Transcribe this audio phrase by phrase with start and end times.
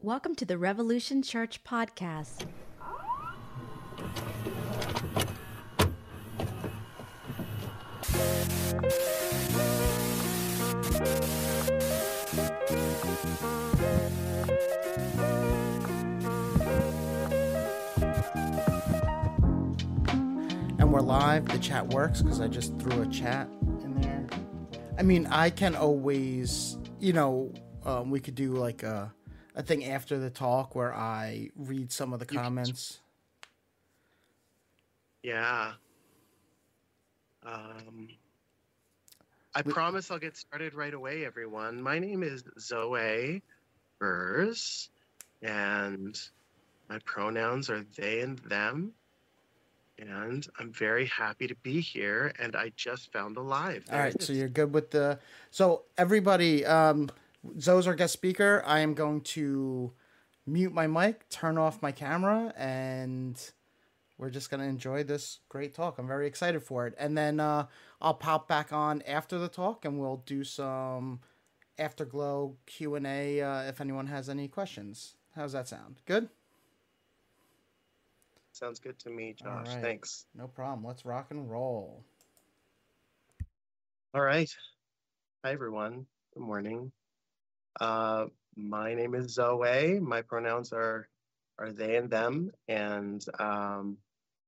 [0.00, 2.46] Welcome to the Revolution Church podcast.
[20.78, 21.46] and we're live.
[21.46, 23.48] The chat works because I just threw a chat
[23.82, 24.24] in there.
[24.96, 27.52] I mean, I can always, you know,
[27.84, 29.12] um, we could do like a,
[29.54, 33.00] a thing after the talk where I read some of the comments.
[35.22, 35.72] Yeah.
[37.44, 38.08] Um,
[39.54, 41.82] I We- promise I'll get started right away, everyone.
[41.82, 43.42] My name is Zoe
[43.98, 44.90] Burrs,
[45.42, 46.18] and
[46.88, 48.94] my pronouns are they and them.
[49.98, 53.84] And I'm very happy to be here, and I just found a live.
[53.90, 55.18] All right, so you're good with the.
[55.50, 57.10] So everybody, um,
[57.58, 58.62] Zoe's our guest speaker.
[58.66, 59.92] I am going to
[60.46, 63.38] mute my mic, turn off my camera, and
[64.16, 65.98] we're just gonna enjoy this great talk.
[65.98, 66.94] I'm very excited for it.
[66.98, 67.66] And then uh,
[68.00, 71.20] I'll pop back on after the talk, and we'll do some
[71.78, 75.14] afterglow Q and A uh, if anyone has any questions.
[75.34, 76.00] How's that sound?
[76.06, 76.28] Good.
[78.52, 79.68] Sounds good to me, Josh.
[79.68, 79.82] right.
[79.82, 80.26] Thanks.
[80.34, 80.84] No problem.
[80.84, 82.02] Let's rock and roll.
[84.14, 84.50] All right.
[85.44, 86.06] Hi, everyone.
[86.34, 86.90] Good morning.
[87.80, 88.26] Uh,
[88.56, 90.00] my name is Zoe.
[90.00, 91.08] My pronouns are
[91.58, 92.50] are they and them.
[92.68, 93.98] And um,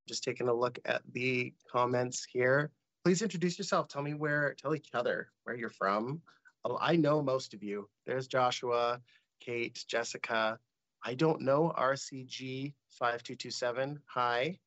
[0.09, 2.71] just taking a look at the comments here.
[3.05, 3.89] Please introduce yourself.
[3.89, 6.21] Tell me where, tell each other where you're from.
[6.65, 7.89] Oh, I know most of you.
[8.07, 9.01] There's Joshua,
[9.41, 10.59] Kate, Jessica.
[11.05, 14.01] I don't know RCG 5227.
[14.07, 14.59] Hi.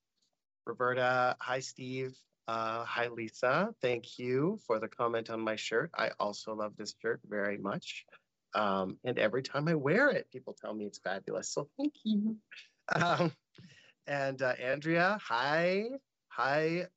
[0.66, 1.36] Roberta.
[1.40, 2.18] Hi, Steve.
[2.48, 3.74] Uh, hi, Lisa.
[3.82, 5.92] Thank you for the comment on my shirt.
[5.96, 8.06] I also love this shirt very much.
[8.56, 11.50] Um, and every time I wear it, people tell me it's fabulous.
[11.50, 12.38] So thank you.
[12.94, 13.32] Um,
[14.08, 15.90] and uh, Andrea, hi.
[16.28, 16.88] Hi,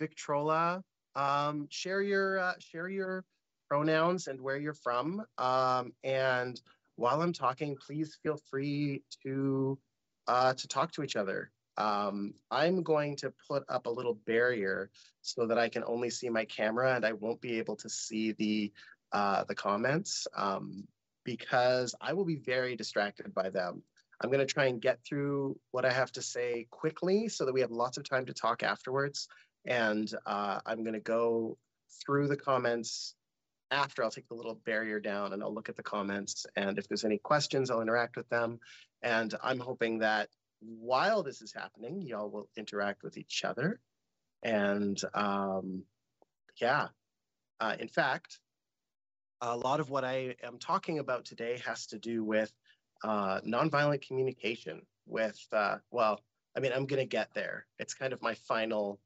[0.00, 0.82] Victrola.
[1.14, 3.24] Um, share your uh, share your
[3.68, 5.24] pronouns and where you're from.
[5.38, 6.60] Um, and
[6.96, 9.78] while I'm talking, please feel free to
[10.26, 11.52] uh, to talk to each other.
[11.76, 14.90] Um, I'm going to put up a little barrier
[15.22, 18.32] so that I can only see my camera and I won't be able to see
[18.32, 18.72] the
[19.12, 20.86] uh, the comments um,
[21.24, 23.82] because I will be very distracted by them.
[24.20, 27.54] I'm going to try and get through what I have to say quickly so that
[27.54, 29.28] we have lots of time to talk afterwards.
[29.64, 31.56] And uh, I'm going to go
[32.04, 33.14] through the comments
[33.70, 36.44] after I'll take the little barrier down and I'll look at the comments.
[36.56, 38.58] And if there's any questions, I'll interact with them.
[39.02, 40.28] And I'm hoping that
[40.60, 43.80] while this is happening, y'all will interact with each other.
[44.42, 45.84] And um,
[46.60, 46.88] yeah,
[47.60, 48.38] uh, in fact,
[49.40, 52.52] a lot of what I am talking about today has to do with
[53.02, 54.82] uh, nonviolent communication.
[55.06, 56.20] With uh, well,
[56.56, 57.66] I mean, I'm gonna get there.
[57.78, 59.00] It's kind of my final,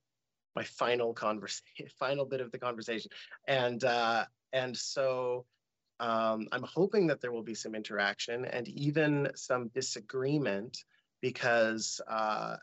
[0.55, 3.11] my final conversation, final bit of the conversation,
[3.47, 5.47] and uh, and so
[6.01, 10.85] um, I'm hoping that there will be some interaction and even some disagreement
[11.21, 12.57] because uh,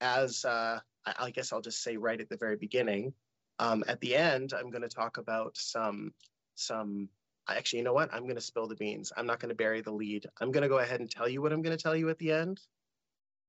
[0.00, 3.12] as uh, I, I guess I'll just say right at the very beginning,
[3.58, 6.12] um, at the end, I'm going to talk about some
[6.60, 7.08] some.
[7.48, 8.12] Actually, you know what?
[8.12, 9.12] I'm going to spill the beans.
[9.16, 10.26] I'm not going to bury the lead.
[10.40, 12.18] I'm going to go ahead and tell you what I'm going to tell you at
[12.18, 12.60] the end,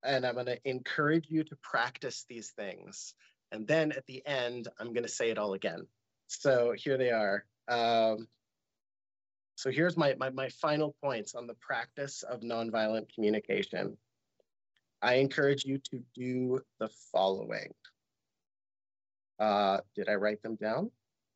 [0.03, 3.13] and I'm going to encourage you to practice these things.
[3.51, 5.85] And then at the end, I'm going to say it all again.
[6.27, 7.45] So here they are.
[7.67, 8.27] Um,
[9.55, 13.97] so here's my, my, my final points on the practice of nonviolent communication.
[15.01, 17.73] I encourage you to do the following.
[19.39, 20.91] Uh, did I write them down?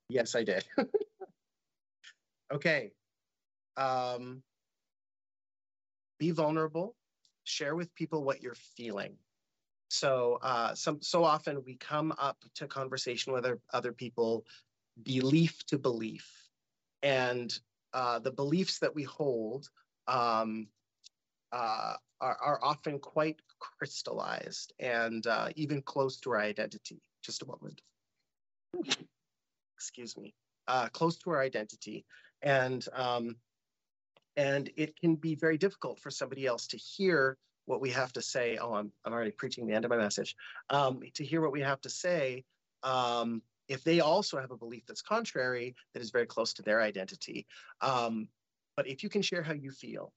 [0.09, 0.65] Yes, I did.
[2.53, 2.91] okay.
[3.77, 4.43] Um,
[6.19, 6.95] be vulnerable.
[7.43, 9.17] Share with people what you're feeling.
[9.89, 14.45] So, uh, some so often we come up to conversation with other, other people,
[15.03, 16.27] belief to belief,
[17.03, 17.53] and
[17.93, 19.69] uh, the beliefs that we hold
[20.07, 20.67] um,
[21.51, 27.01] uh, are, are often quite crystallized and uh, even close to our identity.
[27.23, 27.81] Just a moment.
[29.77, 30.33] Excuse me.
[30.67, 32.05] Uh, close to our identity,
[32.45, 33.35] and um,
[34.37, 38.21] and it can be very difficult for somebody else to hear what we have to
[38.21, 38.57] say.
[38.61, 40.35] Oh, I'm I'm already preaching the end of my message.
[40.69, 42.45] Um, to hear what we have to say.
[42.83, 46.81] Um, if they also have a belief that's contrary, that is very close to their
[46.81, 47.47] identity.
[47.81, 48.27] Um,
[48.77, 50.13] but if you can share how you feel,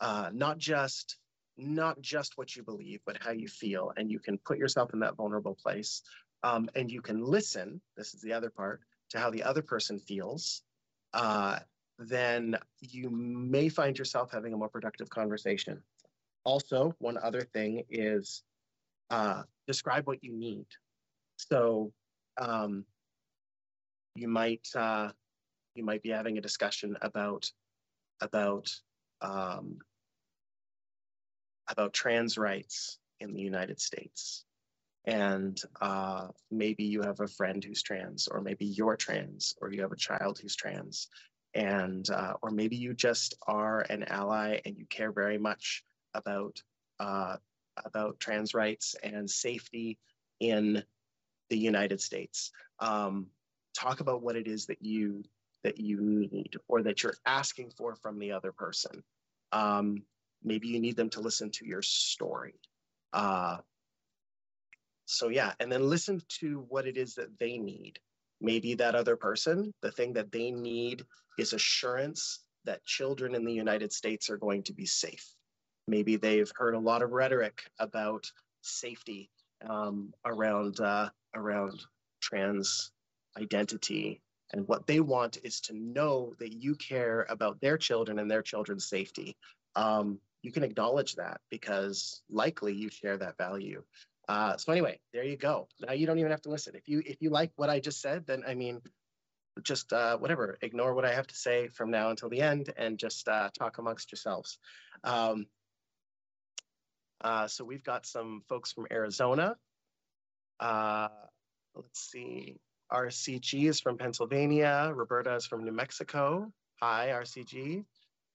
[0.00, 1.18] uh, not just
[1.58, 5.00] not just what you believe, but how you feel, and you can put yourself in
[5.00, 6.02] that vulnerable place,
[6.42, 7.82] um, and you can listen.
[7.98, 8.80] This is the other part
[9.10, 10.62] to how the other person feels.
[11.12, 11.58] Uh,
[11.98, 15.82] then you may find yourself having a more productive conversation.
[16.44, 18.42] Also, one other thing is
[19.10, 20.66] uh, describe what you need.
[21.36, 21.92] So
[22.40, 22.84] um,
[24.14, 25.10] you might uh,
[25.74, 27.50] you might be having a discussion about
[28.20, 28.70] about
[29.20, 29.78] um,
[31.68, 34.44] about trans rights in the United States.
[35.06, 39.82] And uh, maybe you have a friend who's trans, or maybe you're trans, or you
[39.82, 41.08] have a child who's trans,
[41.54, 45.82] and uh, or maybe you just are an ally and you care very much
[46.14, 46.62] about
[46.98, 47.36] uh,
[47.84, 49.98] about trans rights and safety
[50.38, 50.82] in
[51.48, 52.52] the United States.
[52.78, 53.26] Um,
[53.74, 55.24] talk about what it is that you
[55.62, 59.02] that you need or that you're asking for from the other person.
[59.52, 60.02] Um,
[60.42, 62.54] maybe you need them to listen to your story.
[65.10, 67.98] So yeah, and then listen to what it is that they need.
[68.40, 71.04] Maybe that other person, the thing that they need
[71.38, 75.26] is assurance that children in the United States are going to be safe.
[75.86, 78.30] Maybe they've heard a lot of rhetoric about
[78.62, 79.30] safety
[79.68, 81.80] um, around uh, around
[82.20, 82.92] trans
[83.36, 84.22] identity
[84.52, 88.42] and what they want is to know that you care about their children and their
[88.42, 89.36] children's safety.
[89.76, 93.82] Um, you can acknowledge that because likely you share that value.
[94.30, 95.66] Uh, so anyway, there you go.
[95.80, 96.76] Now you don't even have to listen.
[96.76, 98.80] If you if you like what I just said, then I mean,
[99.64, 100.56] just uh, whatever.
[100.62, 103.78] Ignore what I have to say from now until the end, and just uh, talk
[103.78, 104.58] amongst yourselves.
[105.02, 105.46] Um,
[107.20, 109.56] uh, so we've got some folks from Arizona.
[110.60, 111.08] Uh,
[111.74, 112.54] let's see.
[112.92, 114.92] RCG is from Pennsylvania.
[114.94, 116.52] Roberta is from New Mexico.
[116.80, 117.84] Hi, RCG.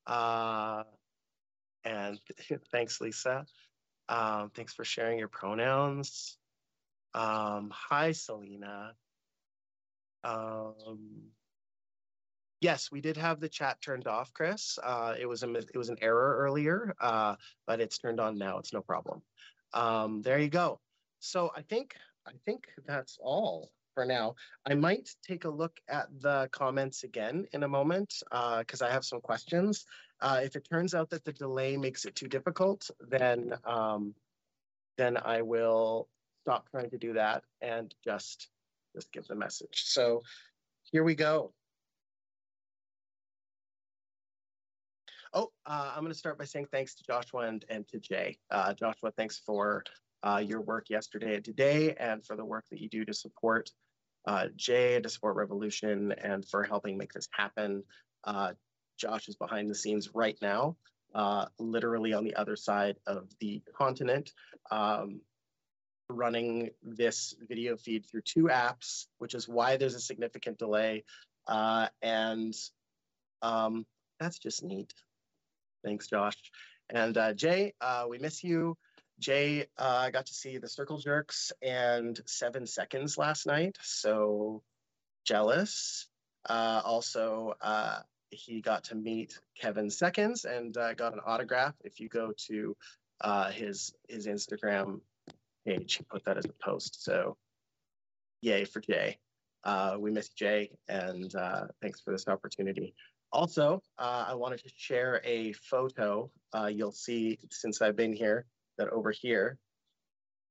[0.05, 0.83] Uh,
[1.85, 2.19] and
[2.73, 3.45] thanks, Lisa.
[4.07, 6.37] Um, thanks for sharing your pronouns.
[7.13, 8.93] Um, hi, Selena.
[10.23, 11.31] Um,
[12.61, 14.77] yes, we did have the chat turned off, Chris.
[14.81, 17.35] Uh, it was a it was an error earlier, uh,
[17.65, 18.57] but it's turned on now.
[18.57, 19.21] It's no problem.
[19.73, 20.79] Um, there you go.
[21.19, 21.95] So I think
[22.27, 24.35] I think that's all for now.
[24.65, 28.13] I might take a look at the comments again in a moment
[28.59, 29.85] because uh, I have some questions.
[30.21, 34.13] Uh, if it turns out that the delay makes it too difficult, then um,
[34.97, 36.07] then I will
[36.43, 38.49] stop trying to do that and just
[38.95, 39.83] just give the message.
[39.85, 40.23] So
[40.91, 41.53] here we go.
[45.33, 48.37] Oh, uh, I'm going to start by saying thanks to Joshua and, and to Jay.
[48.49, 49.83] Uh, Joshua, thanks for
[50.23, 53.69] uh, your work yesterday and today, and for the work that you do to support
[54.27, 57.83] uh, Jay to support Revolution and for helping make this happen.
[58.23, 58.53] Uh,
[58.97, 60.77] Josh is behind the scenes right now,
[61.13, 64.31] uh, literally on the other side of the continent,
[64.71, 65.21] um,
[66.09, 71.03] running this video feed through two apps, which is why there's a significant delay.
[71.47, 72.53] Uh, and
[73.41, 73.85] um,
[74.19, 74.93] that's just neat.
[75.83, 76.37] Thanks, Josh.
[76.89, 78.77] And uh, Jay, uh, we miss you.
[79.19, 84.61] Jay uh, got to see the Circle Jerks and Seven Seconds last night, so
[85.25, 86.07] jealous.
[86.47, 87.53] Uh, also,
[88.35, 91.73] he got to meet Kevin Seconds and uh, got an autograph.
[91.83, 92.75] If you go to
[93.21, 95.01] uh, his his Instagram
[95.65, 97.03] page, he put that as a post.
[97.03, 97.37] So,
[98.41, 99.17] yay for Jay.
[99.63, 101.33] Uh, we miss Jay, and
[101.81, 102.93] thanks for this opportunity.
[103.31, 106.29] Also, I wanted to share a photo.
[106.69, 108.45] you'll see since I've been here
[108.77, 109.57] that over here,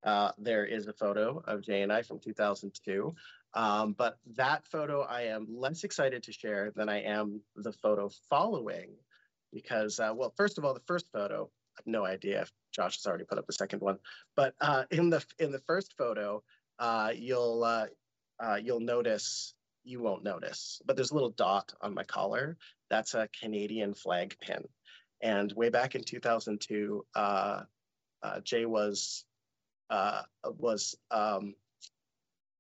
[0.05, 3.15] uh, there is a photo of Jay and I from 2002.
[3.55, 8.11] Um, but that photo I am less excited to share than I am the photo
[8.29, 8.91] following
[9.53, 12.97] because, uh, well, first of all, the first photo, I have no idea if Josh
[12.97, 13.99] has already put up the second one,
[14.35, 16.43] but uh, in the in the first photo,
[16.81, 17.87] uh, you'll uh,
[18.41, 22.57] uh, you'll notice you won't notice, but there's a little dot on my collar.
[22.91, 24.65] That's a Canadian flag pin.
[25.21, 27.63] And way back in 2002, uh,
[28.43, 29.25] Jay was
[30.59, 31.55] was um,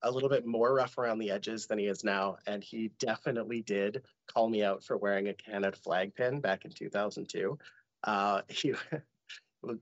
[0.04, 3.62] a little bit more rough around the edges than he is now, and he definitely
[3.62, 7.58] did call me out for wearing a Canada flag pin back in 2002.
[8.04, 8.75] Uh, he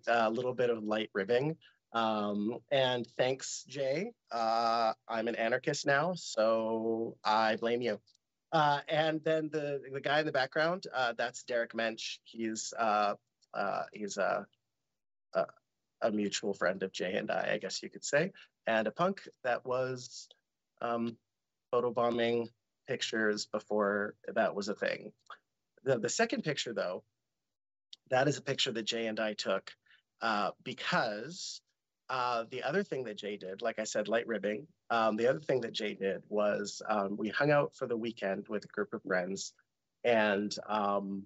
[0.07, 1.57] a little bit of light ribbing.
[1.93, 4.13] Um, and thanks, Jay.
[4.31, 8.01] Uh, I'm an anarchist now, so I blame you.
[8.53, 12.19] Uh, and then the the guy in the background, uh, that's Derek Mensch.
[12.25, 13.15] He's uh,
[13.55, 14.47] uh, he's a,
[15.35, 15.47] a,
[16.03, 18.33] a mutual friend of Jay and I, I guess you could say,
[18.67, 20.29] and a punk that was
[20.83, 21.17] um,
[21.75, 22.49] photobombing
[22.89, 25.13] pictures before that was a thing.
[25.85, 27.05] The, the second picture, though,
[28.11, 29.73] that is a picture that Jay and I took
[30.23, 31.63] uh, because
[32.11, 35.41] uh, the other thing that Jay did, like I said, light ribbing, um, the other
[35.41, 38.95] thing that Jay did was um, we hung out for the weekend with a group
[38.95, 39.53] of friends
[40.05, 41.25] And um,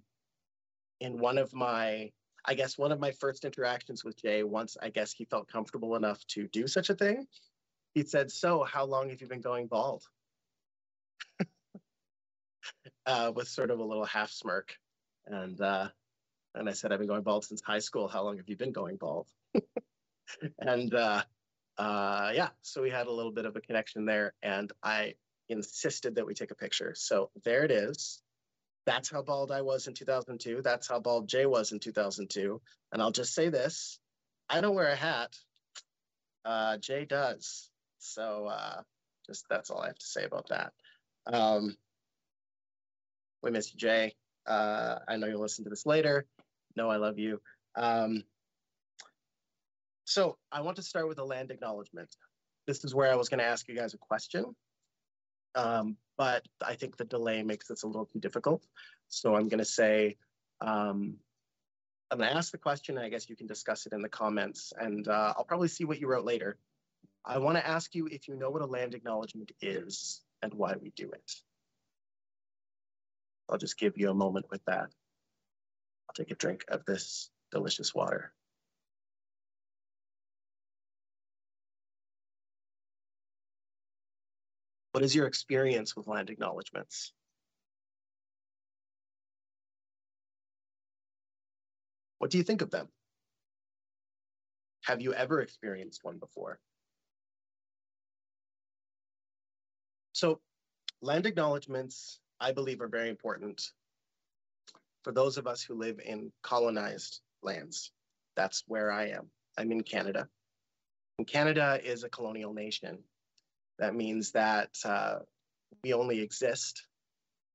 [1.00, 2.12] in one of my,
[2.46, 5.96] I guess one of my first interactions with Jay, once I guess he felt comfortable
[5.96, 7.26] enough to do such a thing,
[7.94, 10.04] he said, "So, how long have you been going bald?"
[13.06, 14.76] uh, with sort of a little half smirk,
[15.26, 15.88] and uh,
[16.54, 18.06] and I said, "I've been going bald since high school.
[18.06, 19.26] How long have you been going bald?"
[20.58, 21.22] and uh,
[21.78, 25.14] uh, yeah, so we had a little bit of a connection there, and I
[25.48, 26.94] insisted that we take a picture.
[26.96, 28.22] So there it is.
[28.86, 30.62] That's how bald I was in 2002.
[30.62, 32.60] That's how bald Jay was in 2002.
[32.92, 33.98] And I'll just say this
[34.48, 35.34] I don't wear a hat.
[36.44, 37.68] Uh, Jay does.
[37.98, 38.82] So uh,
[39.26, 40.72] just that's all I have to say about that.
[41.26, 41.76] Um,
[43.42, 44.14] we miss you, Jay.
[44.46, 46.24] Uh, I know you'll listen to this later.
[46.76, 47.40] No, I love you.
[47.74, 48.22] Um,
[50.04, 52.14] so I want to start with a land acknowledgement.
[52.66, 54.54] This is where I was going to ask you guys a question,
[55.56, 58.64] um, but I think the delay makes this a little too difficult.
[59.08, 60.16] So I'm going to say,
[60.60, 61.16] um,
[62.10, 64.08] I'm going to ask the question, and I guess you can discuss it in the
[64.08, 66.56] comments, and uh, I'll probably see what you wrote later.
[67.24, 70.74] I want to ask you if you know what a land acknowledgement is and why
[70.80, 71.32] we do it.
[73.48, 74.88] I'll just give you a moment with that.
[76.08, 78.32] I'll take a drink of this delicious water.
[84.96, 87.12] What is your experience with land acknowledgements?
[92.16, 92.88] What do you think of them?
[94.84, 96.58] Have you ever experienced one before?
[100.12, 100.40] So,
[101.02, 103.70] land acknowledgements, I believe, are very important
[105.04, 107.92] for those of us who live in colonized lands.
[108.34, 109.28] That's where I am.
[109.58, 110.26] I'm in Canada.
[111.18, 113.04] And Canada is a colonial nation.
[113.78, 115.18] That means that uh,
[115.82, 116.86] we only exist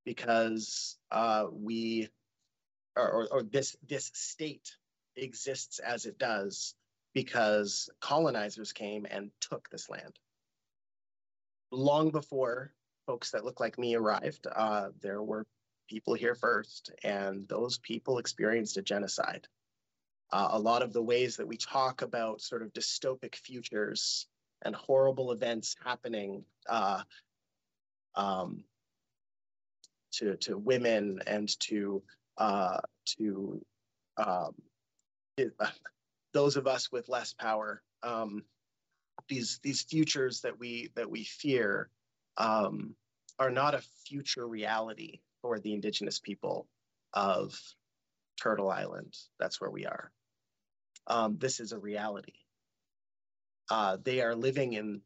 [0.06, 2.10] because uh, we,
[2.96, 4.76] or, or, or this, this state
[5.16, 6.76] exists as it does
[7.14, 10.18] because colonizers came and took this land.
[11.72, 12.74] Long before
[13.08, 15.46] folks that look like me arrived, uh, there were
[15.90, 19.48] people here first, and those people experienced a genocide.
[20.32, 24.28] Uh, a lot of the ways that we talk about sort of dystopic futures
[24.64, 27.02] and horrible events happening uh,
[28.16, 28.64] um,
[30.14, 32.04] to to women and to
[32.38, 33.62] uh, to
[34.18, 34.54] um,
[35.38, 35.68] it, uh,
[36.34, 37.82] those of us with less power.
[38.04, 38.44] Um,
[39.28, 41.90] these these futures that we that we fear
[42.38, 42.96] um,
[43.40, 46.68] are not a future reality for the indigenous people
[47.14, 47.60] of
[48.42, 49.16] Turtle Island.
[49.40, 50.12] That's where we are.
[51.08, 52.34] Um, this is a reality
[53.72, 55.00] uh, they are living in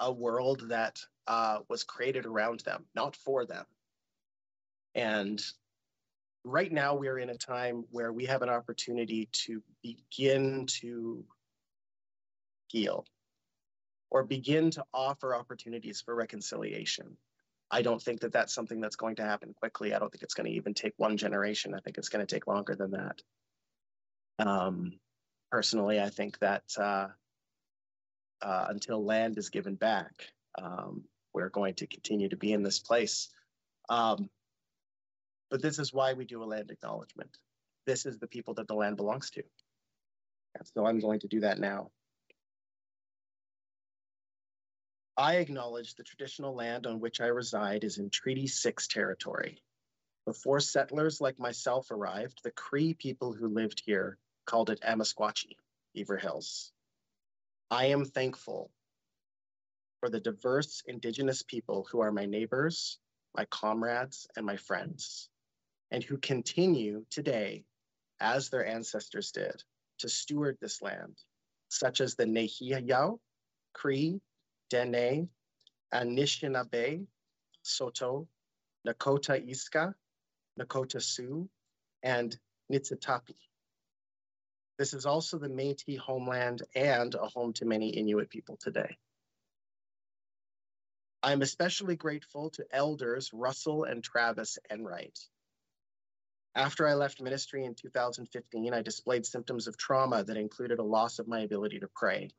[0.00, 3.66] a world that uh, was created around them, not for them.
[4.94, 5.44] And
[6.44, 11.26] right now, we're in a time where we have an opportunity to begin to
[12.68, 13.04] heal
[14.10, 17.18] or begin to offer opportunities for reconciliation.
[17.70, 19.92] I don't think that that's something that's going to happen quickly.
[19.92, 21.74] I don't think it's going to even take one generation.
[21.74, 23.20] I think it's going to take longer than that.
[24.38, 24.92] Um,
[25.50, 27.08] personally, I think that uh,
[28.42, 30.12] uh, until land is given back.
[30.58, 33.28] Um, we're going to continue to be in this place.
[33.88, 34.30] Um,
[35.50, 37.36] but this is why we do a land acknowledgement.
[37.86, 39.42] This is the people that the land belongs to.
[40.54, 41.90] And so I'm going to do that now.
[45.16, 49.62] I acknowledge the traditional land on which I reside is in Treaty 6 territory.
[50.26, 55.56] Before settlers like myself arrived, the Cree people who lived here called it Amiskwaciy,
[55.94, 56.72] Beaver Hills.
[57.70, 58.70] I am thankful
[59.98, 62.98] for the diverse Indigenous people who are my neighbors,
[63.34, 65.28] my comrades, and my friends,
[65.90, 67.64] and who continue today,
[68.20, 69.64] as their ancestors did,
[69.98, 71.18] to steward this land,
[71.68, 73.18] such as the Nehiyaw,
[73.72, 74.20] Cree,
[74.70, 75.28] Dene,
[75.92, 77.04] Anishinaabe,
[77.64, 78.28] Saulteaux,
[78.86, 79.92] Nakota Isga,
[80.60, 81.48] Nakota Sioux,
[82.04, 82.38] and
[82.72, 83.34] Niitsitapi.
[84.78, 88.98] This is also the Métis homeland and a home to many Inuit people today.
[91.22, 95.18] I am especially grateful to elders Russell and Travis Enright.
[96.54, 101.18] After I left ministry in 2015, I displayed symptoms of trauma that included a loss
[101.18, 102.30] of my ability to pray.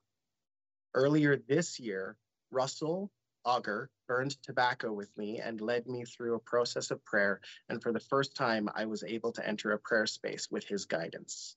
[0.93, 2.17] Earlier this year,
[2.51, 3.11] Russell
[3.43, 7.91] Auger burned tobacco with me and led me through a process of prayer, and for
[7.91, 11.55] the first time, I was able to enter a prayer space with his guidance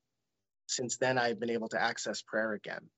[0.71, 2.89] since then, I have been able to access prayer again.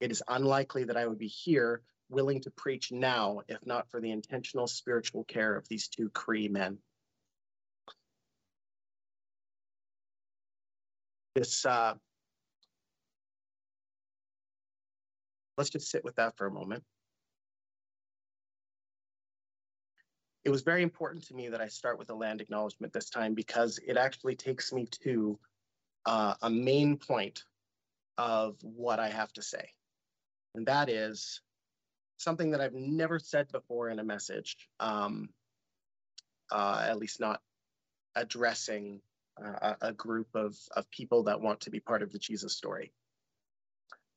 [0.00, 4.00] It is unlikely that I would be here willing to preach now if not for
[4.00, 6.78] the intentional spiritual care of these two Cree men.
[11.34, 11.94] This, uh,
[15.58, 16.82] let's just sit with that for a moment.
[20.44, 23.34] It was very important to me that I start with a land acknowledgement this time
[23.34, 25.38] because it actually takes me to
[26.06, 27.44] uh, a main point
[28.18, 29.68] of what I have to say.
[30.54, 31.40] And that is
[32.18, 35.28] something that I've never said before in a message, um,
[36.50, 37.40] uh, at least not
[38.14, 39.00] addressing
[39.42, 42.92] uh, a group of, of people that want to be part of the Jesus story.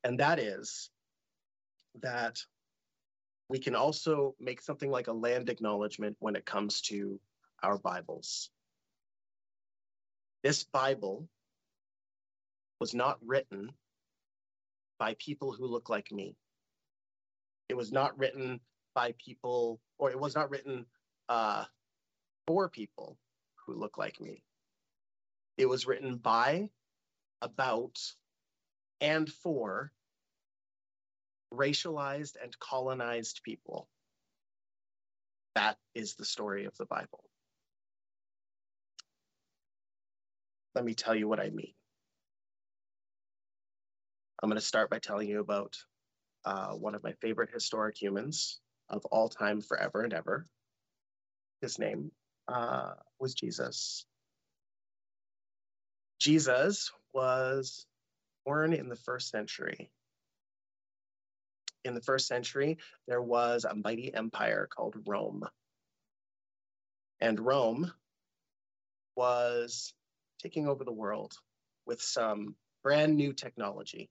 [0.03, 0.89] And that is
[2.01, 2.39] that
[3.49, 7.19] we can also make something like a land acknowledgement when it comes to
[7.63, 8.49] our Bibles.
[10.43, 11.27] This Bible
[12.85, 13.71] was not written
[14.99, 16.35] by people who look like me.
[17.67, 18.59] It was not written
[18.93, 20.85] by people, or it was not written
[21.27, 21.63] uh,
[22.45, 23.17] for people
[23.65, 24.43] who look like me.
[25.57, 26.69] It was written by,
[27.41, 27.97] about,
[29.01, 29.91] and for
[31.51, 33.89] racialized and colonized people.
[35.55, 37.23] That is the story of the Bible.
[40.75, 41.73] Let me tell you what I mean.
[44.41, 45.77] I'm going to start by telling you about
[46.43, 50.45] uh, one of my favorite historic humans of all time, forever and ever.
[51.61, 52.11] His name
[52.47, 54.05] uh, was Jesus.
[56.19, 57.85] Jesus was
[58.45, 59.89] born in the first century.
[61.85, 62.77] In the first century,
[63.07, 65.43] there was a mighty empire called Rome.
[67.21, 67.91] And Rome
[69.15, 69.93] was
[70.43, 71.33] taking over the world
[71.85, 74.09] with some brand new technology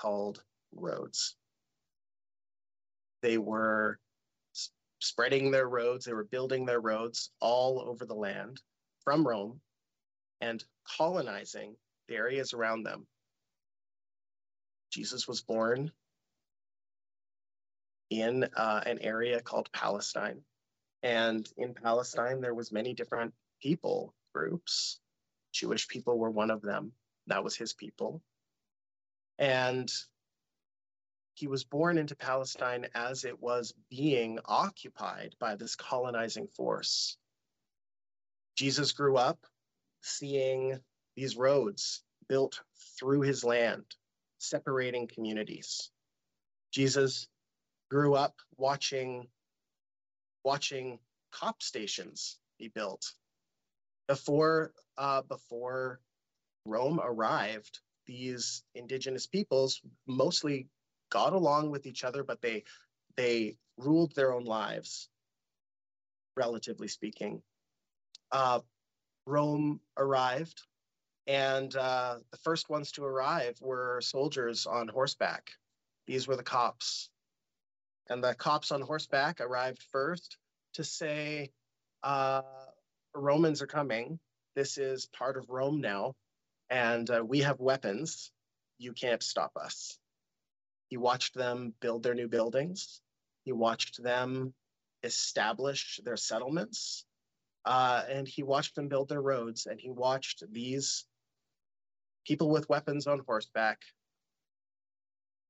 [0.00, 0.42] called
[0.74, 1.36] roads.
[3.22, 3.98] They were
[5.00, 8.60] spreading their roads, they were building their roads all over the land
[9.04, 9.60] from Rome
[10.40, 10.62] and
[10.96, 11.76] colonizing
[12.08, 13.06] the areas around them.
[14.90, 15.92] Jesus was born
[18.10, 20.40] in uh, an area called Palestine.
[21.02, 25.00] And in Palestine, there was many different people groups.
[25.52, 26.92] Jewish people were one of them.
[27.26, 28.22] That was his people.
[29.38, 29.90] And
[31.34, 37.16] he was born into Palestine as it was being occupied by this colonizing force.
[38.56, 39.38] Jesus grew up
[40.02, 40.80] seeing
[41.16, 42.60] these roads built
[42.98, 43.84] through his land,
[44.38, 45.90] separating communities.
[46.72, 47.28] Jesus
[47.88, 49.28] grew up watching
[50.44, 50.98] watching
[51.30, 53.12] cop stations be built
[54.08, 56.00] before uh, before
[56.64, 57.80] Rome arrived.
[58.08, 60.66] These indigenous peoples mostly
[61.10, 62.64] got along with each other, but they
[63.16, 65.10] they ruled their own lives,
[66.34, 67.42] relatively speaking.
[68.32, 68.60] Uh,
[69.26, 70.62] Rome arrived,
[71.26, 75.50] and uh, the first ones to arrive were soldiers on horseback.
[76.06, 77.10] These were the cops.
[78.08, 80.38] And the cops on horseback arrived first
[80.74, 81.50] to say,
[82.02, 82.40] uh,
[83.14, 84.18] Romans are coming.
[84.54, 86.14] This is part of Rome now,
[86.70, 88.30] and uh, we have weapons.
[88.78, 89.98] You can't stop us.
[90.88, 93.00] He watched them build their new buildings.
[93.44, 94.54] He watched them
[95.02, 97.04] establish their settlements.
[97.64, 99.66] Uh, and he watched them build their roads.
[99.66, 101.04] And he watched these
[102.26, 103.82] people with weapons on horseback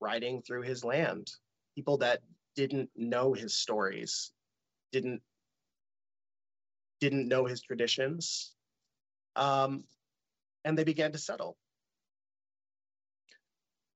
[0.01, 1.31] riding through his land,
[1.75, 2.21] people that
[2.55, 4.33] didn't know his stories,
[4.93, 5.23] didn't
[7.01, 8.53] didn't know his traditions,
[9.37, 9.85] um,
[10.65, 11.57] and they began to settle.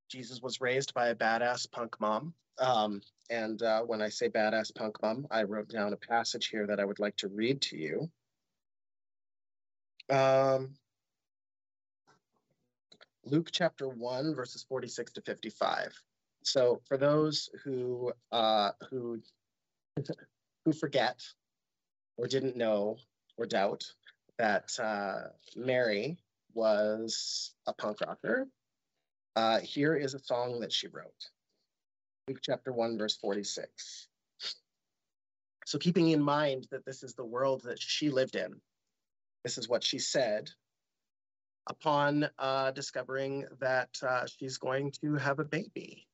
[0.09, 2.35] Jesus was raised by a badass punk mom.
[2.59, 6.67] Um, and uh, when I say badass punk mom, I wrote down a passage here
[6.67, 8.11] that I would like to read to you.
[10.15, 10.75] Um,
[13.25, 15.95] Luke chapter 1, verses 46 to 55.
[16.45, 19.21] So for those who uh, who
[20.65, 21.23] who forget
[22.17, 22.97] or didn't know
[23.39, 23.85] or doubt
[24.39, 26.19] that uh, Mary
[26.55, 28.49] was a punk rocker
[29.35, 31.31] uh, here is a song that she wrote
[32.29, 34.09] Luke chapter 1, verse 46.
[35.67, 38.61] So, keeping in mind that this is the world that she lived in,
[39.43, 40.51] this is what she said
[41.69, 46.07] upon uh, discovering that uh, she's going to have a baby.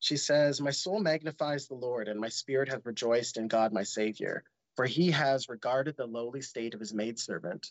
[0.00, 3.82] She says, My soul magnifies the Lord, and my spirit has rejoiced in God my
[3.82, 4.44] Savior,
[4.76, 7.70] for he has regarded the lowly state of his maidservant.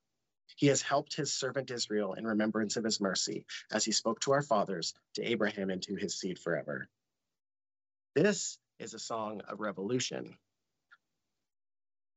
[0.55, 4.33] He has helped his servant Israel in remembrance of his mercy, as he spoke to
[4.33, 6.87] our fathers, to Abraham, and to his seed forever.
[8.15, 10.37] This is a song of revolution.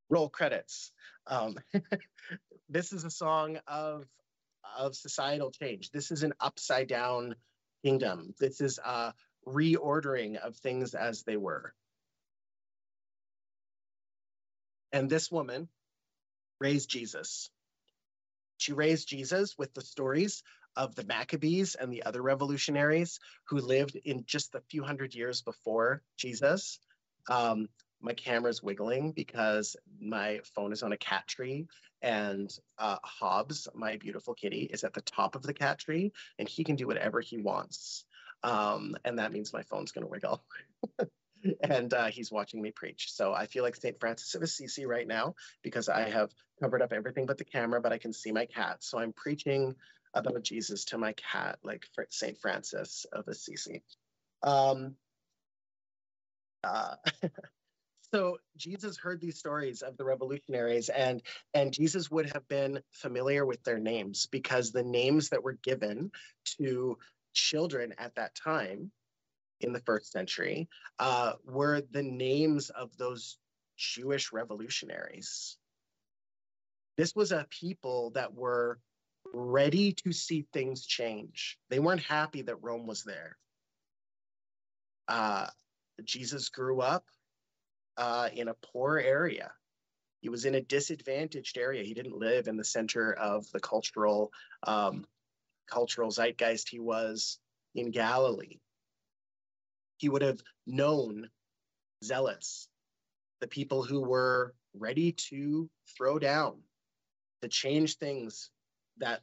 [0.09, 0.93] Roll credits.
[1.27, 1.57] Um,
[2.69, 4.07] this is a song of,
[4.77, 5.91] of societal change.
[5.91, 7.37] This is an upside down
[7.85, 8.35] kingdom.
[8.39, 9.15] This is a
[9.47, 11.75] reordering of things as they were.
[14.93, 15.69] And this woman
[16.61, 17.51] raised Jesus.
[18.59, 20.43] She raised Jesus with the stories
[20.77, 25.43] of the Maccabees and the other revolutionaries who lived in just a few hundred years
[25.43, 26.79] before Jesus.
[27.29, 27.69] Um,
[28.01, 31.67] my camera's wiggling because my phone is on a cat tree
[32.03, 36.49] and uh, Hobbs, my beautiful kitty, is at the top of the cat tree and
[36.49, 38.05] he can do whatever he wants.
[38.43, 40.45] Um, and that means my phone's going to wiggle.
[41.63, 43.13] and uh, he's watching me preach.
[43.13, 43.99] So I feel like St.
[43.99, 46.31] Francis of Assisi right now because I have
[46.61, 48.79] covered up everything but the camera, but I can see my cat.
[48.81, 49.75] So I'm preaching
[50.15, 52.39] about Jesus to my cat, like St.
[52.39, 53.83] Francis of Assisi.
[54.43, 54.95] Um,
[56.63, 56.95] uh,
[58.15, 61.21] so Jesus heard these stories of the revolutionaries, and
[61.53, 66.13] and Jesus would have been familiar with their names because the names that were given
[66.61, 66.97] to
[67.35, 68.93] children at that time
[69.61, 73.39] in the first century uh, were the names of those
[73.77, 75.57] Jewish revolutionaries.
[76.97, 78.79] This was a people that were
[79.33, 81.59] ready to see things change.
[81.71, 83.37] They weren't happy that Rome was there.
[85.09, 85.47] Uh,
[86.05, 87.05] Jesus grew up
[87.97, 89.53] uh, in a poor area.
[90.21, 91.83] He was in a disadvantaged area.
[91.83, 94.33] He didn't live in the center of the cultural
[94.67, 95.05] um,
[95.71, 96.69] cultural zeitgeist.
[96.69, 97.39] He was
[97.75, 98.59] in Galilee.
[99.97, 101.31] He would have known
[102.03, 102.69] zealots,
[103.41, 106.63] the people who were ready to throw down,
[107.43, 108.51] to change things
[108.99, 109.23] that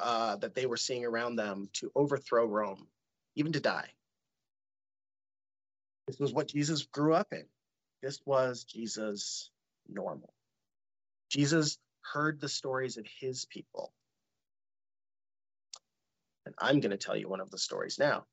[0.00, 2.86] uh, that they were seeing around them to overthrow Rome,
[3.34, 3.88] even to die.
[6.06, 7.44] This was what Jesus grew up in.
[8.02, 9.50] This was Jesus'
[9.88, 10.32] normal.
[11.30, 11.78] Jesus
[12.12, 13.92] heard the stories of his people.
[16.44, 18.26] And I'm going to tell you one of the stories now.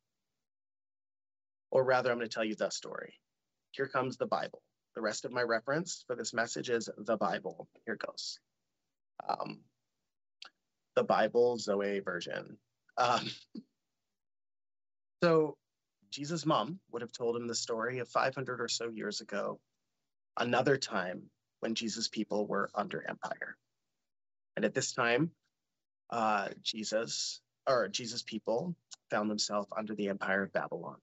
[1.73, 3.15] Or rather, I'm going to tell you the story.
[3.71, 4.61] Here comes the Bible.
[4.93, 7.67] The rest of my reference for this message is the Bible.
[7.83, 8.37] Here it goes.
[9.27, 9.61] Um,
[10.95, 12.59] the Bible Zoe version.
[12.95, 13.27] Um,
[15.23, 15.57] so
[16.11, 19.59] Jesus' mom would have told him the story of 500 or so years ago,
[20.37, 21.23] another time
[21.61, 23.57] when Jesus' people were under empire.
[24.55, 25.31] And at this time,
[26.11, 28.75] uh, Jesus or Jesus' people
[29.09, 30.97] found themselves under the empire of Babylon.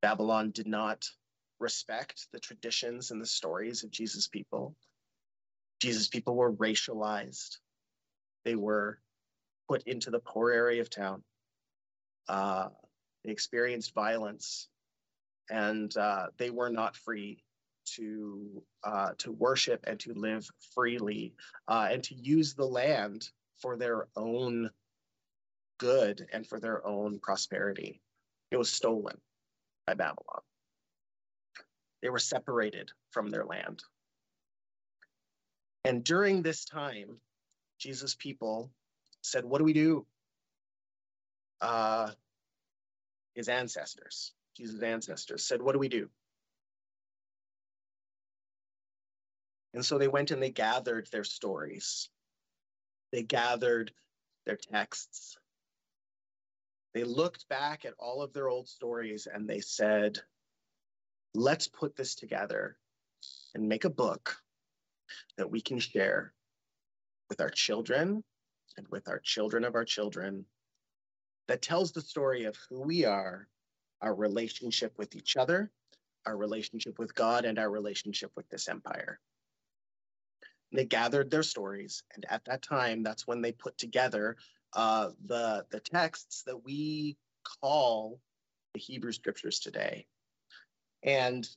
[0.00, 1.04] Babylon did not
[1.58, 4.76] respect the traditions and the stories of Jesus' people.
[5.80, 7.58] Jesus' people were racialized.
[8.44, 9.00] They were
[9.68, 11.22] put into the poor area of town.
[12.28, 12.68] Uh,
[13.24, 14.68] they experienced violence,
[15.50, 17.42] and uh, they were not free
[17.96, 21.34] to uh, to worship and to live freely
[21.66, 23.28] uh, and to use the land
[23.60, 24.70] for their own
[25.78, 28.00] good and for their own prosperity.
[28.50, 29.18] It was stolen
[29.88, 30.42] by Babylon.
[32.02, 33.82] They were separated from their land.
[35.82, 37.16] And during this time,
[37.78, 38.70] Jesus' people
[39.22, 40.04] said, What do we do?
[41.62, 42.10] Uh,
[43.34, 46.10] his ancestors, Jesus' ancestors, said, What do we do?
[49.72, 52.10] And so they went and they gathered their stories.
[53.10, 53.90] They gathered
[54.44, 55.38] their texts.
[56.98, 60.18] They looked back at all of their old stories and they said,
[61.32, 62.76] let's put this together
[63.54, 64.36] and make a book
[65.36, 66.32] that we can share
[67.28, 68.24] with our children
[68.76, 70.44] and with our children of our children
[71.46, 73.46] that tells the story of who we are,
[74.02, 75.70] our relationship with each other,
[76.26, 79.20] our relationship with God, and our relationship with this empire.
[80.72, 84.36] they gathered their stories, and at that time, that's when they put together
[84.74, 87.16] uh, the the texts that we
[87.60, 88.20] call
[88.74, 90.06] the Hebrew scriptures today,
[91.02, 91.48] and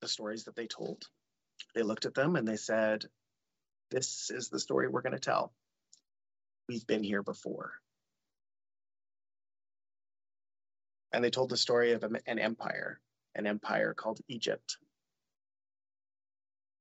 [0.00, 1.04] the stories that they told.
[1.74, 3.04] They looked at them and they said,
[3.90, 5.52] "This is the story we're going to tell.
[6.68, 7.72] We've been here before."
[11.14, 13.00] and they told the story of an empire,
[13.36, 14.78] an empire called Egypt.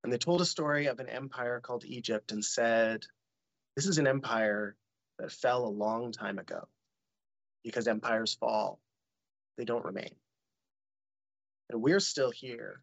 [0.04, 3.06] And they told a story of an empire called Egypt and said,
[3.76, 4.76] This is an empire
[5.20, 6.68] that fell a long time ago
[7.64, 8.80] because empires fall,
[9.58, 10.16] they don't remain.
[11.70, 12.82] And we're still here.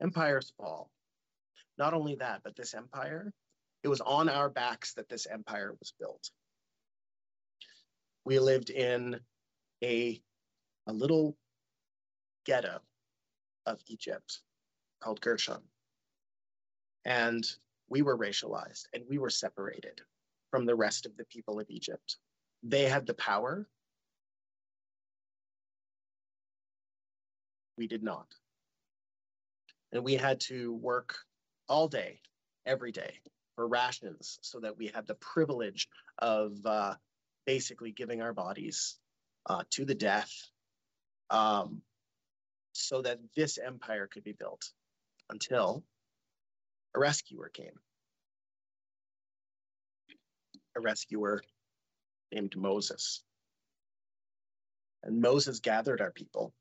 [0.00, 0.90] Empires fall.
[1.78, 3.32] Not only that, but this empire,
[3.82, 6.30] it was on our backs that this empire was built.
[8.24, 9.18] We lived in
[9.82, 10.20] a,
[10.86, 11.36] a little
[12.44, 12.80] ghetto
[13.66, 14.40] of Egypt
[15.00, 15.62] called Goshen.
[17.04, 17.44] And
[17.88, 20.00] we were racialized and we were separated
[20.52, 22.18] from the rest of the people of Egypt.
[22.62, 23.66] They had the power.
[27.76, 28.26] We did not.
[29.90, 31.16] And we had to work
[31.68, 32.20] all day,
[32.66, 33.14] every day,
[33.56, 35.88] for rations so that we had the privilege
[36.18, 36.94] of uh,
[37.46, 38.98] basically giving our bodies
[39.46, 40.32] uh, to the death
[41.30, 41.80] um,
[42.72, 44.70] so that this empire could be built
[45.30, 45.82] until
[46.94, 47.78] a rescuer came.
[50.76, 51.42] A rescuer
[52.32, 53.22] named Moses.
[55.02, 56.54] And Moses gathered our people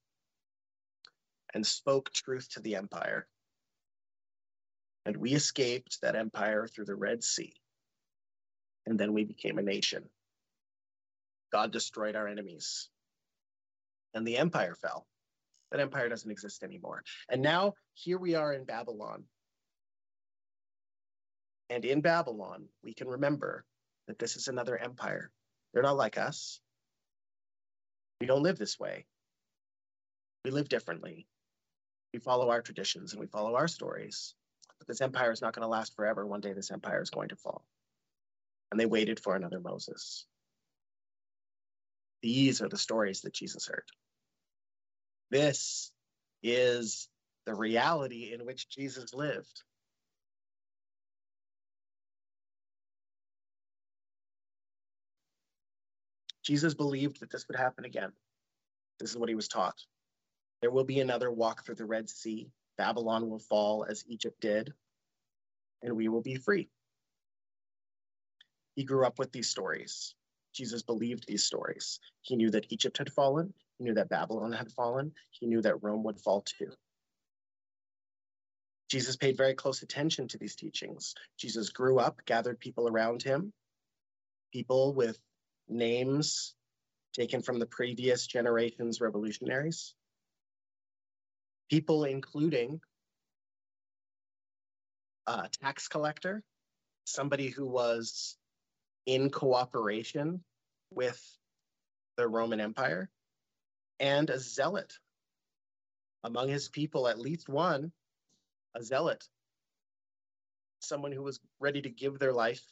[1.54, 3.28] and spoke truth to the empire.
[5.06, 7.54] And we escaped that empire through the Red Sea.
[8.86, 10.10] And then we became a nation.
[11.52, 12.90] God destroyed our enemies.
[14.14, 15.08] And the empire fell.
[15.72, 17.04] That empire doesn't exist anymore.
[17.30, 19.24] And now here we are in Babylon.
[21.70, 23.64] And in Babylon, we can remember
[24.12, 25.32] that this is another empire.
[25.74, 26.60] They're not like us.
[28.20, 29.06] We don't live this way.
[30.44, 31.28] We live differently.
[32.14, 34.36] We follow our traditions and we follow our stories.
[34.80, 36.28] But this empire is not going to last forever.
[36.28, 37.64] One day, this empire is going to fall.
[38.70, 40.26] And they waited for another Moses.
[42.22, 43.86] These are the stories that Jesus heard.
[45.30, 45.94] This
[46.44, 47.08] is
[47.46, 49.64] the reality in which Jesus lived.
[56.44, 58.12] Jesus believed that this would happen again.
[59.00, 59.80] This is what he was taught.
[60.62, 62.50] There will be another walk through the Red Sea.
[62.78, 64.74] Babylon will fall as Egypt did,
[65.82, 66.70] and we will be free.
[68.76, 70.16] He grew up with these stories.
[70.54, 72.00] Jesus believed these stories.
[72.22, 73.54] He knew that Egypt had fallen.
[73.78, 75.14] He knew that Babylon had fallen.
[75.32, 76.72] He knew that Rome would fall too.
[78.90, 81.16] Jesus paid very close attention to these teachings.
[81.38, 83.54] Jesus grew up, gathered people around him,
[84.52, 85.18] people with
[85.68, 86.56] names
[87.14, 89.94] taken from the previous generation's revolutionaries.
[91.70, 92.80] People including
[95.28, 96.44] a tax collector,
[97.06, 98.38] somebody who was
[99.06, 100.44] in cooperation
[100.90, 101.22] with
[102.18, 103.10] the Roman Empire,
[104.00, 104.94] and a zealot.
[106.24, 107.92] Among his people, at least one,
[108.76, 109.24] a zealot,
[110.80, 112.64] someone who was ready to give their life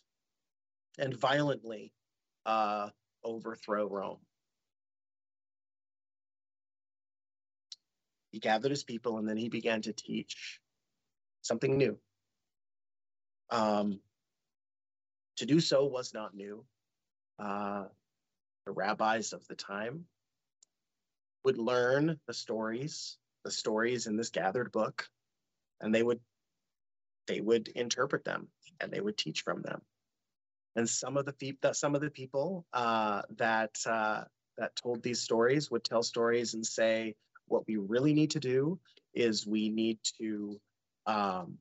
[0.97, 1.91] and violently
[2.49, 2.89] uh,
[3.23, 4.17] overthrow Rome.
[8.31, 10.59] He gathered his people and then he began to teach
[11.43, 11.99] something new.
[13.51, 13.99] Um,
[15.38, 16.65] to do so was not new.
[17.38, 17.85] Uh,
[18.65, 20.05] the rabbis of the time
[21.45, 25.07] would learn the stories, the stories in this gathered book,
[25.81, 26.19] and they would
[27.27, 28.47] they would interpret them
[28.81, 29.81] and they would teach from them
[30.75, 34.23] and some of the people some of the people uh, that uh,
[34.58, 37.15] that told these stories would tell stories and say
[37.47, 38.79] what we really need to do
[39.13, 40.60] is we need to
[41.05, 41.58] um,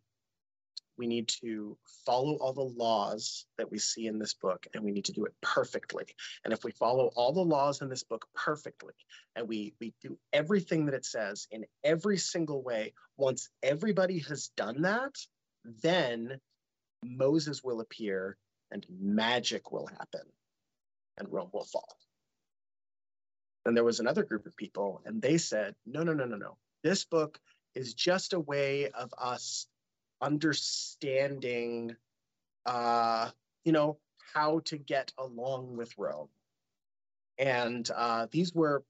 [0.98, 4.90] we need to follow all the laws that we see in this book and we
[4.90, 6.04] need to do it perfectly.
[6.44, 8.94] And if we follow all the laws in this book perfectly
[9.36, 14.48] and we we do everything that it says in every single way once everybody has
[14.56, 15.14] done that
[15.82, 16.40] then
[17.04, 18.36] moses will appear
[18.70, 20.22] and magic will happen
[21.18, 21.96] and Rome will fall.
[23.64, 26.56] Then there was another group of people, and they said, no, no, no, no, no.
[26.82, 27.38] This book
[27.74, 29.66] is just a way of us
[30.20, 31.96] understanding,
[32.64, 33.30] uh,
[33.64, 33.98] you know,
[34.34, 36.28] how to get along with Rome.
[37.38, 38.84] And uh, these were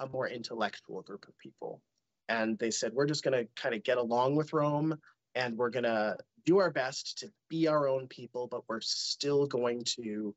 [0.00, 1.80] a more intellectual group of people.
[2.28, 4.98] And they said, we're just going to kind of get along with Rome
[5.34, 9.46] and we're going to do our best to be our own people, but we're still
[9.46, 10.34] going to,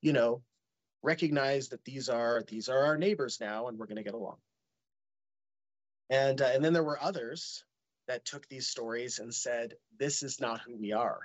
[0.00, 0.42] you know,
[1.02, 4.38] recognize that these are these are our neighbors now, and we're going to get along.
[6.08, 7.64] And uh, and then there were others
[8.08, 11.20] that took these stories and said, "This is not who we are.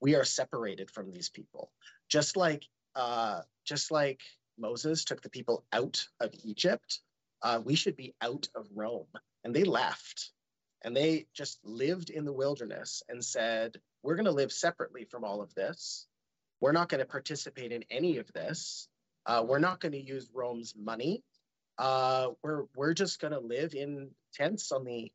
[0.00, 1.72] We are separated from these people."
[2.08, 4.20] Just like uh, just like
[4.58, 7.00] Moses took the people out of Egypt,
[7.42, 9.06] uh, we should be out of Rome.
[9.44, 10.32] And they left.
[10.82, 15.24] And they just lived in the wilderness and said, We're going to live separately from
[15.24, 16.06] all of this.
[16.60, 18.88] We're not going to participate in any of this.
[19.26, 21.22] Uh, we're not going to use Rome's money.
[21.76, 25.12] Uh, we're we're just going to live in tents on the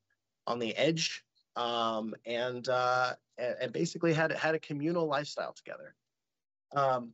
[0.48, 1.24] on the edge
[1.56, 5.96] um, and, uh, and, basically had had a communal lifestyle together.
[6.76, 7.12] Um,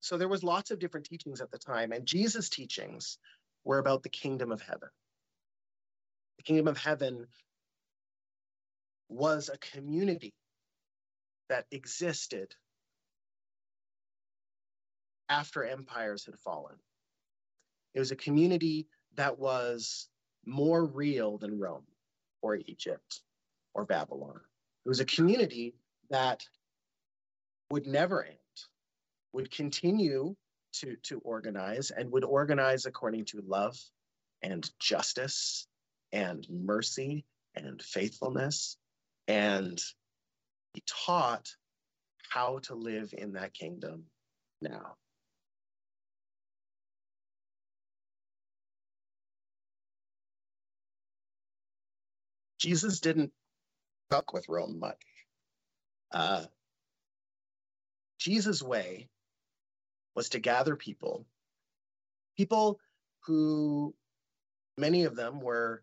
[0.00, 3.18] so there was lots of different teachings at the time, and Jesus' teachings
[3.64, 4.88] were about the kingdom of heaven.
[6.38, 7.26] The kingdom of heaven
[9.08, 10.34] was a community
[11.48, 12.54] that existed
[15.28, 16.76] after empires had fallen.
[17.94, 20.08] It was a community that was
[20.44, 21.86] more real than Rome
[22.42, 23.22] or Egypt
[23.74, 24.40] or Babylon.
[24.84, 25.74] It was a community
[26.10, 26.44] that
[27.70, 28.36] would never end,
[29.32, 30.36] would continue
[30.74, 33.76] to, to organize and would organize according to love
[34.42, 35.66] and justice
[36.12, 38.76] and mercy and faithfulness.
[39.28, 39.80] And
[40.74, 41.48] he taught
[42.28, 44.04] how to live in that kingdom
[44.60, 44.96] now.
[52.58, 53.32] Jesus didn't
[54.10, 55.02] fuck with Rome much.
[56.12, 56.44] Uh,
[58.18, 59.08] Jesus' way
[60.14, 61.26] was to gather people,
[62.36, 62.80] people
[63.26, 63.94] who
[64.78, 65.82] many of them were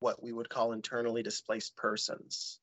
[0.00, 2.60] what we would call internally displaced persons,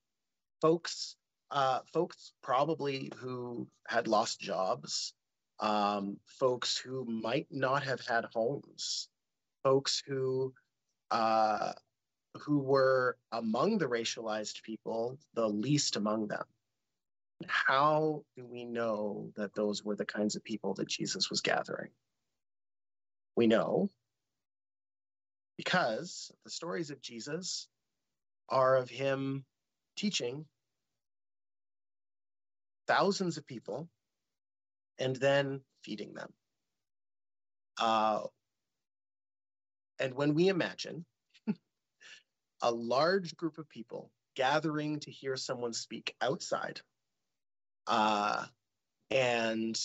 [0.61, 1.15] folks,
[1.51, 5.13] uh, folks probably who had lost jobs,
[5.59, 9.09] um, folks who might not have had homes,
[9.63, 10.53] folks who
[11.11, 11.73] uh,
[12.41, 16.43] who were among the racialized people, the least among them.
[17.47, 21.91] How do we know that those were the kinds of people that Jesus was gathering?
[23.35, 23.89] We know
[25.57, 27.67] because the stories of Jesus
[28.49, 29.45] are of him
[29.95, 30.45] teaching
[32.87, 33.89] thousands of people
[34.99, 36.31] and then feeding them.
[37.79, 38.21] Uh,
[39.99, 41.05] and when we imagine
[42.61, 46.81] a large group of people gathering to hear someone speak outside,
[47.87, 48.45] uh,
[49.11, 49.79] and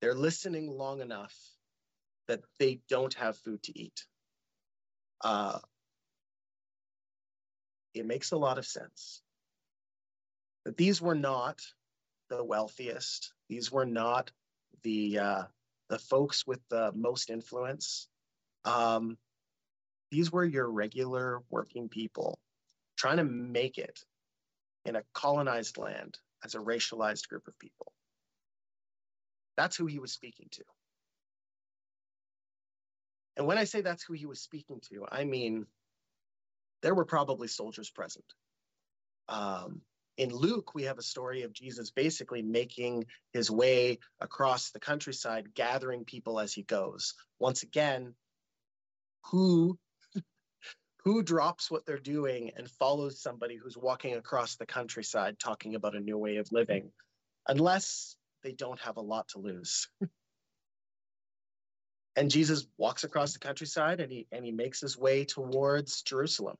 [0.00, 1.34] they're listening long enough
[2.28, 4.04] that they don't have food to eat.
[5.22, 5.58] Uh,
[7.94, 9.22] it makes a lot of sense
[10.64, 11.60] that these were not
[12.28, 13.32] the wealthiest.
[13.48, 14.30] These were not
[14.82, 15.42] the uh,
[15.88, 18.08] the folks with the most influence.
[18.64, 19.18] Um,
[20.10, 22.38] these were your regular working people
[22.96, 24.00] trying to make it
[24.84, 27.92] in a colonized land as a racialized group of people.
[29.56, 30.62] That's who he was speaking to.
[33.36, 35.66] And when I say that's who he was speaking to, I mean
[36.82, 38.24] there were probably soldiers present.
[39.28, 39.82] Um,
[40.18, 45.54] in Luke, we have a story of Jesus basically making his way across the countryside,
[45.54, 47.14] gathering people as he goes.
[47.38, 48.14] Once again,
[49.26, 49.78] who
[51.04, 55.96] who drops what they're doing and follows somebody who's walking across the countryside talking about
[55.96, 56.90] a new way of living,
[57.48, 59.88] unless they don't have a lot to lose.
[62.16, 66.56] and Jesus walks across the countryside and he and he makes his way towards Jerusalem.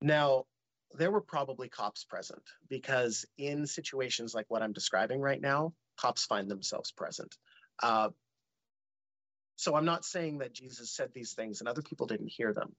[0.00, 0.44] Now,
[0.92, 6.24] there were probably cops present because in situations like what I'm describing right now, cops
[6.26, 7.34] find themselves present.
[7.82, 8.10] Uh,
[9.56, 12.74] so I'm not saying that Jesus said these things and other people didn't hear them.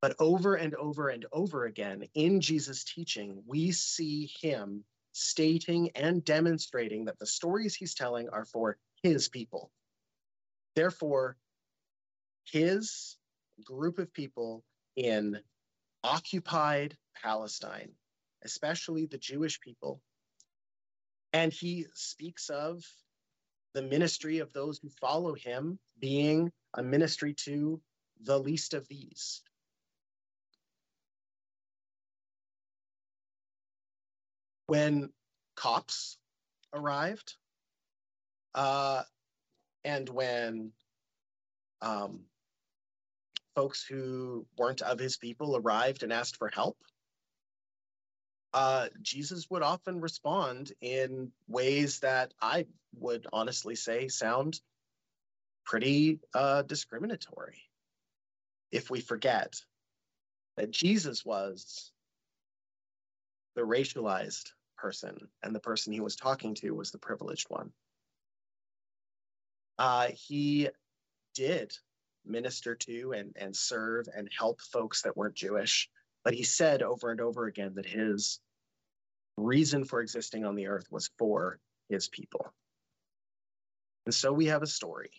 [0.00, 4.84] But over and over and over again in Jesus' teaching, we see him
[5.16, 9.70] stating and demonstrating that the stories he's telling are for his people.
[10.74, 11.38] Therefore,
[12.44, 13.16] his
[13.64, 14.62] group of people
[14.94, 15.40] in
[16.04, 17.92] occupied Palestine,
[18.44, 20.02] especially the Jewish people,
[21.32, 22.84] and he speaks of
[23.72, 27.80] the ministry of those who follow him being a ministry to
[28.20, 29.42] the least of these.
[34.66, 35.10] When
[35.54, 36.18] cops
[36.72, 37.34] arrived,
[38.54, 39.02] uh,
[39.84, 40.72] and when
[41.80, 42.20] um,
[43.54, 46.76] folks who weren't of his people arrived and asked for help,
[48.52, 52.66] uh, Jesus would often respond in ways that I
[52.98, 54.60] would honestly say sound
[55.64, 57.62] pretty uh, discriminatory.
[58.72, 59.54] If we forget
[60.56, 61.92] that Jesus was
[63.54, 67.72] the racialized person and the person he was talking to was the privileged one.
[69.78, 70.68] Uh, he
[71.34, 71.76] did
[72.24, 75.88] minister to and, and serve and help folks that weren't Jewish.
[76.24, 78.40] But he said over and over again that his
[79.36, 82.52] reason for existing on the earth was for his people.
[84.06, 85.10] And so we have a story.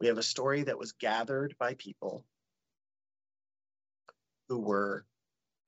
[0.00, 2.24] We have a story that was gathered by people
[4.48, 5.04] who were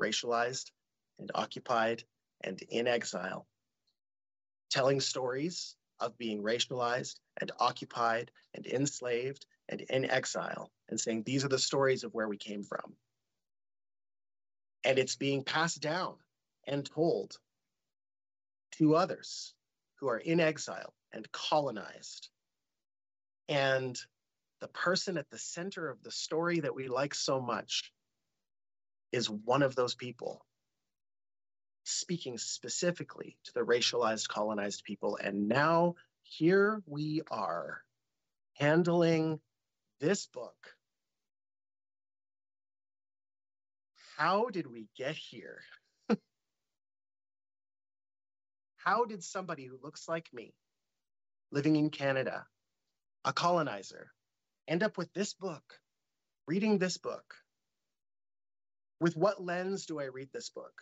[0.01, 0.71] racialized
[1.21, 2.03] and occupied
[2.43, 3.47] and in exile,
[4.71, 11.45] telling stories of being racialized and occupied and enslaved and in exile, and saying, These
[11.45, 12.97] are the stories of where we came from.
[14.83, 16.17] And it's being passed down
[16.67, 17.37] and told
[18.73, 19.55] to others
[19.97, 22.31] who are in exile and colonized.
[23.49, 23.97] And
[24.61, 27.93] the person at the center of the story that we like so much
[29.13, 30.45] is one of those people
[31.85, 35.19] speaking specifically to the racialized colonized people.
[35.23, 37.83] And now here we are
[38.55, 39.41] handling
[40.01, 40.55] this book.
[44.17, 45.63] How did we get here?
[48.77, 50.53] How did somebody who looks like me,
[51.51, 52.47] living in Canada,
[53.25, 54.13] a colonizer,
[54.69, 55.63] end up with this book,
[56.47, 57.35] reading this book?
[59.01, 60.75] With what lens do I read this book?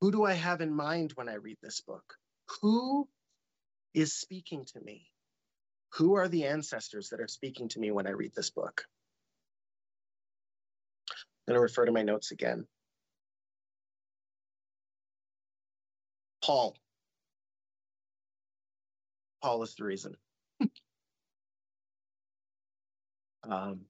[0.00, 2.14] Who do I have in mind when I read this book?
[2.62, 3.08] Who
[3.92, 5.06] is speaking to me?
[5.94, 8.84] Who are the ancestors that are speaking to me when I read this book?
[11.10, 12.66] I'm going to refer to my notes again.
[16.42, 16.76] Paul.
[19.42, 20.16] Paul is the reason.
[23.42, 23.80] um,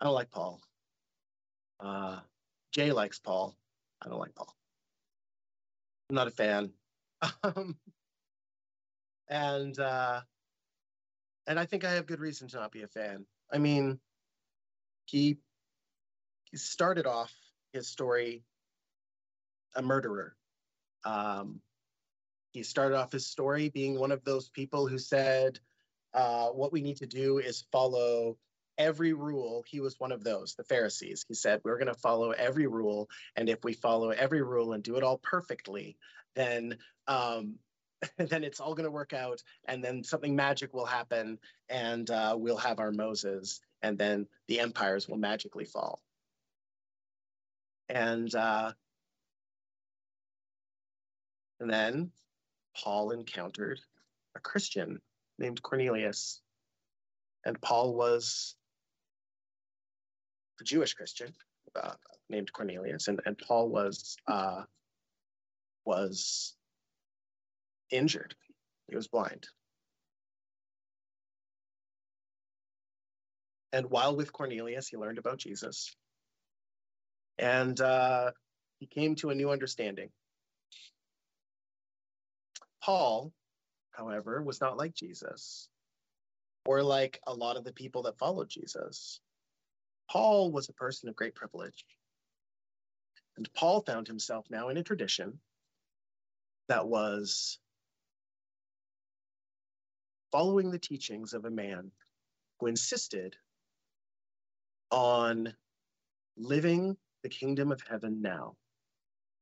[0.00, 0.60] I don't like Paul.
[1.80, 2.20] Uh,
[2.72, 3.56] Jay likes Paul.
[4.04, 4.54] I don't like Paul.
[6.10, 6.70] I'm not a fan.
[7.42, 7.78] Um,
[9.30, 10.20] and uh,
[11.46, 13.24] and I think I have good reason to not be a fan.
[13.50, 13.98] I mean,
[15.06, 15.38] he
[16.50, 17.32] he started off
[17.72, 18.44] his story
[19.74, 20.36] a murderer.
[21.04, 21.60] Um,
[22.52, 25.58] he started off his story being one of those people who said,
[26.12, 28.36] uh, "What we need to do is follow
[28.78, 31.24] every rule, he was one of those, the Pharisees.
[31.28, 33.08] He said, We're going to follow every rule.
[33.36, 35.96] And if we follow every rule and do it all perfectly,
[36.34, 37.58] then um,
[38.18, 42.34] then it's all going to work out and then something magic will happen and uh,
[42.38, 46.00] we'll have our moses and then the empires will magically fall
[47.88, 48.72] and uh,
[51.60, 52.10] and then
[52.76, 53.80] paul encountered
[54.36, 55.00] a christian
[55.38, 56.40] named cornelius
[57.44, 58.56] and paul was
[60.62, 61.32] Jewish Christian
[61.74, 61.94] uh,
[62.30, 64.62] named Cornelius, and, and Paul was uh,
[65.84, 66.54] was
[67.90, 68.34] injured.
[68.88, 69.46] He was blind.
[73.72, 75.92] And while with Cornelius, he learned about Jesus.
[77.38, 78.30] And uh,
[78.78, 80.10] he came to a new understanding.
[82.82, 83.32] Paul,
[83.90, 85.68] however, was not like Jesus
[86.66, 89.20] or like a lot of the people that followed Jesus.
[90.14, 91.84] Paul was a person of great privilege.
[93.36, 95.40] And Paul found himself now in a tradition
[96.68, 97.58] that was
[100.30, 101.90] following the teachings of a man
[102.60, 103.36] who insisted
[104.92, 105.52] on
[106.36, 108.54] living the kingdom of heaven now.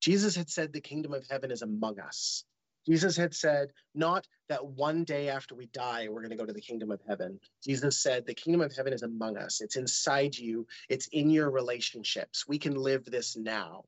[0.01, 2.45] Jesus had said the kingdom of heaven is among us.
[2.87, 6.53] Jesus had said, not that one day after we die, we're going to go to
[6.53, 7.39] the kingdom of heaven.
[7.65, 9.61] Jesus said, the kingdom of heaven is among us.
[9.61, 12.45] It's inside you, it's in your relationships.
[12.49, 13.85] We can live this now.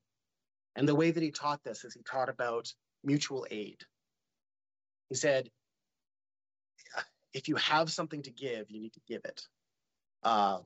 [0.75, 2.73] And the way that he taught this is he taught about
[3.03, 3.81] mutual aid.
[5.09, 5.49] He said,
[7.33, 9.41] if you have something to give, you need to give it.
[10.23, 10.59] Uh,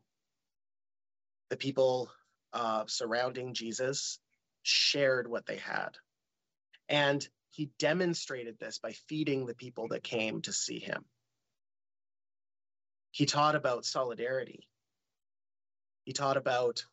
[1.50, 2.12] the people
[2.54, 4.20] uh, surrounding Jesus
[4.62, 5.98] shared what they had.
[6.88, 11.06] And he demonstrated this by feeding the people that came to see him.
[13.12, 14.68] He taught about solidarity.
[16.06, 16.86] He taught about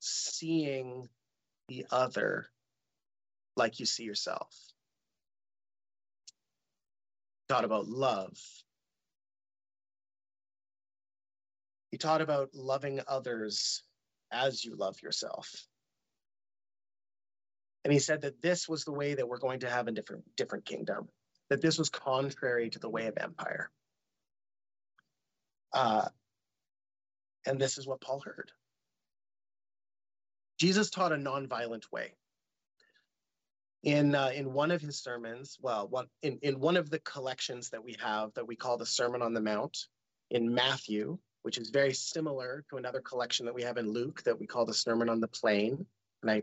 [0.00, 1.08] seeing
[1.68, 2.46] the other
[3.56, 4.54] like you see yourself.
[7.46, 8.38] He taught about love.
[11.90, 13.82] He taught about loving others
[14.32, 15.66] as you love yourself.
[17.84, 20.24] And he said that this was the way that we're going to have a different,
[20.36, 21.08] different kingdom,
[21.50, 23.70] that this was contrary to the way of empire.
[25.72, 26.08] Uh,
[27.46, 28.50] and this is what Paul heard.
[30.58, 32.14] Jesus taught a nonviolent way.
[33.82, 37.68] In, uh, in one of his sermons, well, one, in, in one of the collections
[37.70, 39.76] that we have that we call the Sermon on the Mount,
[40.30, 44.40] in Matthew, which is very similar to another collection that we have in Luke that
[44.40, 45.84] we call the Sermon on the Plain.
[46.22, 46.42] And I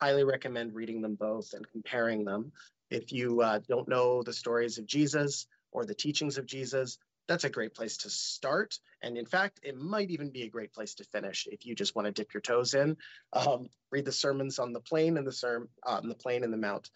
[0.00, 2.52] highly recommend reading them both and comparing them.
[2.90, 7.44] If you uh, don't know the stories of Jesus or the teachings of Jesus, that's
[7.44, 8.78] a great place to start.
[9.02, 11.96] And in fact, it might even be a great place to finish if you just
[11.96, 12.96] want to dip your toes in.
[13.32, 16.52] Um, read the sermons on the plain and the sermon uh, on the plain and
[16.52, 16.90] the mount.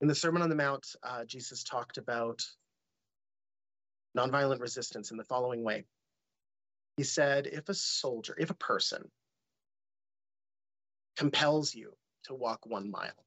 [0.00, 2.42] In the Sermon on the Mount, uh, Jesus talked about
[4.16, 5.84] nonviolent resistance in the following way.
[6.98, 9.10] He said, if a soldier, if a person
[11.16, 11.94] compels you
[12.26, 13.24] to walk one mile,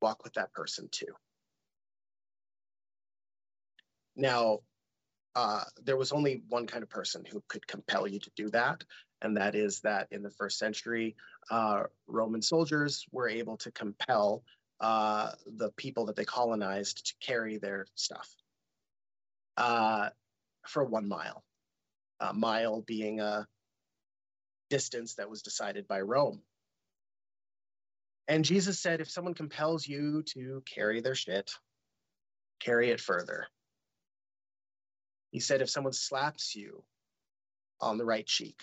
[0.00, 1.12] walk with that person too.
[4.16, 4.60] Now,
[5.34, 8.84] uh, there was only one kind of person who could compel you to do that,
[9.20, 11.16] and that is that in the first century,
[11.50, 14.44] uh, Roman soldiers were able to compel
[14.80, 18.28] uh, the people that they colonized to carry their stuff
[19.56, 20.10] uh,
[20.66, 21.42] for one mile.
[22.20, 23.46] A mile being a
[24.70, 26.40] distance that was decided by Rome.
[28.26, 31.50] And Jesus said, if someone compels you to carry their shit,
[32.58, 33.46] carry it further.
[35.30, 36.82] He said, if someone slaps you
[37.80, 38.62] on the right cheek,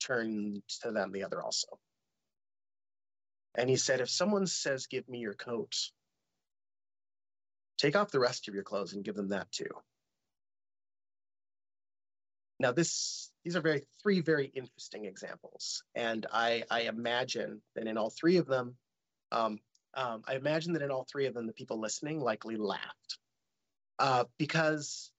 [0.00, 1.66] turn to them the other also.
[3.56, 5.74] And he said, if someone says, give me your coat,
[7.78, 9.70] take off the rest of your clothes and give them that too.
[12.60, 17.96] Now, this these are very three very interesting examples, and I, I imagine that in
[17.96, 18.76] all three of them,
[19.32, 19.58] um,
[19.94, 23.18] um, I imagine that in all three of them, the people listening likely laughed
[23.98, 25.10] uh, because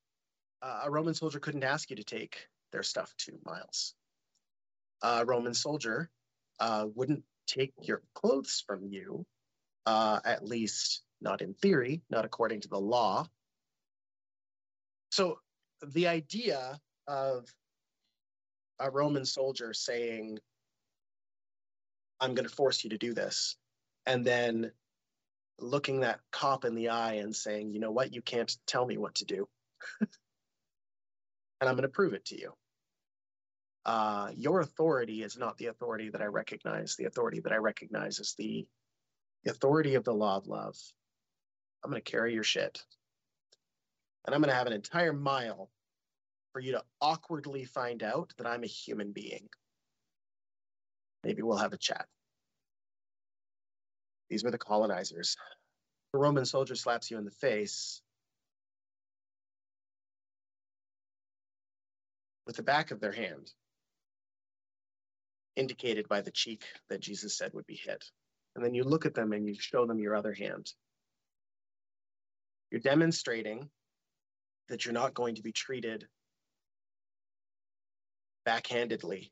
[0.62, 3.94] uh, a Roman soldier couldn't ask you to take their stuff two miles.
[5.02, 6.10] A Roman soldier
[6.60, 9.26] uh, wouldn't take your clothes from you,
[9.86, 13.28] uh, at least not in theory, not according to the law.
[15.12, 15.40] So
[15.86, 17.48] the idea of
[18.80, 20.40] a Roman soldier saying,
[22.20, 23.58] I'm going to force you to do this.
[24.06, 24.72] And then
[25.60, 28.98] looking that cop in the eye and saying, you know what, you can't tell me
[28.98, 29.48] what to do.
[30.02, 30.10] and
[31.62, 32.54] I'm going to prove it to you.
[33.86, 36.96] Uh, your authority is not the authority that I recognize.
[36.96, 38.66] The authority that I recognize is the,
[39.44, 40.76] the authority of the law of love.
[41.84, 42.82] I'm going to carry your shit.
[44.26, 45.70] And I'm going to have an entire mile
[46.54, 49.50] for you to awkwardly find out that I'm a human being.
[51.24, 52.06] Maybe we'll have a chat.
[54.30, 55.36] These were the colonizers.
[56.14, 58.02] The Roman soldier slaps you in the face
[62.46, 63.52] with the back of their hand,
[65.56, 68.04] indicated by the cheek that Jesus said would be hit.
[68.56, 70.72] And then you look at them and you show them your other hand.
[72.70, 73.70] You're demonstrating
[74.70, 76.08] that you're not going to be treated
[78.48, 79.30] backhandedly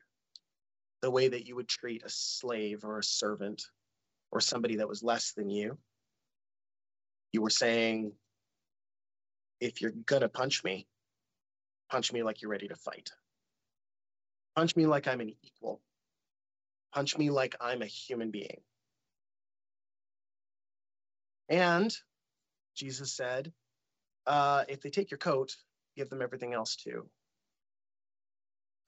[1.02, 3.64] the way that you would treat a slave or a servant
[4.32, 5.78] or somebody that was less than you.
[7.34, 8.14] You were saying,
[9.60, 10.88] if you're going to punch me,
[11.90, 13.10] punch me like you're ready to fight.
[14.56, 15.82] Punch me like I'm an equal.
[16.94, 18.62] Punch me like I'm a human being.
[21.50, 21.96] And
[22.76, 23.52] Jesus said,
[24.28, 25.56] uh, if they take your coat,
[25.98, 27.10] give them everything else too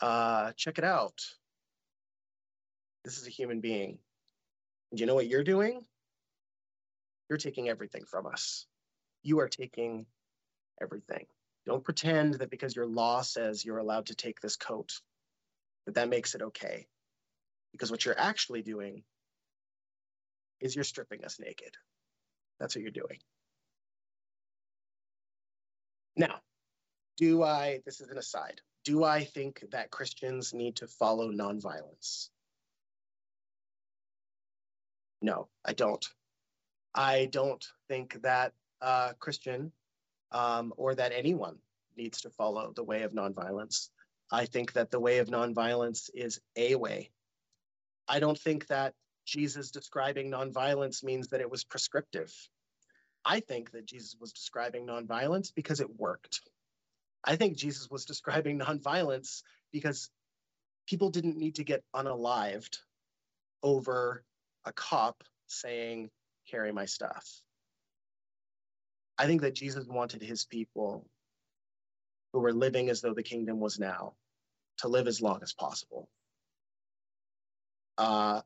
[0.01, 1.19] uh, check it out.
[3.03, 3.99] This is a human being.
[4.91, 5.83] And you know what you're doing?
[7.29, 8.65] You're taking everything from us.
[9.23, 10.05] You are taking
[10.81, 11.25] everything.
[11.65, 14.99] Don't pretend that because your law says you're allowed to take this coat,
[15.85, 16.87] that that makes it okay.
[17.71, 19.03] Because what you're actually doing
[20.59, 21.75] is you're stripping us naked.
[22.59, 23.19] That's what you're doing.
[26.15, 26.41] Now,
[27.17, 32.29] do I, this is an aside, do I think that Christians need to follow nonviolence?
[35.21, 36.05] No, I don't.
[36.93, 39.71] I don't think that a Christian
[40.31, 41.57] um, or that anyone
[41.95, 43.89] needs to follow the way of nonviolence.
[44.31, 47.11] I think that the way of nonviolence is a way.
[48.07, 48.93] I don't think that
[49.25, 52.33] Jesus describing nonviolence means that it was prescriptive.
[53.23, 56.41] I think that Jesus was describing nonviolence because it worked.
[57.23, 60.09] I think Jesus was describing nonviolence because
[60.87, 62.77] people didn't need to get unalived
[63.61, 64.23] over
[64.65, 66.09] a cop saying,
[66.49, 67.25] carry my stuff.
[69.17, 71.07] I think that Jesus wanted his people
[72.33, 74.13] who were living as though the kingdom was now
[74.79, 76.09] to live as long as possible.
[77.97, 78.41] Uh,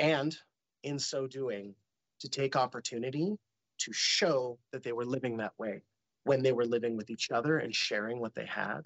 [0.00, 0.36] and
[0.82, 1.74] in so doing,
[2.20, 3.36] to take opportunity
[3.78, 5.82] to show that they were living that way
[6.28, 8.82] when they were living with each other and sharing what they had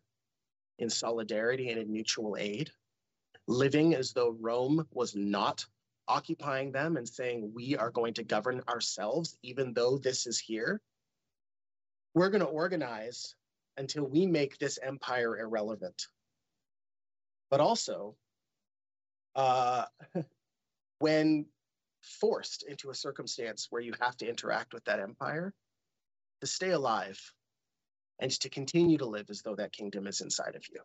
[0.78, 2.70] in solidarity and in mutual aid,
[3.48, 5.66] living as though Rome was not
[6.06, 10.80] occupying them and saying, we are going to govern ourselves, even though this is here.
[12.14, 13.34] We're going to organize
[13.76, 16.06] until we make this empire irrelevant.
[17.50, 18.14] But also,
[19.34, 19.86] uh,
[21.00, 21.46] when
[22.02, 25.52] forced into a circumstance where you have to interact with that empire,
[26.42, 27.20] to stay alive
[28.18, 30.80] and to continue to live as though that kingdom is inside of you.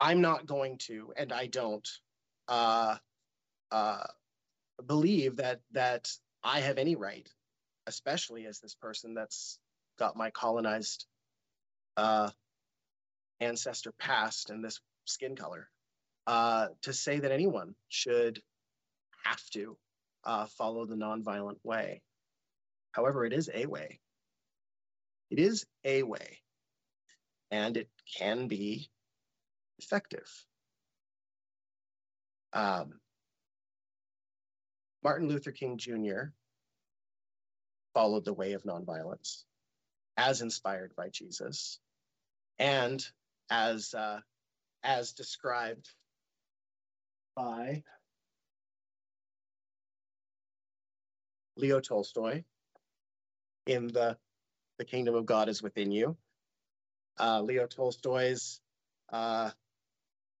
[0.00, 1.88] I'm not going to, and I don't
[2.46, 2.96] uh,
[3.72, 4.04] uh,
[4.86, 6.08] believe that that
[6.44, 7.28] I have any right,
[7.88, 9.58] especially as this person that's
[9.98, 11.06] got my colonized
[11.96, 12.30] uh,
[13.40, 15.68] ancestor past and this skin color,
[16.28, 18.40] uh, to say that anyone should
[19.24, 19.76] have to
[20.22, 22.02] uh, follow the nonviolent way.
[22.94, 23.98] However, it is a way.
[25.28, 26.38] It is a way,
[27.50, 28.88] and it can be
[29.80, 30.30] effective.
[32.52, 33.00] Um,
[35.02, 36.30] Martin Luther King Jr.
[37.94, 39.42] followed the way of nonviolence
[40.16, 41.80] as inspired by Jesus
[42.60, 43.04] and
[43.50, 44.20] as, uh,
[44.84, 45.90] as described
[47.34, 47.82] by
[51.56, 52.44] Leo Tolstoy
[53.66, 54.16] in the
[54.78, 56.16] The Kingdom of God is Within You.
[57.18, 58.60] Uh, Leo Tolstoy's
[59.12, 59.50] uh,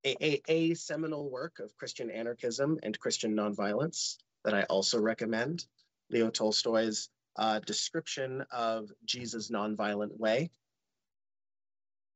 [0.04, 5.66] a, a, a, seminal work of Christian anarchism and Christian nonviolence that I also recommend.
[6.10, 10.50] Leo Tolstoy's uh, description of Jesus' nonviolent way.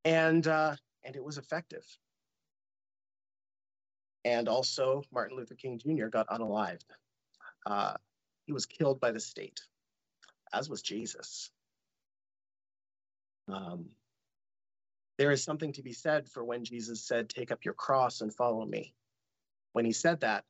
[0.04, 1.84] And, uh, and it was effective.
[4.24, 6.06] And also, Martin Luther King Jr.
[6.06, 6.84] got unalived.
[7.66, 7.94] Uh,
[8.46, 9.60] he was killed by the state,
[10.52, 11.50] as was Jesus.
[13.48, 13.86] Um,
[15.18, 18.34] there is something to be said for when Jesus said, Take up your cross and
[18.34, 18.94] follow me.
[19.72, 20.44] When he said that,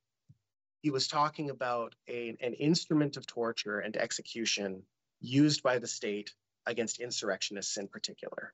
[0.82, 4.82] he was talking about a, an instrument of torture and execution
[5.20, 6.32] used by the state
[6.66, 8.53] against insurrectionists in particular.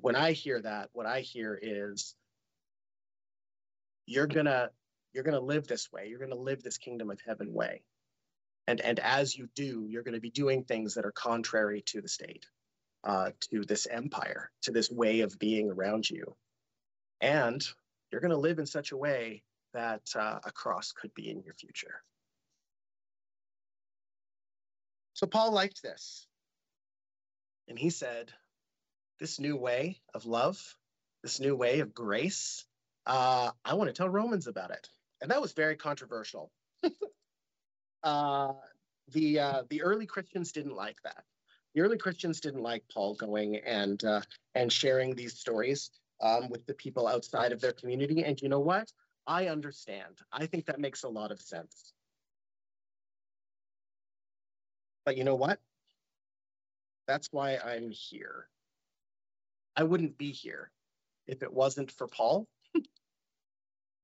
[0.00, 2.14] When I hear that, what I hear is
[4.06, 4.70] you're gonna
[5.12, 6.08] you're gonna live this way.
[6.08, 7.82] You're gonna live this kingdom of heaven way.
[8.68, 12.02] And, and as you do, you're going to be doing things that are contrary to
[12.02, 12.44] the state,
[13.02, 16.36] uh, to this empire, to this way of being around you.
[17.22, 17.66] And
[18.12, 19.42] you're going to live in such a way
[19.72, 22.02] that uh, a cross could be in your future.
[25.14, 26.26] So Paul liked this.
[27.68, 28.30] And he said,
[29.18, 30.62] This new way of love,
[31.22, 32.66] this new way of grace,
[33.06, 34.90] uh, I want to tell Romans about it.
[35.22, 36.52] And that was very controversial.
[38.02, 38.52] uh,
[39.12, 41.24] the uh, the early Christians didn't like that.
[41.74, 44.20] The early Christians didn't like Paul going and uh,
[44.54, 45.90] and sharing these stories
[46.20, 48.24] um, with the people outside of their community.
[48.24, 48.90] And you know what?
[49.26, 50.18] I understand.
[50.32, 51.92] I think that makes a lot of sense.
[55.04, 55.60] But you know what?
[57.06, 58.48] That's why I'm here.
[59.76, 60.70] I wouldn't be here
[61.26, 62.46] if it wasn't for Paul.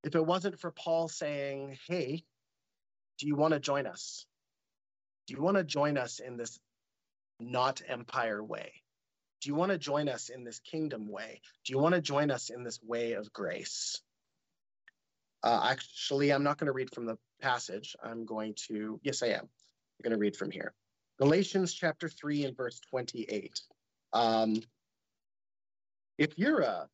[0.05, 2.25] if it wasn't for Paul saying, hey,
[3.19, 4.27] do you want to join us?
[5.27, 6.59] Do you want to join us in this
[7.41, 8.73] not empire way?
[9.41, 11.41] Do you want to join us in this kingdom way?
[11.65, 14.01] Do you want to join us in this way of grace?
[15.43, 17.95] Uh, actually, I'm not going to read from the passage.
[18.03, 19.43] I'm going to, yes, I am.
[19.43, 20.73] I'm going to read from here.
[21.19, 23.61] Galatians chapter 3 and verse 28.
[24.15, 24.63] Um,
[26.17, 26.89] if you're a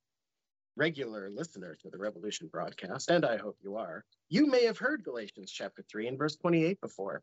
[0.77, 5.05] regular listener to the Revolution broadcast, and I hope you are, you may have heard
[5.05, 7.23] Galatians chapter 3 and verse 28 before.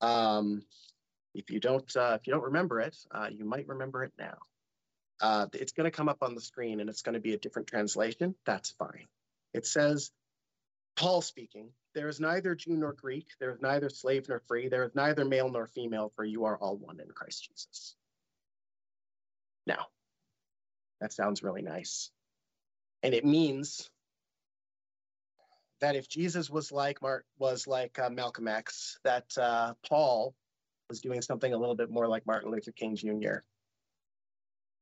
[0.00, 0.62] Um,
[1.34, 4.36] if you don't, uh, if you don't remember it, uh, you might remember it now.
[5.20, 7.38] Uh, it's going to come up on the screen, and it's going to be a
[7.38, 8.34] different translation.
[8.44, 9.06] That's fine.
[9.54, 10.10] It says,
[10.96, 14.84] Paul speaking, there is neither Jew nor Greek, there is neither slave nor free, there
[14.84, 17.94] is neither male nor female, for you are all one in Christ Jesus.
[19.66, 19.86] Now,
[21.00, 22.10] that sounds really nice.
[23.02, 23.90] And it means
[25.80, 30.34] that if Jesus was like Mark was like uh, Malcolm X, that uh, Paul
[30.88, 33.38] was doing something a little bit more like Martin Luther King Jr.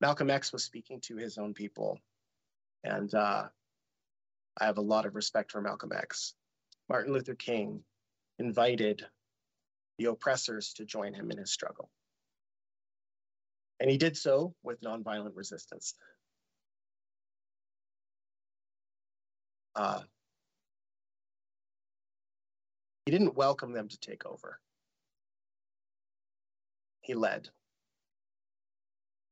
[0.00, 1.98] Malcolm X was speaking to his own people,
[2.84, 3.44] and uh,
[4.58, 6.34] I have a lot of respect for Malcolm X.
[6.88, 7.82] Martin Luther King
[8.38, 9.06] invited
[9.98, 11.90] the oppressors to join him in his struggle.
[13.78, 15.94] And he did so with nonviolent resistance.
[19.74, 20.00] Uh,
[23.06, 24.60] he didn't welcome them to take over.
[27.00, 27.48] He led.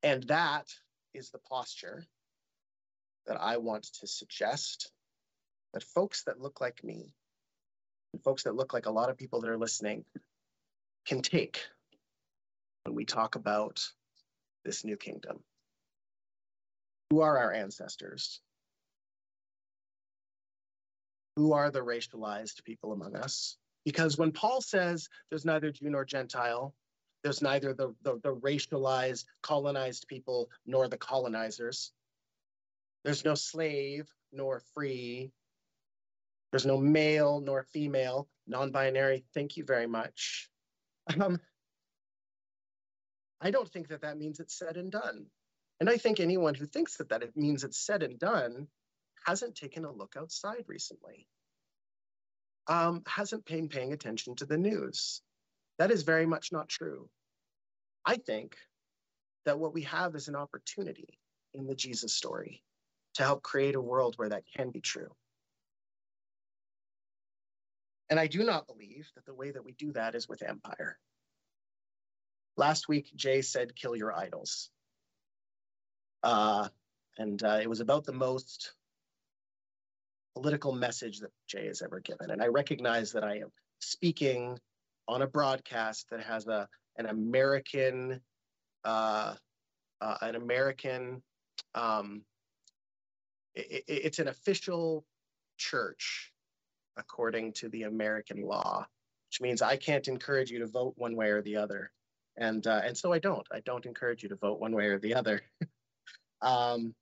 [0.03, 0.67] And that
[1.15, 2.07] is the posture
[3.27, 4.91] that I want to suggest
[5.75, 7.13] that folks that look like me,
[8.13, 10.05] and folks that look like a lot of people that are listening,
[11.05, 11.61] can take
[12.85, 13.87] when we talk about
[14.65, 15.41] this new kingdom.
[17.11, 18.41] Who are our ancestors?
[21.39, 23.57] Who are the racialized people among us?
[23.85, 26.75] Because when Paul says there's neither Jew nor Gentile,
[27.23, 31.93] there's neither the, the, the, racialized, colonized people nor the colonizers.
[33.05, 35.31] There's no slave nor free.
[36.51, 39.25] There's no male nor female, non binary.
[39.33, 40.51] Thank you very much.
[41.21, 41.39] Um,
[43.41, 45.27] I don't think that that means it's said and done.
[45.79, 48.67] And I think anyone who thinks that that it means it's said and done
[49.29, 51.27] hasn't taken a look outside recently,
[52.67, 55.21] um, hasn't been paying attention to the news.
[55.79, 57.11] That is very much not true.
[58.07, 58.57] I think
[59.45, 61.19] that what we have is an opportunity
[61.53, 62.63] in the Jesus story
[63.17, 65.11] to help create a world where that can be true.
[68.09, 70.99] And I do not believe that the way that we do that is with empire.
[72.57, 74.71] Last week, Jay said, kill your idols.
[76.23, 76.69] Uh,
[77.19, 78.73] and uh, it was about the most
[80.39, 82.31] political message that Jay has ever given.
[82.31, 84.59] And I recognize that I am speaking
[85.07, 88.21] on a broadcast that has a an American
[88.85, 89.35] uh,
[90.01, 91.23] uh, an American
[91.75, 92.23] um,
[93.55, 95.05] it, it's an official
[95.57, 96.33] church
[96.97, 98.87] according to the American law,
[99.29, 101.91] which means I can't encourage you to vote one way or the other.
[102.37, 103.47] And, uh, and so I don't.
[103.53, 105.43] I don't encourage you to vote one way or the other.
[106.43, 106.95] um,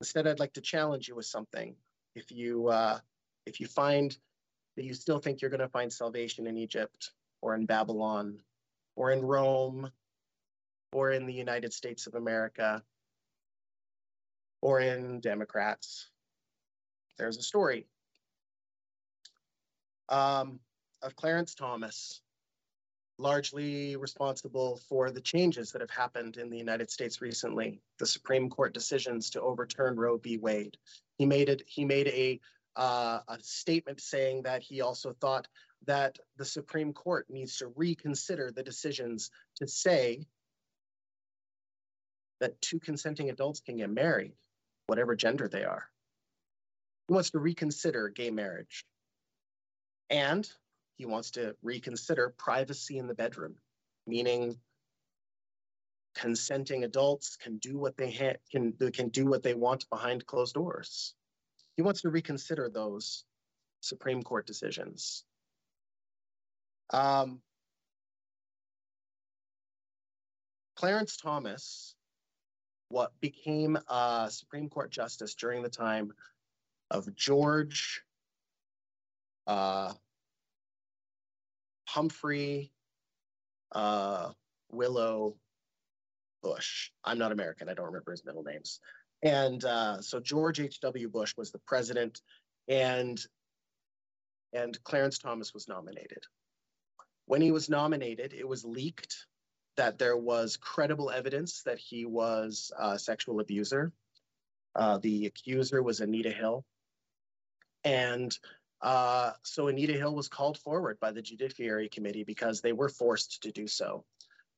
[0.00, 1.76] instead, I'd like to challenge you with something.
[2.14, 2.98] If you, uh,
[3.46, 4.16] if you find
[4.76, 8.38] that you still think you're going to find salvation in Egypt or in Babylon
[8.96, 9.90] or in Rome
[10.92, 12.82] or in the United States of America
[14.60, 16.08] or in Democrats,
[17.18, 17.86] there's a story
[20.12, 20.60] um,
[21.02, 22.20] of Clarence Thomas,
[23.18, 28.48] largely responsible for the changes that have happened in the United States recently, the Supreme
[28.48, 30.36] Court decisions to overturn Roe v.
[30.38, 30.76] Wade.
[31.22, 31.62] He made it.
[31.68, 32.40] He made a
[32.74, 35.46] uh, a statement saying that he also thought
[35.86, 40.26] that the Supreme Court needs to reconsider the decisions to say
[42.40, 44.32] that two consenting adults can get married,
[44.88, 45.84] whatever gender they are.
[47.06, 48.84] He wants to reconsider gay marriage.
[50.10, 50.50] And
[50.96, 53.54] he wants to reconsider privacy in the bedroom,
[54.08, 54.58] meaning
[56.14, 60.54] consenting adults can do what they ha- can can do what they want behind closed
[60.54, 61.14] doors.
[61.76, 63.24] He wants to reconsider those
[63.80, 65.24] Supreme Court decisions.
[66.90, 67.40] Um,
[70.76, 71.94] Clarence Thomas,
[72.88, 76.12] what became a Supreme Court justice during the time
[76.90, 78.02] of George
[79.46, 79.92] uh,
[81.86, 82.72] Humphrey
[83.72, 84.32] uh,
[84.70, 85.36] Willow
[86.42, 86.90] Bush.
[87.04, 87.68] I'm not American.
[87.68, 88.80] I don't remember his middle names.
[89.22, 91.08] And uh, so George H.W.
[91.08, 92.20] Bush was the president,
[92.68, 93.20] and
[94.52, 96.24] and Clarence Thomas was nominated.
[97.26, 99.26] When he was nominated, it was leaked
[99.76, 103.92] that there was credible evidence that he was a sexual abuser.
[104.74, 106.64] Uh, the accuser was Anita Hill.
[107.84, 108.36] And
[108.80, 113.42] uh, so Anita Hill was called forward by the Judiciary Committee because they were forced
[113.44, 114.04] to do so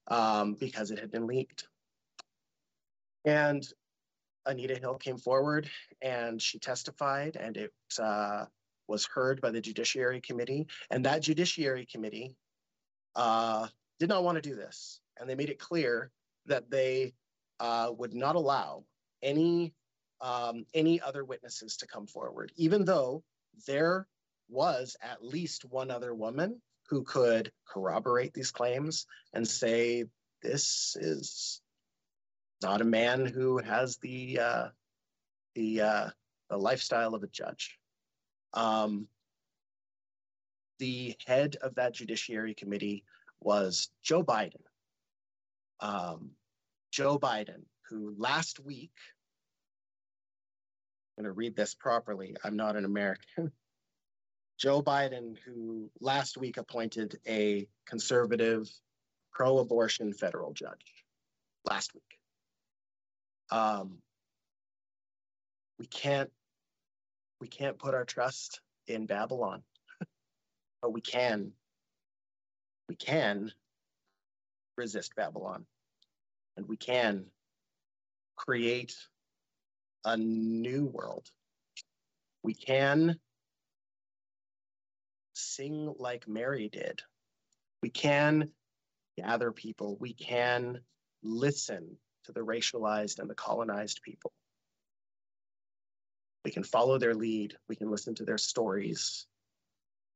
[0.08, 1.68] um, because it had been leaked.
[3.24, 3.66] And
[4.46, 5.68] Anita Hill came forward
[6.02, 8.44] and she testified, and it uh,
[8.86, 10.66] was heard by the Judiciary Committee.
[10.90, 12.36] And that Judiciary Committee
[13.16, 13.68] uh,
[13.98, 15.00] did not want to do this.
[15.18, 16.10] And they made it clear
[16.46, 17.14] that they
[17.60, 18.84] uh, would not allow
[19.22, 19.72] any
[20.20, 23.22] um, any other witnesses to come forward, even though
[23.66, 24.06] there
[24.48, 30.04] was at least one other woman who could corroborate these claims and say
[30.42, 31.60] this is
[32.64, 34.68] not a man who has the uh,
[35.54, 36.10] the uh,
[36.48, 37.78] the lifestyle of a judge.
[38.54, 39.06] Um,
[40.78, 43.04] the head of that judiciary committee
[43.40, 44.62] was Joe Biden.
[45.80, 46.30] Um,
[46.90, 48.92] Joe Biden, who last week,
[51.16, 52.34] I'm going to read this properly.
[52.42, 53.52] I'm not an American.
[54.58, 58.70] Joe Biden, who last week appointed a conservative
[59.32, 61.04] pro abortion federal judge
[61.64, 62.20] last week.
[63.50, 63.98] Um,
[65.78, 66.30] we can't
[67.40, 69.62] we can't put our trust in Babylon,
[70.82, 71.52] but we can
[72.88, 73.52] we can
[74.76, 75.66] resist Babylon,
[76.56, 77.26] and we can
[78.36, 78.94] create
[80.04, 81.28] a new world.
[82.42, 83.18] We can
[85.34, 87.02] sing like Mary did.
[87.82, 88.50] We can
[89.16, 89.96] gather people.
[89.98, 90.80] We can
[91.22, 94.32] listen to the racialized and the colonized people.
[96.44, 97.56] We can follow their lead.
[97.68, 99.26] We can listen to their stories.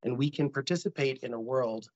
[0.02, 1.88] And we can participate in a world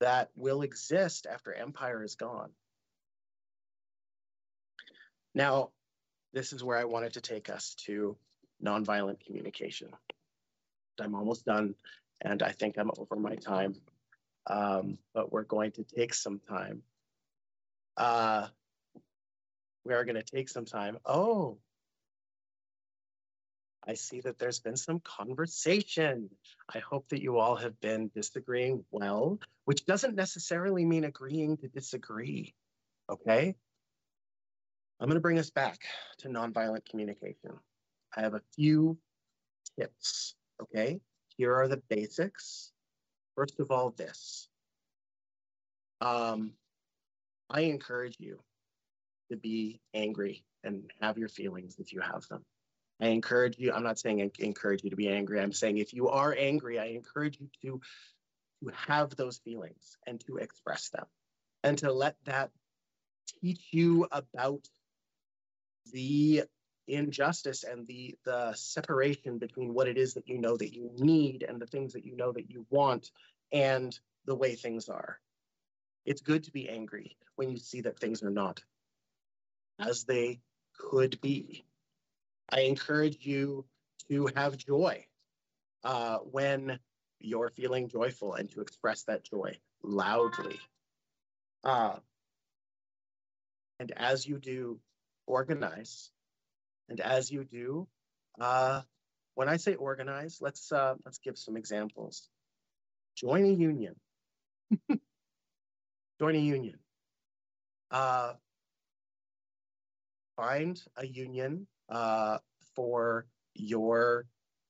[0.00, 2.50] that will exist after empire is gone.
[5.34, 5.70] Now,
[6.32, 8.16] this is where I wanted to take us to
[8.62, 9.90] nonviolent communication.
[11.00, 11.74] I'm almost done,
[12.22, 13.74] and I think I'm over my time,
[14.46, 16.82] um, but we're going to take some time.
[17.96, 18.48] Uh,
[19.86, 20.98] we are going to take some time.
[21.06, 21.58] Oh,
[23.86, 26.28] I see that there's been some conversation.
[26.74, 31.68] I hope that you all have been disagreeing well, which doesn't necessarily mean agreeing to
[31.68, 32.54] disagree.
[33.08, 33.54] Okay?
[34.98, 35.78] I'm going to bring us back
[36.18, 37.52] to nonviolent communication.
[38.16, 38.98] I have a few
[39.78, 40.34] tips.
[40.60, 41.00] Okay?
[41.36, 42.72] Here are the basics.
[43.36, 44.48] First of all, this.
[46.00, 46.54] Um,
[47.48, 48.40] I encourage you
[49.30, 52.44] to be angry and have your feelings if you have them.
[53.00, 55.40] I encourage you, I'm not saying encourage you to be angry.
[55.40, 57.80] I'm saying if you are angry, I encourage you to,
[58.64, 61.04] to have those feelings and to express them
[61.62, 62.50] and to let that
[63.42, 64.66] teach you about
[65.92, 66.44] the
[66.88, 71.44] injustice and the the separation between what it is that you know that you need
[71.46, 73.10] and the things that you know that you want
[73.52, 75.18] and the way things are.
[76.04, 78.62] It's good to be angry when you see that things are not
[79.78, 80.40] as they
[80.78, 81.64] could be.
[82.48, 83.64] I encourage you
[84.08, 85.04] to have joy
[85.84, 86.78] uh, when
[87.18, 90.58] you're feeling joyful and to express that joy loudly.
[91.64, 91.96] Uh,
[93.80, 94.78] and as you do,
[95.26, 96.10] organize.
[96.88, 97.88] And as you do,
[98.40, 98.82] uh,
[99.34, 102.28] when I say organize, let's uh, let's give some examples.
[103.16, 103.96] Join a union.
[106.20, 106.78] Join a union.
[107.90, 108.34] Uh,
[110.36, 112.38] find a union uh,
[112.74, 114.26] for your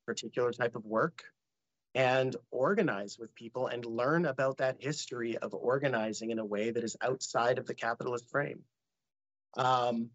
[0.06, 1.24] particular type of work
[1.94, 6.84] and organize with people and learn about that history of organizing in a way that
[6.84, 8.60] is outside of the capitalist frame.
[9.56, 10.10] Um,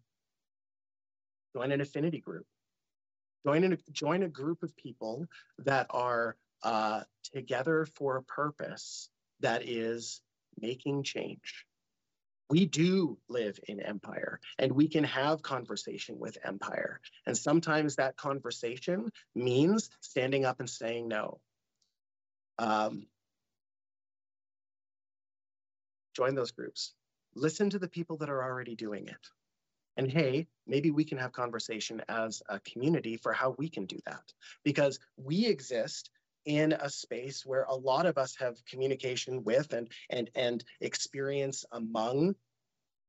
[1.54, 2.46] join an affinity group.
[3.44, 5.26] Join, a join a group of people
[5.58, 7.02] that are uh,
[7.34, 10.20] together for a purpose that is
[10.60, 11.66] making change
[12.52, 17.00] we do live in empire and we can have conversation with empire.
[17.24, 21.40] And sometimes that conversation means standing up and saying no.
[22.58, 23.06] Um,
[26.14, 26.92] join those groups.
[27.34, 29.30] Listen to the people that are already doing it.
[29.96, 33.98] And hey, maybe we can have conversation as a community for how we can do
[34.04, 34.30] that
[34.62, 36.10] because we exist
[36.44, 41.64] in a space where a lot of us have communication with and and and experience
[41.72, 42.34] among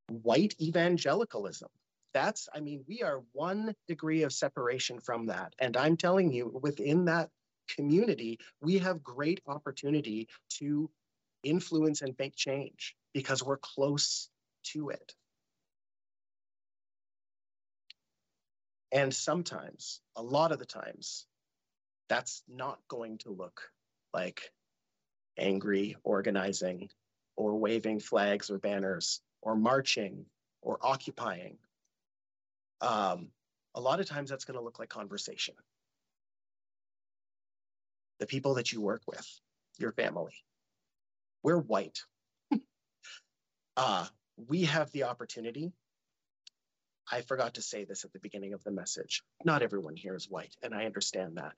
[0.09, 1.69] white evangelicalism.
[2.13, 5.53] That's i mean we are one degree of separation from that.
[5.59, 7.29] And i'm telling you within that
[7.75, 10.27] community we have great opportunity
[10.59, 10.89] to
[11.43, 14.29] influence and make change because we're close
[14.63, 15.13] to it.
[18.91, 21.25] And sometimes a lot of the times
[22.09, 23.61] that's not going to look
[24.13, 24.51] like
[25.37, 26.89] angry organizing
[27.35, 30.25] or waving flags or banners or marching
[30.61, 31.57] or occupying.
[32.81, 33.29] Um,
[33.75, 35.55] a lot of times that's going to look like conversation.
[38.19, 39.27] The people that you work with,
[39.79, 40.33] your family.
[41.41, 41.99] We're white.
[43.77, 44.05] uh,
[44.47, 45.73] we have the opportunity.
[47.11, 49.23] I forgot to say this at the beginning of the message.
[49.43, 51.53] Not everyone here is white, and I understand that.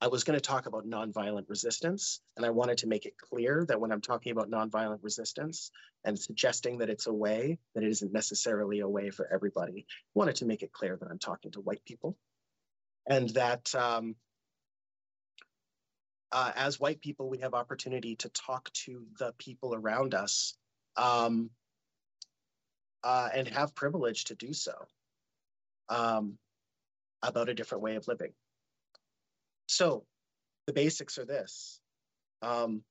[0.00, 3.64] I was going to talk about nonviolent resistance, and I wanted to make it clear
[3.66, 5.72] that when I'm talking about nonviolent resistance
[6.04, 9.92] and suggesting that it's a way, that it isn't necessarily a way for everybody, I
[10.14, 12.16] wanted to make it clear that I'm talking to white people
[13.08, 14.14] and that um,
[16.30, 20.54] uh, as white people, we have opportunity to talk to the people around us
[20.96, 21.50] um,
[23.02, 24.74] uh, and have privilege to do so
[25.88, 26.38] um,
[27.22, 28.32] about a different way of living.
[29.68, 30.04] So
[30.66, 31.80] the basics are this.
[32.42, 32.82] Um,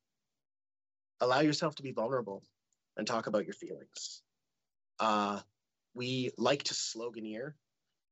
[1.20, 2.44] allow yourself to be vulnerable
[2.96, 4.22] and talk about your feelings.
[5.00, 5.40] Uh,
[5.94, 7.54] we like to sloganeer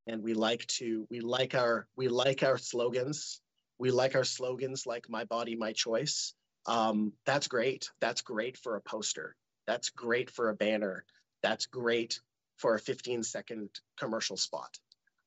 [0.08, 3.40] and we like to we like our we like our slogans.
[3.78, 6.34] We like our slogans like my body my choice.
[6.66, 7.90] Um, that's great.
[8.02, 9.36] That's great for a poster.
[9.68, 11.06] That's great for a banner.
[11.44, 12.20] That's great
[12.58, 14.78] for a 15 second commercial spot.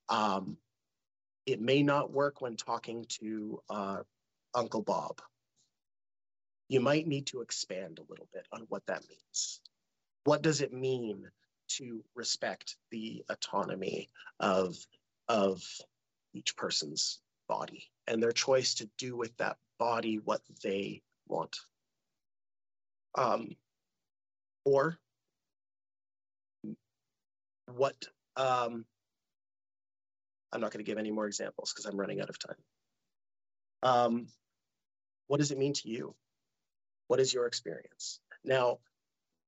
[0.09, 0.57] Um,
[1.49, 3.99] it may not work when talking to uh,
[4.55, 5.23] Uncle Bob.
[6.69, 9.61] You might need to expand a little bit on what that means.
[10.25, 11.25] What does it mean
[11.77, 14.77] to respect the autonomy of,
[15.29, 15.63] of
[16.35, 21.57] each person's body and their choice to do with that body what they want?
[23.15, 23.57] Um,
[24.67, 24.99] or
[27.75, 27.97] what
[28.37, 28.85] um,
[30.53, 32.57] I'm not going to give any more examples because I'm running out of time.
[33.83, 34.27] Um,
[35.27, 36.15] what does it mean to you?
[37.07, 38.21] What is your experience?
[38.45, 38.79] Now,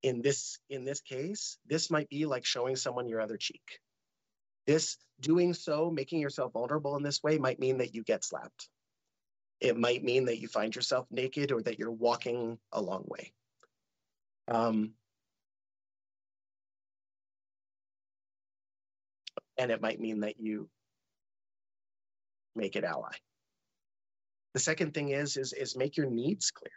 [0.03, 3.81] in this in this case, this might be like showing someone your other cheek.
[4.67, 8.69] This doing so, making yourself vulnerable in this way, might mean that you get slapped.
[9.61, 13.33] It might mean that you find yourself naked or that you're walking a long way.
[14.49, 14.95] Um,
[19.59, 20.71] and it might mean that you
[22.55, 23.13] make it ally.
[24.55, 26.73] The second thing is, is, is make your needs clear.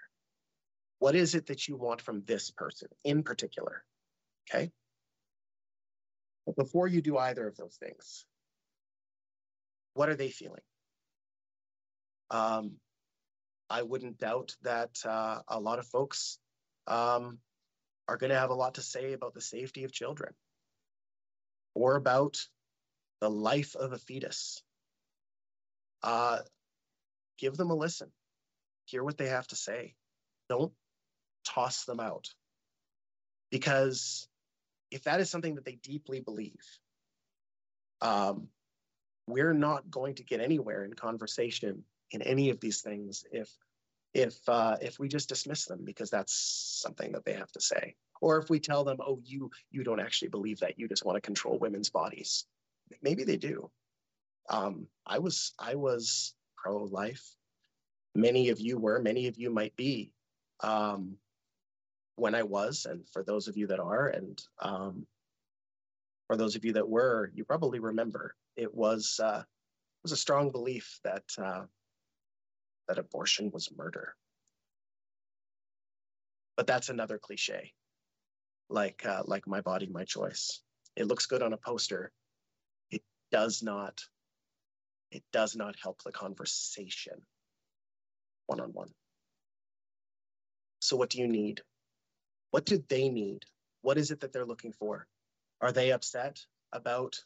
[0.99, 3.83] What is it that you want from this person in particular?
[4.49, 4.71] Okay.
[6.45, 8.25] But before you do either of those things,
[9.93, 10.61] what are they feeling?
[12.29, 12.73] Um,
[13.69, 16.39] I wouldn't doubt that uh, a lot of folks
[16.87, 17.39] um,
[18.07, 20.33] are going to have a lot to say about the safety of children
[21.73, 22.37] or about
[23.21, 24.61] the life of a fetus.
[26.03, 26.39] Uh,
[27.37, 28.11] give them a listen,
[28.85, 29.95] hear what they have to say.
[30.49, 30.73] Don't
[31.47, 32.29] toss them out.
[33.49, 34.27] Because
[34.91, 36.63] if that is something that they deeply believe,
[38.01, 38.49] um,
[39.27, 43.49] we're not going to get anywhere in conversation in any of these things if
[44.13, 47.95] if uh, if we just dismiss them because that's something that they have to say
[48.21, 51.15] or if we tell them oh you you don't actually believe that you just want
[51.15, 52.45] to control women's bodies
[53.01, 53.71] maybe they do
[54.49, 57.35] um, i was i was pro-life
[58.15, 60.11] many of you were many of you might be
[60.61, 61.15] um,
[62.15, 65.05] when i was and for those of you that are and um,
[66.27, 70.17] for those of you that were you probably remember it was uh, it was a
[70.17, 71.63] strong belief that uh,
[72.87, 74.15] that abortion was murder.
[76.55, 77.73] But that's another cliche,
[78.69, 80.61] like uh, like my body, my choice.
[80.95, 82.11] It looks good on a poster.
[82.91, 83.99] It does not.
[85.13, 87.21] It does not help the conversation
[88.47, 88.89] one on one.
[90.79, 91.61] So, what do you need?
[92.49, 93.45] What do they need?
[93.83, 95.07] What is it that they're looking for?
[95.61, 96.39] Are they upset
[96.71, 97.19] about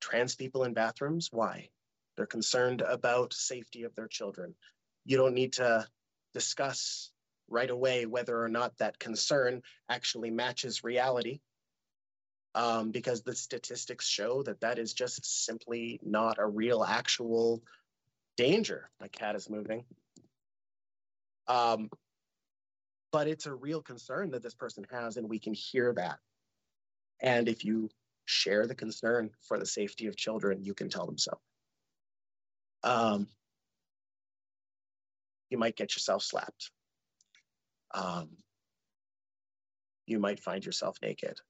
[0.00, 1.28] trans people in bathrooms?
[1.30, 1.70] Why?
[2.16, 4.56] They're concerned about safety of their children.
[5.04, 5.86] You don't need to
[6.34, 7.12] discuss
[7.48, 11.38] right away whether or not that concern actually matches reality
[12.58, 17.62] um, because the statistics show that that is just simply not a real actual
[18.36, 18.90] danger.
[19.00, 19.84] My cat is moving.
[21.46, 21.88] Um,
[23.12, 26.18] but it's a real concern that this person has, and we can hear that.
[27.20, 27.90] And if you
[28.24, 31.38] share the concern for the safety of children, you can tell them so
[32.82, 33.28] um,
[35.48, 36.72] you might get yourself slapped.
[37.94, 38.30] Um,
[40.06, 41.40] you might find yourself naked.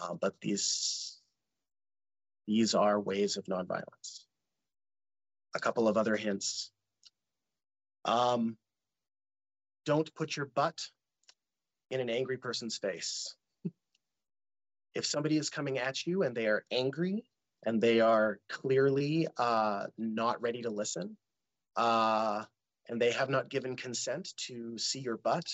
[0.00, 1.20] Uh, but these
[2.46, 4.24] these are ways of nonviolence.
[5.54, 6.70] A couple of other hints.
[8.04, 8.56] Um,
[9.84, 10.80] don't put your butt
[11.90, 13.36] in an angry person's face.
[14.94, 17.24] if somebody is coming at you and they are angry
[17.64, 21.16] and they are clearly uh, not ready to listen,
[21.76, 22.44] uh,
[22.88, 25.44] and they have not given consent to see your butt,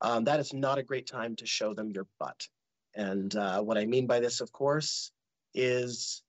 [0.00, 2.48] um, that is not a great time to show them your butt.
[2.96, 5.12] And uh, what I mean by this, of course,
[5.54, 6.22] is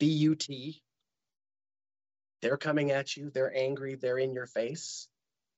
[0.00, 0.46] BUT.
[2.42, 5.08] They're coming at you, they're angry, they're in your face.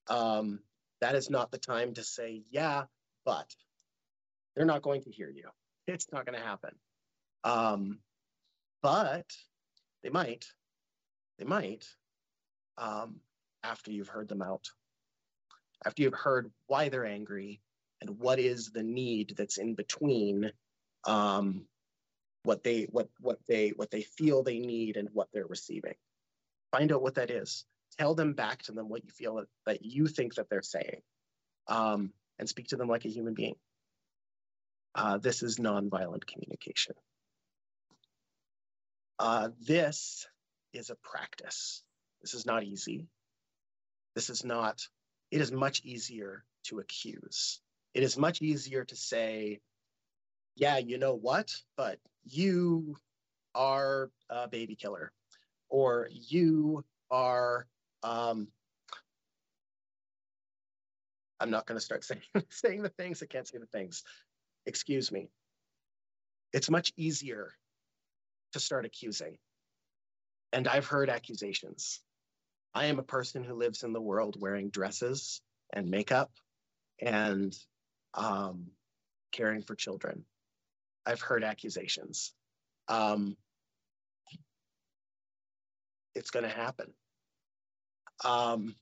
[0.08, 0.61] Um,
[1.00, 2.84] that is not the time to say, yeah,
[3.24, 3.54] but
[4.54, 5.48] they're not going to hear you.
[5.86, 6.70] It's not going to happen.
[7.42, 7.98] Um,
[8.80, 9.26] but
[10.04, 10.44] they might,
[11.38, 11.84] they might,
[12.78, 13.16] um,
[13.64, 14.68] after you've heard them out,
[15.84, 17.61] after you've heard why they're angry
[18.01, 20.53] and what is the need that's in between
[21.05, 21.66] um,
[22.42, 25.94] what they what what they what they feel they need and what they're receiving.
[26.72, 27.64] Find out what that is.
[27.98, 31.03] Tell them back to them what you feel that, that you think that they're saying,
[31.66, 33.57] um, and speak to them like a human being.
[34.94, 36.94] Uh, this is nonviolent communication.
[39.18, 40.26] Uh, this
[40.72, 41.82] is a practice.
[42.22, 43.07] This is not easy.
[44.14, 44.82] This is not,
[45.30, 47.61] it is much easier to accuse.
[47.95, 49.61] It is much easier to say,
[50.57, 52.97] yeah, you know what, but you
[53.55, 55.12] are a baby killer,
[55.68, 57.66] or you are.
[58.03, 58.49] Um,
[61.41, 63.22] I'm not going to start saying saying the things.
[63.22, 64.05] I can't say the things.
[64.66, 65.30] Excuse me.
[66.53, 67.53] It's much easier
[68.53, 69.38] to start accusing,
[70.53, 72.01] and I've heard accusations.
[72.72, 75.41] I am a person who lives in the world wearing dresses
[75.72, 76.30] and makeup
[77.01, 77.57] and
[78.14, 78.66] um,
[79.32, 80.24] caring for children.
[81.06, 82.32] I've heard accusations.
[82.88, 83.36] Um,
[86.14, 86.92] it's going to happen.
[88.24, 88.74] Um,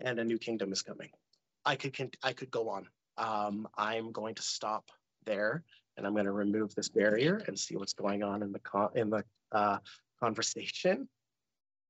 [0.00, 1.10] and a new kingdom is coming.
[1.64, 2.86] I could I could go on.
[3.16, 4.90] Um, I'm going to stop
[5.26, 5.64] there,
[5.96, 8.90] and I'm going to remove this barrier and see what's going on in the con-
[8.94, 9.78] in the uh,
[10.20, 11.08] conversation.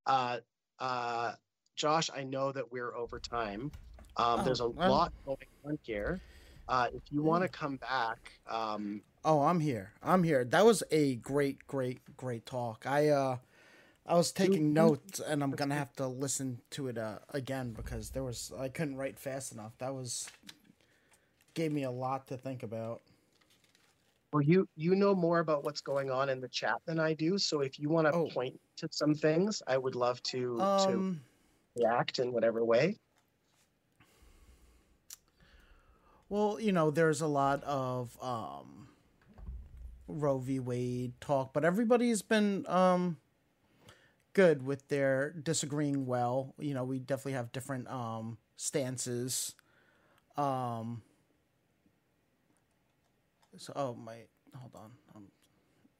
[0.06, 0.38] Uh,
[0.78, 1.32] uh,
[1.76, 3.70] Josh, I know that we're over time.
[4.16, 4.90] Um, Oh, there's a well.
[4.90, 6.20] lot going on here.
[6.68, 8.18] Uh, if you want to come back,
[8.48, 9.92] um, Oh, I'm here.
[10.02, 10.44] I'm here.
[10.44, 12.84] That was a great, great, great talk.
[12.86, 13.36] I uh
[14.06, 18.10] I was taking notes and I'm gonna have to listen to it uh, again because
[18.10, 19.72] there was I couldn't write fast enough.
[19.78, 20.28] That was
[21.54, 23.02] gave me a lot to think about.
[24.32, 27.38] Well, you you know more about what's going on in the chat than I do.
[27.38, 28.28] So if you want to Oh.
[28.32, 31.20] point to some things, I would love to to Um
[31.76, 32.96] react in whatever way.
[36.28, 38.88] well, you know, there's a lot of um
[40.06, 40.58] Roe v.
[40.58, 43.18] Wade talk, but everybody's been um
[44.32, 46.54] good with their disagreeing well.
[46.58, 49.54] You know, we definitely have different um stances.
[50.36, 51.02] Um
[53.58, 54.18] so oh my
[54.56, 54.90] hold on.
[55.14, 55.24] Um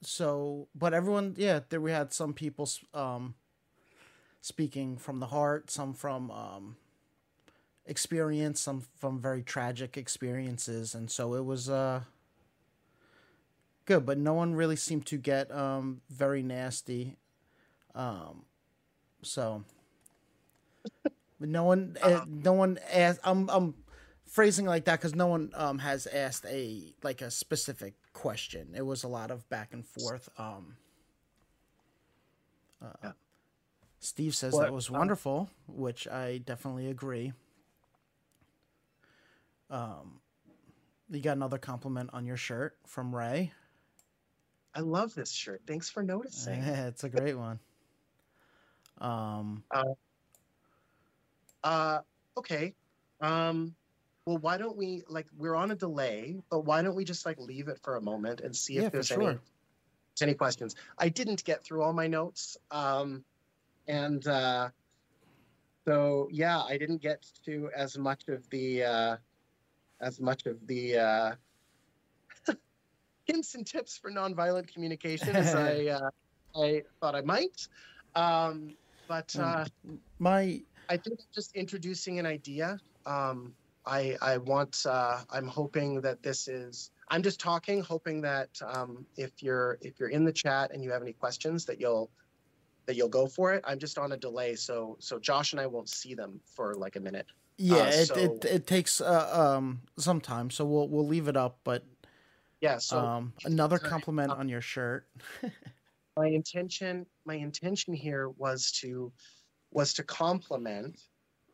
[0.02, 3.34] so but everyone yeah, there we had some people um
[4.40, 6.76] speaking from the heart, some from um
[7.86, 12.02] experience, some from very tragic experiences and so it was uh
[13.86, 17.16] good, but no one really seemed to get um very nasty.
[17.94, 18.44] Um
[19.22, 19.64] so
[21.40, 23.74] but no one uh, no one asked I'm I'm
[24.28, 28.74] phrasing like that cuz no one um has asked a like a specific question.
[28.74, 30.76] It was a lot of back and forth um
[32.80, 33.12] uh, Yeah.
[34.00, 37.32] Steve says What, that was um, wonderful, which I definitely agree.
[39.70, 40.20] Um,
[41.10, 43.52] you got another compliment on your shirt from Ray.
[44.74, 45.62] I love this shirt.
[45.66, 46.60] Thanks for noticing.
[46.60, 47.58] Yeah, it's a great one.
[49.00, 49.64] Um,
[51.64, 52.00] Uh,
[52.36, 52.74] okay.
[53.20, 53.74] Um,
[54.28, 57.38] well, why don't we like we're on a delay, but why don't we just like
[57.38, 59.22] leave it for a moment and see Yeah, if there's sure.
[59.22, 59.38] any
[60.20, 60.74] any questions?
[60.98, 63.24] I didn't get through all my notes, um,
[63.86, 64.68] and uh,
[65.86, 69.16] so yeah, I didn't get to as much of the uh,
[70.02, 71.34] as much of the uh,
[73.24, 76.10] hints and tips for nonviolent communication as I uh,
[76.54, 77.66] I thought I might.
[78.14, 78.76] Um,
[79.08, 79.64] but uh,
[80.18, 80.60] my
[80.90, 82.78] I think just introducing an idea.
[83.06, 83.54] Um,
[83.89, 84.84] I I want.
[84.86, 86.91] Uh, I'm hoping that this is.
[87.09, 90.91] I'm just talking, hoping that um, if you're if you're in the chat and you
[90.91, 92.10] have any questions, that you'll
[92.86, 93.65] that you'll go for it.
[93.66, 96.97] I'm just on a delay, so so Josh and I won't see them for like
[96.97, 97.27] a minute.
[97.56, 101.36] yeah, it, so- it it takes uh, um some time, so we'll we'll leave it
[101.36, 101.60] up.
[101.65, 101.85] But
[102.60, 102.78] Yeah.
[102.78, 105.09] So um, another compliment on your shirt.
[106.16, 109.12] my intention my intention here was to
[109.70, 111.01] was to complement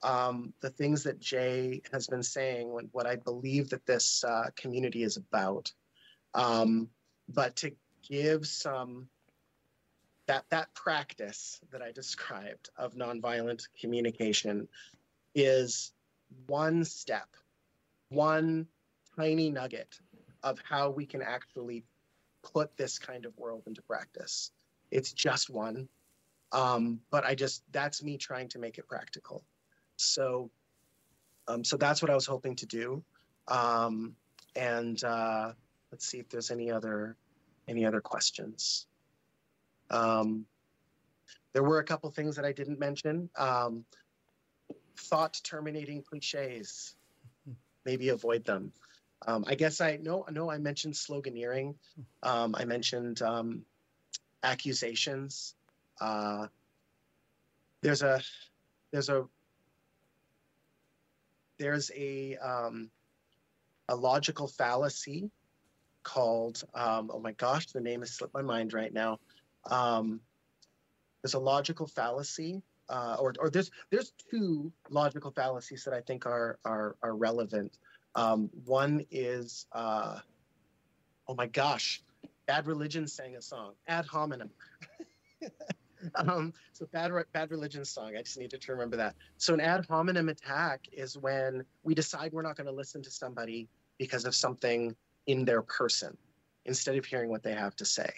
[0.05, 5.02] um, the things that Jay has been saying, what, I believe that this uh, community
[5.02, 5.72] is about,
[6.35, 6.90] um,
[7.28, 7.72] but to
[8.06, 9.09] give some
[10.26, 14.68] that that practice that I described of nonviolent communication
[15.35, 15.93] is
[16.47, 17.28] one step,
[18.09, 18.66] one
[19.16, 19.98] tiny nugget
[20.43, 21.85] of how we can actually
[22.43, 24.51] put this kind of world into practice.
[24.90, 25.89] It's just one.
[26.52, 29.44] Um, but I just that's me trying to make it practical.
[29.96, 30.50] So
[31.48, 33.02] um, so that's what I was hoping to do.
[33.48, 34.16] Um,
[34.56, 35.52] and uh,
[35.90, 37.16] let's see if there's any other
[37.68, 38.86] any other questions.
[39.90, 40.46] Um,
[41.52, 43.28] there were a couple things that I didn't mention.
[43.36, 43.84] Um,
[44.96, 46.96] thought terminating cliches.
[47.84, 48.72] Maybe avoid them.
[49.26, 51.74] Um, I guess I no no I mentioned sloganeering.
[52.22, 53.64] Um, I mentioned um,
[54.42, 55.54] accusations.
[56.00, 56.46] Uh,
[57.82, 58.20] there's a
[58.90, 59.26] there's a
[61.59, 62.90] there's a um,
[63.89, 65.31] a logical fallacy
[66.02, 69.18] called um, oh my gosh the name has slipped my mind right now.
[69.70, 70.20] Um,
[71.22, 76.26] there's a logical fallacy uh, or or there's there's two logical fallacies that I think
[76.26, 77.78] are are are relevant.
[78.14, 80.18] Um, one is, uh,
[81.26, 82.02] oh my gosh,
[82.47, 84.51] Bad Religion sang a song, ad hominem.
[86.14, 88.16] um, so bad bad religion song.
[88.16, 89.14] I just needed to remember that.
[89.39, 93.10] So an ad hominem attack is when we decide we're not going to listen to
[93.10, 93.68] somebody
[93.98, 94.94] because of something
[95.26, 96.16] in their person,
[96.64, 98.10] instead of hearing what they have to say.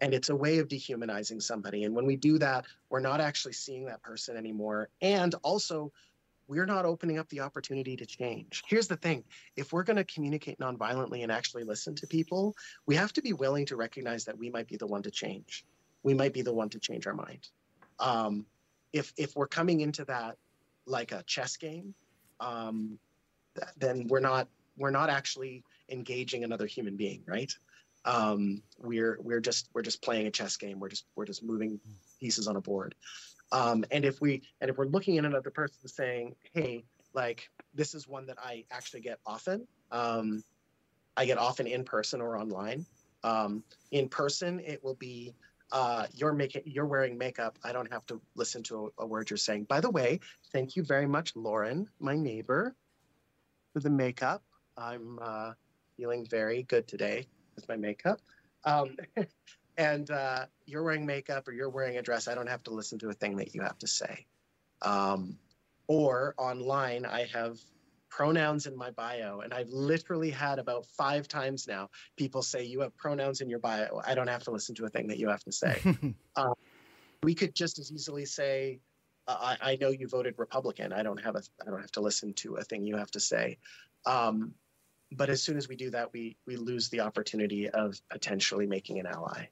[0.00, 1.84] And it's a way of dehumanizing somebody.
[1.84, 4.88] And when we do that, we're not actually seeing that person anymore.
[5.00, 5.92] And also,
[6.46, 8.62] we're not opening up the opportunity to change.
[8.66, 9.24] Here's the thing
[9.56, 12.54] if we're going to communicate nonviolently and actually listen to people,
[12.86, 15.64] we have to be willing to recognize that we might be the one to change.
[16.04, 17.48] We might be the one to change our mind.
[17.98, 18.46] Um,
[18.92, 20.36] if, if we're coming into that
[20.86, 21.94] like a chess game,
[22.40, 22.98] um,
[23.76, 27.52] then we're not we're not actually engaging another human being, right?
[28.04, 30.78] Um, we're we're just we're just playing a chess game.
[30.80, 31.80] We're just we're just moving
[32.20, 32.94] pieces on a board.
[33.52, 37.94] Um, and if we and if we're looking at another person saying, "Hey, like this
[37.94, 39.66] is one that I actually get often.
[39.90, 40.42] Um,
[41.16, 42.84] I get often in person or online.
[43.22, 43.62] Um,
[43.92, 45.34] in person, it will be
[45.72, 47.58] uh, you're making you're wearing makeup.
[47.64, 49.64] I don't have to listen to a, a, word you're saying.
[49.64, 50.20] By the way,
[50.52, 52.74] thank you very much, Lauren, my neighbor,
[53.72, 54.42] for the makeup.
[54.76, 55.52] I'm uh,
[55.96, 57.26] feeling very good today
[57.56, 58.20] with my makeup.
[58.64, 58.96] Um,
[59.76, 62.98] and uh, you're wearing makeup or you're wearing a dress, I don't have to listen
[63.00, 64.26] to a thing that you have to say.
[64.82, 65.38] Um,
[65.86, 67.58] or online, I have
[68.14, 72.80] pronouns in my bio, and I've literally had about five times now people say, You
[72.80, 74.00] have pronouns in your bio.
[74.06, 75.80] I don't have to listen to a thing that you have to say.
[76.36, 76.54] um,
[77.24, 78.78] we could just as easily say,
[79.26, 80.92] I, I, know you voted Republican.
[80.92, 81.42] I don't have a.
[81.60, 83.58] I don't have to listen to a thing you have to say.
[84.06, 84.54] Um,
[85.10, 89.00] but as soon as we do that, we we lose the opportunity of potentially making
[89.00, 89.46] an ally.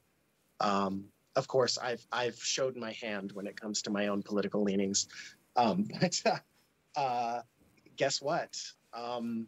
[0.61, 4.63] Um, of course, I've I've showed my hand when it comes to my own political
[4.63, 5.09] leanings,
[5.57, 6.23] um, but
[6.95, 7.41] uh,
[7.97, 8.61] guess what?
[8.93, 9.47] Um,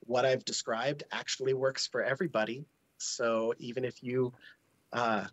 [0.00, 2.64] what I've described actually works for everybody.
[2.98, 4.32] So even if you
[4.92, 5.26] uh,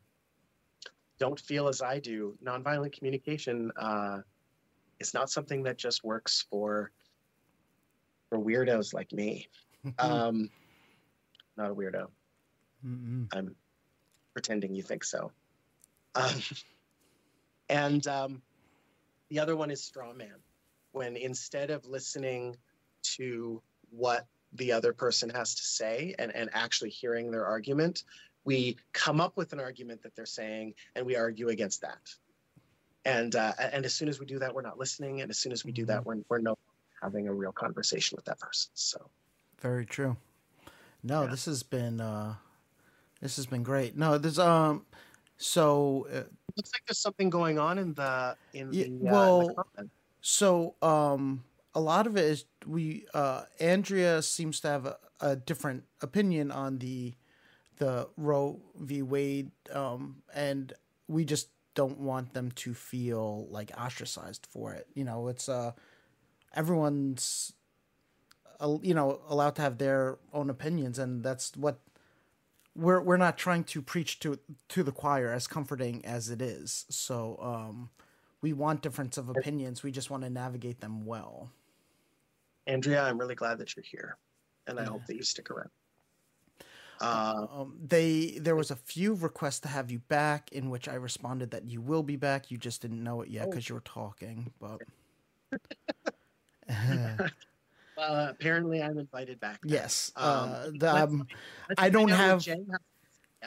[1.19, 4.19] don't feel as I do, nonviolent communication uh,
[4.99, 6.91] is not something that just works for
[8.29, 9.47] for weirdos like me.
[9.99, 10.49] um,
[11.57, 12.07] not a weirdo.
[12.85, 13.25] Mm-hmm.
[13.33, 13.55] I'm
[14.33, 15.31] pretending you think so.
[16.15, 16.41] Um,
[17.69, 18.41] and um,
[19.29, 20.35] the other one is straw man,
[20.95, 22.55] when instead of listening
[23.03, 23.61] to
[23.91, 28.03] what the other person has to say and, and actually hearing their argument,
[28.45, 31.99] we come up with an argument that they're saying and we argue against that.
[33.03, 35.21] And uh, and as soon as we do that, we're not listening.
[35.21, 36.21] And as soon as we do that, mm-hmm.
[36.29, 36.57] we're, we're no
[37.03, 38.71] having a real conversation with that person.
[38.73, 39.09] So
[39.59, 40.17] very true.
[41.03, 41.29] No, yeah.
[41.29, 42.35] this has been uh,
[43.21, 43.95] this has been great.
[43.95, 44.85] No, there's um,
[45.37, 46.23] so uh,
[46.55, 49.89] looks like there's something going on in the in yeah, the, uh, well, the
[50.27, 51.43] so um,
[51.75, 56.49] a lot of it is we uh, Andrea seems to have a, a different opinion
[56.51, 57.13] on the
[57.77, 59.03] the Roe v.
[59.03, 60.73] Wade, um, and
[61.07, 64.87] we just don't want them to feel like ostracized for it.
[64.95, 65.73] You know, it's uh,
[66.55, 67.53] everyone's
[68.59, 71.81] uh, you know allowed to have their own opinions, and that's what
[72.75, 74.39] we're we're not trying to preach to
[74.69, 76.87] to the choir as comforting as it is.
[76.89, 77.91] So um,
[78.45, 79.81] we want difference of opinions.
[79.81, 81.49] We just want to navigate them well.
[82.67, 84.17] Andrea, I'm really glad that you're here,
[84.67, 84.89] and I yeah.
[84.89, 85.71] hope that you stick around.
[87.01, 90.93] Uh, um, they there was a few requests to have you back, in which I
[90.93, 92.51] responded that you will be back.
[92.51, 93.69] You just didn't know it yet because oh.
[93.69, 94.81] you were talking, but.
[97.97, 99.61] Uh, apparently, I'm invited back.
[99.63, 100.11] Yes.
[100.17, 101.27] Um, uh, the, um,
[101.77, 102.45] I don't have.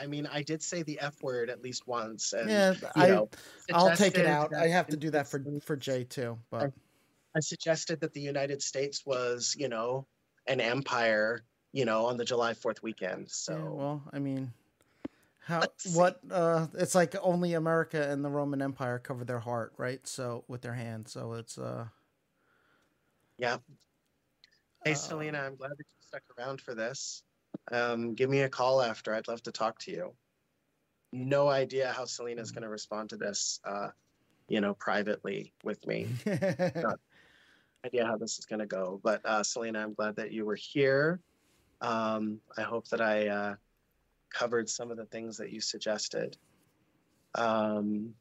[0.00, 2.32] I mean, I did say the F word at least once.
[2.32, 3.28] And, yeah, I, know,
[3.72, 4.54] I'll take it out.
[4.54, 6.38] I have to do that for for Jay too.
[6.50, 6.72] But I,
[7.36, 10.06] I suggested that the United States was, you know,
[10.46, 13.30] an empire, you know, on the July Fourth weekend.
[13.30, 14.52] So, yeah, well, I mean,
[15.40, 15.62] how
[15.94, 16.20] what?
[16.30, 20.06] Uh, it's like only America and the Roman Empire cover their heart, right?
[20.06, 21.08] So with their hand.
[21.08, 21.86] So it's uh.
[23.40, 23.58] Yeah,
[24.84, 27.22] Hey, Selena, I'm glad that you stuck around for this.
[27.70, 29.14] Um, give me a call after.
[29.14, 30.14] I'd love to talk to you.
[31.12, 33.88] No idea how Selena's going to respond to this, uh,
[34.48, 36.08] you know, privately with me.
[36.26, 37.00] Not
[37.84, 39.00] idea how this is going to go.
[39.02, 41.20] But uh, Selena, I'm glad that you were here.
[41.80, 43.54] Um, I hope that I uh,
[44.30, 46.36] covered some of the things that you suggested.
[47.34, 48.14] Um,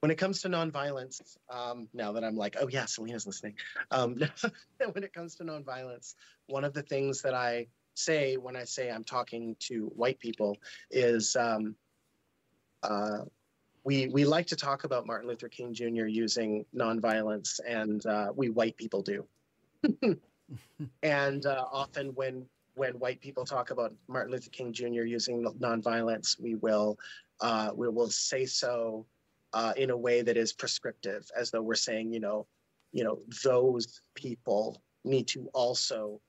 [0.00, 1.20] when it comes to nonviolence,
[1.50, 3.54] um, now that I'm like, oh yeah, Selena's listening.
[3.90, 4.16] Um,
[4.92, 6.14] when it comes to nonviolence,
[6.46, 7.66] one of the things that I
[7.98, 10.56] say when I say I'm talking to white people
[10.90, 11.74] is um,
[12.82, 13.20] uh,
[13.84, 16.06] we we like to talk about Martin Luther King Jr.
[16.06, 19.26] using nonviolence, and uh, we white people do.
[21.02, 25.02] and uh, often when when white people talk about Martin Luther King Jr.
[25.02, 26.98] using nonviolence, we will
[27.40, 29.06] uh, we will say so
[29.52, 32.46] uh, in a way that is prescriptive, as though we're saying, you know,
[32.92, 36.20] you know, those people need to also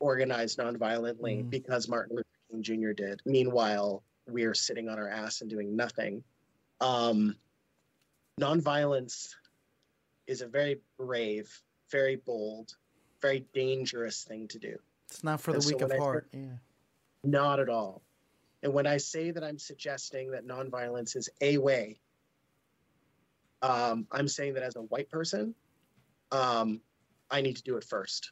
[0.00, 1.50] organize nonviolently mm.
[1.50, 2.92] because Martin Luther King Jr.
[2.92, 3.20] did.
[3.24, 6.22] Meanwhile, we're sitting on our ass and doing nothing.
[6.80, 7.36] Um,
[8.40, 9.34] nonviolence
[10.26, 11.50] is a very brave,
[11.90, 12.74] very bold,
[13.20, 14.76] very dangerous thing to do.
[15.08, 16.28] It's not for and the weak of heart.
[16.32, 16.56] Say, yeah.
[17.22, 18.02] Not at all.
[18.62, 22.00] And when I say that I'm suggesting that nonviolence is a way,
[23.62, 25.54] um, I'm saying that as a white person,
[26.32, 26.80] um,
[27.30, 28.30] I need to do it first.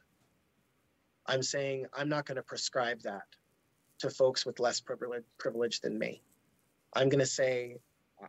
[1.26, 3.22] I'm saying I'm not going to prescribe that
[4.00, 6.22] to folks with less privilege, privilege than me.
[6.94, 7.78] I'm going to say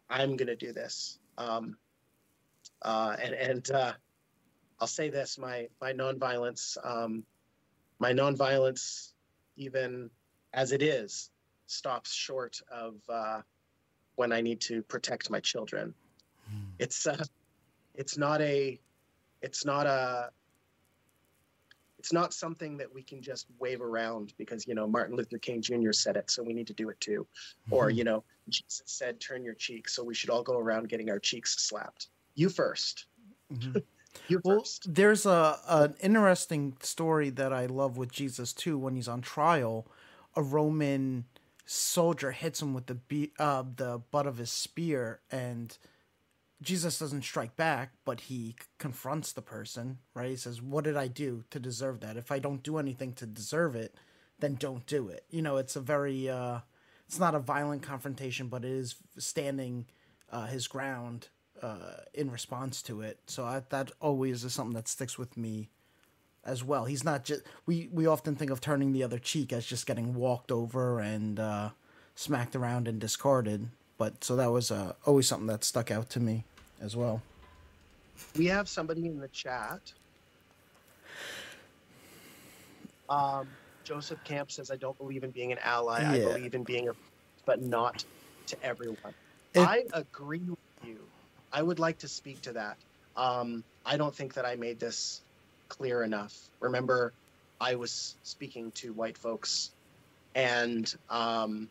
[0.09, 1.19] I'm going to do this.
[1.37, 1.77] Um,
[2.81, 3.93] uh, and and uh,
[4.79, 7.23] I'll say this: my my nonviolence, um,
[7.99, 9.13] my nonviolence,
[9.55, 10.09] even
[10.53, 11.31] as it is,
[11.65, 13.41] stops short of uh,
[14.15, 15.93] when I need to protect my children.
[16.49, 16.69] Hmm.
[16.79, 17.23] It's uh,
[17.95, 18.79] it's not a,
[19.41, 20.31] it's not a.
[22.03, 25.61] It's not something that we can just wave around because you know Martin Luther King
[25.61, 25.93] Jr.
[25.93, 27.25] said it, so we need to do it too,
[27.65, 27.73] mm-hmm.
[27.73, 31.09] or you know Jesus said, "Turn your cheek," so we should all go around getting
[31.09, 32.07] our cheeks slapped.
[32.35, 33.05] You 1st
[33.53, 33.77] mm-hmm.
[34.27, 34.93] you well, first.
[34.93, 38.77] There's a an interesting story that I love with Jesus too.
[38.77, 39.87] When he's on trial,
[40.35, 41.23] a Roman
[41.65, 45.77] soldier hits him with the be- uh, the butt of his spear, and
[46.63, 49.99] Jesus doesn't strike back, but he confronts the person.
[50.13, 50.29] Right?
[50.29, 52.17] He says, "What did I do to deserve that?
[52.17, 53.95] If I don't do anything to deserve it,
[54.39, 56.59] then don't do it." You know, it's a very uh,
[57.07, 59.85] it's not a violent confrontation, but it is standing
[60.31, 61.27] uh, his ground
[61.61, 63.19] uh, in response to it.
[63.27, 65.69] So I, that always is something that sticks with me
[66.43, 66.85] as well.
[66.85, 70.13] He's not just we we often think of turning the other cheek as just getting
[70.13, 71.69] walked over and uh,
[72.15, 73.69] smacked around and discarded.
[73.97, 76.45] But so that was uh, always something that stuck out to me
[76.81, 77.21] as well.
[78.37, 79.79] We have somebody in the chat.
[83.09, 83.47] Um,
[83.83, 86.01] Joseph Camp says, "I don't believe in being an ally.
[86.01, 86.09] Yeah.
[86.09, 86.93] I believe in being a,
[87.45, 88.05] but not
[88.47, 89.13] to everyone."
[89.53, 91.07] It, I agree with you.
[91.51, 92.77] I would like to speak to that.
[93.15, 95.21] Um, I don't think that I made this
[95.69, 96.33] clear enough.
[96.59, 97.13] Remember,
[97.59, 99.71] I was speaking to white folks,
[100.33, 101.69] and um,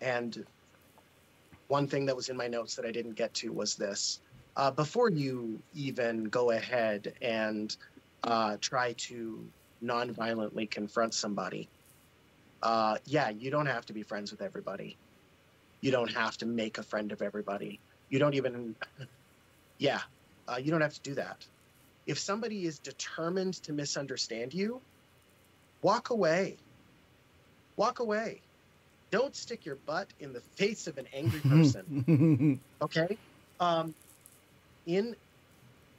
[0.00, 0.44] and
[1.70, 4.20] one thing that was in my notes that I didn't get to was this.
[4.56, 7.74] Uh, before you even go ahead and
[8.24, 9.44] uh, try to
[9.80, 11.68] non-violently confront somebody,
[12.62, 14.96] uh, yeah, you don't have to be friends with everybody.
[15.80, 17.80] You don't have to make a friend of everybody.
[18.10, 18.74] You don't even,
[19.78, 20.00] yeah,
[20.48, 21.46] uh, you don't have to do that
[22.10, 24.80] if somebody is determined to misunderstand you,
[25.80, 26.56] walk away.
[27.76, 28.40] Walk away.
[29.10, 32.60] Don't stick your butt in the face of an angry person.
[32.82, 33.16] okay?
[33.58, 33.94] Um,
[34.86, 35.16] in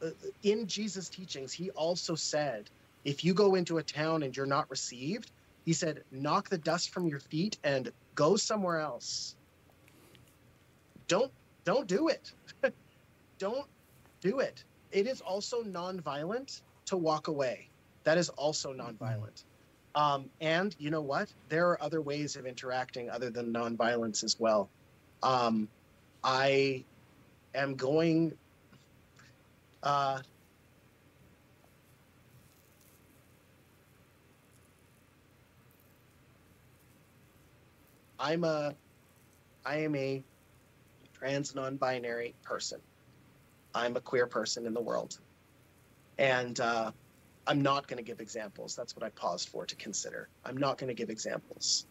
[0.03, 0.09] uh,
[0.43, 2.69] in Jesus' teachings, he also said,
[3.05, 5.29] if you go into a town and you're not received,
[5.65, 9.35] he said, knock the dust from your feet and go somewhere else.
[11.07, 11.31] Don't
[11.65, 12.31] don't do it.
[13.37, 13.67] don't
[14.21, 17.69] do it it is also nonviolent to walk away.
[18.03, 19.43] That is also nonviolent.
[19.93, 21.33] Um, and you know what?
[21.49, 24.69] There are other ways of interacting other than nonviolence as well.
[25.21, 25.67] Um,
[26.23, 26.85] I
[27.53, 28.33] am going.
[29.83, 30.19] Uh,
[38.19, 38.75] I'm a,
[39.65, 40.23] I am a
[41.13, 42.79] trans non-binary person.
[43.73, 45.17] I'm a queer person in the world.
[46.19, 46.91] And uh,
[47.47, 48.75] I'm not going to give examples.
[48.75, 50.29] That's what I paused for to consider.
[50.45, 51.85] I'm not going to give examples.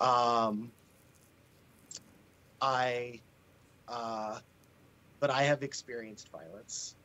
[0.00, 0.70] Um,
[2.60, 3.20] I,
[3.88, 4.38] uh,
[5.20, 6.96] but I have experienced violence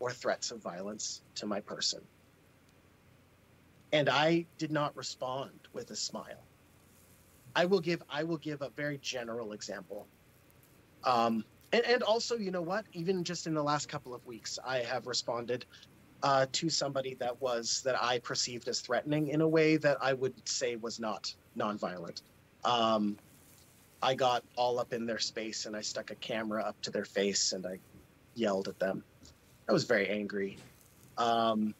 [0.00, 2.00] or threats of violence to my person.
[3.92, 6.42] And I did not respond with a smile.
[7.54, 10.06] I will give I will give a very general example.
[11.04, 12.84] Um, and, and also, you know what?
[12.92, 15.64] Even just in the last couple of weeks, I have responded
[16.22, 20.12] uh, to somebody that was that I perceived as threatening in a way that I
[20.12, 22.22] would say was not nonviolent.
[22.64, 23.16] Um,
[24.02, 27.04] I got all up in their space and I stuck a camera up to their
[27.04, 27.78] face and I
[28.34, 29.04] yelled at them.
[29.68, 30.58] I was very angry.
[31.18, 31.74] Um,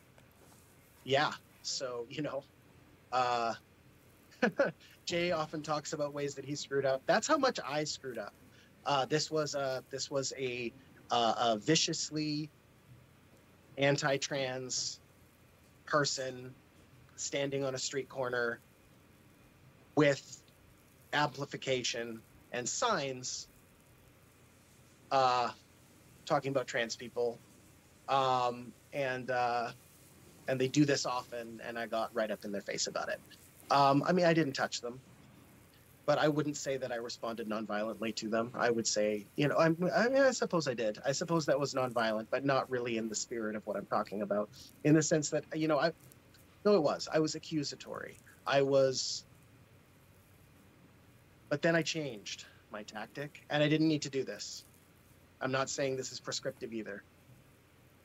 [1.05, 1.33] yeah,
[1.63, 2.43] so you know,
[3.13, 3.55] uh,
[5.07, 7.03] Jay often talks about ways that he screwed up.
[7.07, 8.35] That's how much I screwed up.
[8.85, 10.73] Uh, this was a this was a,
[11.11, 12.51] uh, a viciously
[13.79, 15.01] anti-trans
[15.87, 16.55] person
[17.17, 18.59] standing on a street corner
[19.97, 20.41] with
[21.13, 22.21] amplification
[22.53, 23.49] and signs
[25.11, 25.51] uh,
[26.27, 27.39] talking about trans people.
[28.09, 29.71] Um, and uh,
[30.49, 33.21] and they do this often and i got right up in their face about it.
[33.71, 35.01] Um, i mean i didn't touch them
[36.07, 38.53] but i wouldn't say that i responded nonviolently to them.
[38.55, 40.99] I would say you know I'm, i mean i suppose i did.
[41.05, 44.23] I suppose that was nonviolent but not really in the spirit of what i'm talking
[44.23, 44.49] about
[44.85, 45.93] in the sense that you know i
[46.65, 47.09] no it was.
[47.13, 48.19] I was accusatory.
[48.47, 49.25] I was
[51.49, 54.65] but then i changed my tactic and i didn't need to do this.
[55.41, 57.03] I'm not saying this is prescriptive either.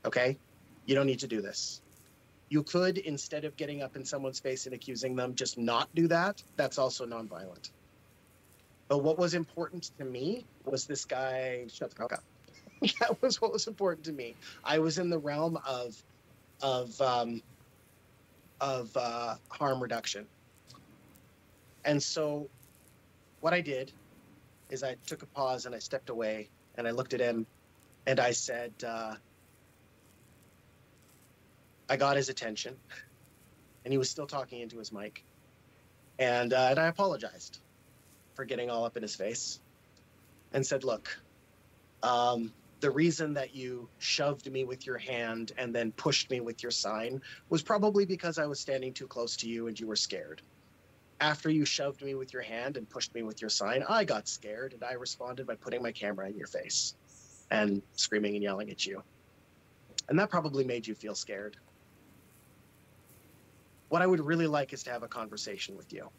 [0.03, 0.37] Okay?
[0.85, 1.81] You don't need to do this.
[2.49, 6.09] You could instead of getting up in someone's face and accusing them just not do
[6.09, 6.43] that.
[6.57, 7.69] That's also nonviolent
[8.91, 12.23] but what was important to me was this guy shut the fuck up.
[12.99, 14.35] That was what was important to me.
[14.65, 15.95] I was in the realm of
[16.61, 17.41] of um
[18.59, 20.27] of uh, harm reduction.
[21.85, 22.49] And so
[23.39, 23.93] what i did
[24.69, 27.47] is i took a pause and i stepped away and i looked at him
[28.07, 29.15] and i said uh,
[31.89, 32.75] I got his attention,
[33.85, 35.23] and he was still talking into his mic,
[36.19, 37.61] and uh, and I apologized
[38.35, 39.59] for getting all up in his face,
[40.53, 41.17] and said, "Look,
[42.03, 46.63] um, the reason that you shoved me with your hand and then pushed me with
[46.63, 49.95] your sign was probably because I was standing too close to you and you were
[49.95, 50.41] scared.
[51.19, 54.27] After you shoved me with your hand and pushed me with your sign, I got
[54.27, 56.95] scared and I responded by putting my camera in your face
[57.51, 59.03] and screaming and yelling at you."
[60.09, 61.57] And that probably made you feel scared
[63.91, 66.09] what I would really like is to have a conversation with you.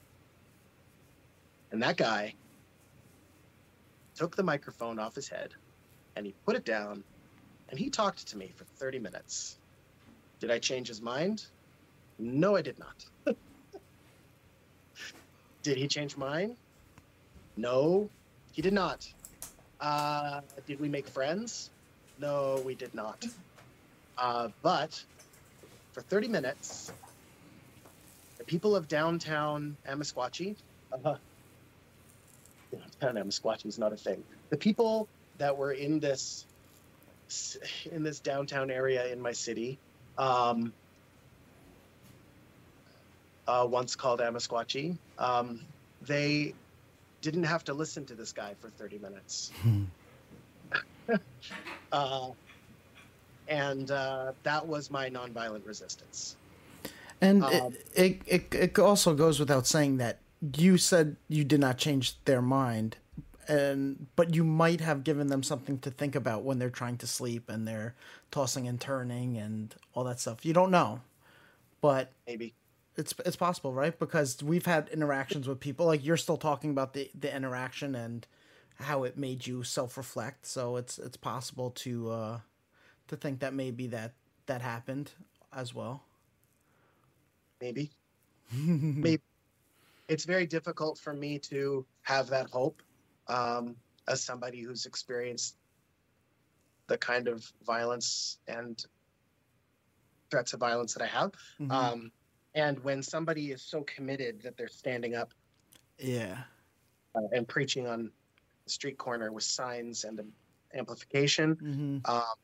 [1.73, 2.35] And that guy
[4.15, 5.55] took the microphone off his head
[6.15, 7.03] and he put it down
[7.70, 9.57] and he talked to me for 30 minutes.
[10.39, 11.47] Did I change his mind?
[12.19, 13.07] No, I did not.
[15.62, 16.57] did he change mine?
[17.57, 18.11] No,
[18.53, 19.11] he did not.
[19.81, 21.70] Uh, did we make friends?
[22.19, 23.24] No, we did not.
[24.19, 25.03] Uh, but
[25.93, 26.93] for 30 minutes,
[28.36, 30.57] the people of downtown Amiskwaciy,
[31.05, 31.16] uh,
[33.11, 34.23] Amiskwaciy is not a thing.
[34.51, 35.09] The people
[35.39, 36.47] that were in this
[37.91, 39.79] in this downtown area in my city,
[40.19, 40.73] um,
[43.49, 45.61] uh, once called Amiskwaciy, um,
[46.03, 46.55] they
[47.23, 49.53] didn't have to listen to this guy for 30 minutes.
[51.93, 52.29] uh,
[53.49, 56.37] and uh, that was my nonviolent resistance.
[57.20, 60.19] And um, it, it, it it also goes without saying that
[60.56, 62.97] you said you did not change their mind,
[63.48, 67.06] and but you might have given them something to think about when they're trying to
[67.06, 67.94] sleep and they're
[68.31, 70.44] tossing and turning and all that stuff.
[70.44, 71.01] You don't know,
[71.81, 72.55] but maybe
[72.97, 73.98] it's it's possible, right?
[73.98, 78.27] Because we've had interactions with people like you're still talking about the the interaction and
[78.81, 80.47] how it made you self reflect.
[80.47, 82.40] So it's it's possible to uh,
[83.09, 84.14] to think that maybe that
[84.47, 85.12] that happened
[85.52, 86.02] as well
[87.60, 87.90] maybe
[88.52, 89.23] maybe
[90.12, 92.82] it's very difficult for me to have that hope
[93.28, 93.74] um,
[94.09, 95.56] as somebody who's experienced
[96.86, 98.84] the kind of violence and
[100.30, 101.32] threats of violence that I have.
[101.59, 101.70] Mm-hmm.
[101.70, 102.12] Um,
[102.55, 105.32] and when somebody is so committed that they're standing up,
[105.98, 106.36] yeah,
[107.14, 108.10] uh, and preaching on
[108.64, 110.20] the street corner with signs and
[110.74, 111.98] amplification, mm-hmm.
[112.05, 112.34] uh,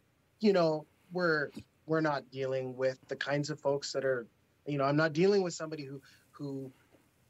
[0.40, 1.50] you know, we're
[1.84, 4.26] we're not dealing with the kinds of folks that are
[4.66, 6.00] you know, I'm not dealing with somebody who
[6.30, 6.72] who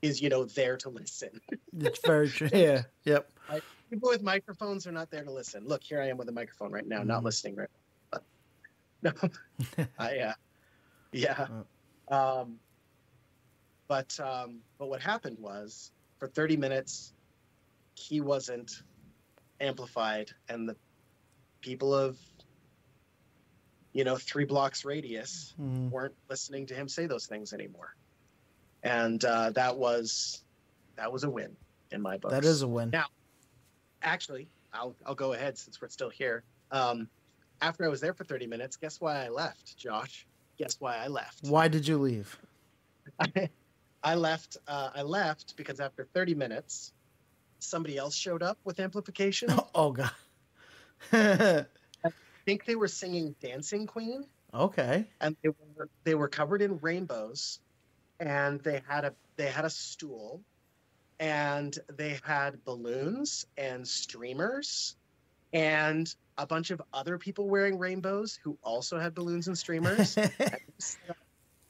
[0.03, 1.41] is you know there to listen.
[1.77, 2.49] it's very true.
[2.53, 2.83] Yeah.
[3.05, 3.31] Yep.
[3.91, 5.67] people with microphones are not there to listen.
[5.67, 7.07] Look, here I am with a microphone right now, mm.
[7.07, 7.27] not mm-hmm.
[7.27, 7.69] listening right.
[8.11, 8.25] But,
[9.03, 9.13] no,
[9.99, 10.33] I uh,
[11.13, 11.47] yeah.
[12.09, 12.59] Um,
[13.87, 17.13] but um, but what happened was for 30 minutes
[17.95, 18.83] he wasn't
[19.61, 20.77] amplified and the
[21.61, 22.17] people of
[23.93, 25.91] you know, three blocks radius mm.
[25.91, 27.97] weren't listening to him say those things anymore.
[28.83, 30.43] And uh, that was
[30.97, 31.57] that was a win
[31.91, 32.31] in my book.
[32.31, 32.91] That is a win.
[32.91, 33.07] Now,
[34.03, 36.45] actually, I'll I'll go ahead since we're still here.
[36.71, 37.09] Um,
[37.61, 40.27] after I was there for 30 minutes, guess why I left, Josh?
[40.59, 41.41] Guess why I left?
[41.43, 42.39] Why did you leave?
[43.19, 43.49] I,
[44.03, 44.59] I left.
[44.67, 46.93] Uh, I left because after 30 minutes,
[47.59, 49.49] somebody else showed up with amplification.
[49.75, 50.11] Oh God.
[51.13, 51.67] I
[52.45, 54.25] think they were singing Dancing Queen.
[54.53, 55.07] Okay.
[55.21, 57.61] And they were they were covered in rainbows,
[58.21, 60.43] and they had a they had a stool,
[61.21, 64.97] and they had balloons and streamers
[65.53, 70.17] and a bunch of other people wearing rainbows who also had balloons and streamers.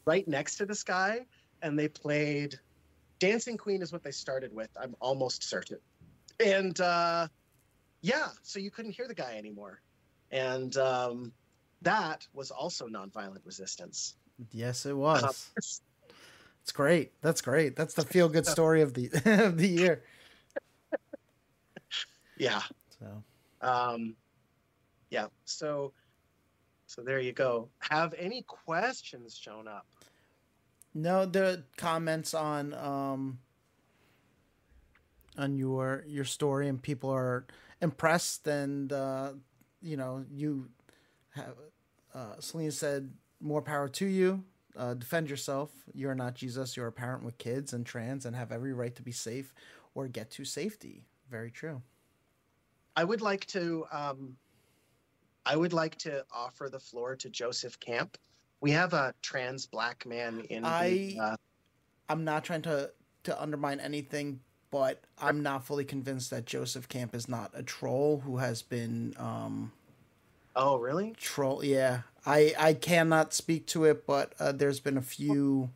[0.04, 1.26] Right next to this guy
[1.60, 2.58] and they played
[3.18, 5.76] dancing queen is what they started with i'm almost certain.
[6.42, 7.28] And uh,
[8.00, 9.82] yeah so you couldn't hear the guy anymore.
[10.30, 11.32] And um,
[11.82, 14.14] that was also nonviolent resistance.
[14.50, 15.50] Yes, it was.
[16.68, 17.12] It's great.
[17.22, 17.76] That's great.
[17.76, 20.02] That's the feel good story of the of the year.
[22.36, 22.60] yeah
[23.00, 23.24] So
[23.62, 24.14] um
[25.08, 25.94] yeah so
[26.86, 29.86] so there you go have any questions shown up
[30.92, 33.38] no, the comments on um
[35.38, 37.46] on your your story and people are
[37.80, 39.32] impressed and uh
[39.80, 40.68] you know you
[41.30, 41.54] have
[42.14, 44.44] uh Celine said more power to you.
[44.76, 45.70] Uh, defend yourself.
[45.94, 46.76] You're not Jesus.
[46.76, 49.52] You're a parent with kids and trans and have every right to be safe
[49.94, 51.04] or get to safety.
[51.30, 51.82] Very true.
[52.96, 54.36] i would like to um
[55.46, 58.16] i would like to offer the floor to joseph camp
[58.60, 61.36] we have a trans black man in the, I- uh,
[62.08, 62.90] I'm not trying to
[63.24, 64.40] to undermine anything,
[64.70, 69.14] but I'm not fully convinced that Joseph Camp is not a troll who has been
[69.18, 69.70] um
[70.58, 71.64] oh really troll.
[71.64, 75.70] Yeah, I I cannot speak to it, but uh, there's been a few.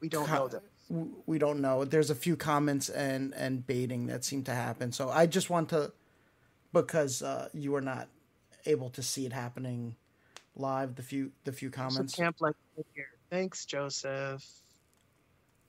[0.00, 0.62] we don't co- know that
[1.26, 1.84] We don't know.
[1.84, 4.92] There's a few comments and and baiting that seem to happen.
[4.92, 5.92] So I just want to,
[6.72, 8.08] because uh, you were not
[8.66, 9.96] able to see it happening
[10.56, 10.96] live.
[10.96, 12.14] The few the few comments.
[12.14, 12.56] camp like
[12.94, 14.44] here thanks joseph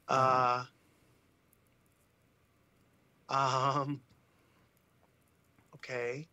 [0.10, 0.66] uh
[3.30, 4.02] um
[5.76, 6.28] okay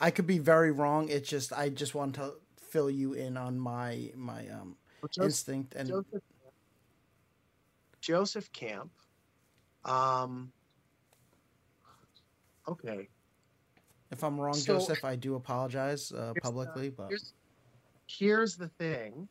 [0.00, 1.08] I could be very wrong.
[1.08, 5.24] It's just I just want to fill you in on my my um Well, Joseph,
[5.24, 6.22] instinct and Joseph,
[8.00, 8.90] Joseph Camp.
[9.84, 10.52] Um,
[12.68, 13.08] okay.
[14.10, 16.90] if I'm wrong, So- Joseph, I do apologize uh, the- publicly.
[16.90, 17.34] But Here's,
[18.06, 19.28] here's the thing.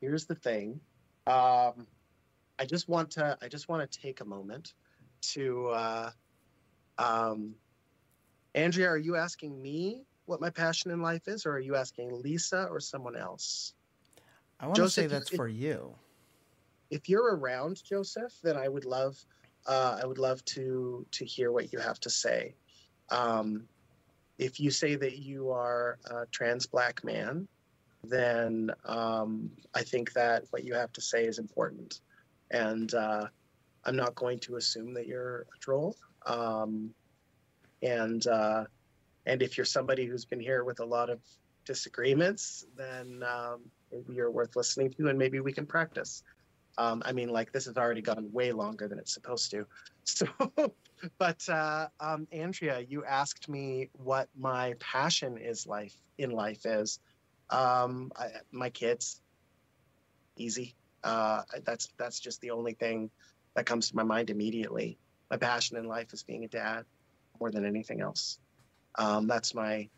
[0.00, 0.80] Here's the thing.
[1.26, 1.86] Um,
[2.58, 3.38] I just want to.
[3.40, 4.74] I just want to take a moment
[5.32, 5.68] to.
[5.68, 6.10] Uh,
[6.98, 7.54] um,
[8.54, 12.22] Andrea, are you asking me what my passion in life is, or are you asking
[12.22, 13.74] Lisa or someone else?
[14.60, 15.96] I want to say that's it- for you.
[16.90, 19.16] if you're around Joseph, then I would love,
[19.66, 22.54] uh, I would love to to hear what you have to say.
[23.10, 23.68] Um,
[24.38, 27.48] if you say that you are a trans black man,
[28.04, 32.00] then um, I think that what you have to say is important,
[32.50, 33.26] and uh,
[33.84, 35.96] I'm not going to assume that you're a troll.
[36.26, 36.94] Um,
[37.84, 38.64] and uh,
[39.26, 41.20] and if you're somebody who's been here with a lot of
[41.64, 43.60] disagreements, then um,
[43.92, 46.22] maybe you're worth listening to, and maybe we can practice.
[46.76, 49.66] Um, I mean, like this has already gone way longer than it's supposed to.
[50.06, 50.26] So,
[51.16, 57.00] but uh, um, Andrea, you asked me what my passion is life in life is.
[57.48, 59.22] Um, I, my kids,
[60.36, 60.74] easy.
[61.02, 63.10] Uh, that's that's just the only thing
[63.54, 64.98] that comes to my mind immediately.
[65.30, 66.84] My passion in life is being a dad,
[67.40, 68.38] more than anything else.
[68.96, 69.88] Um, that's my.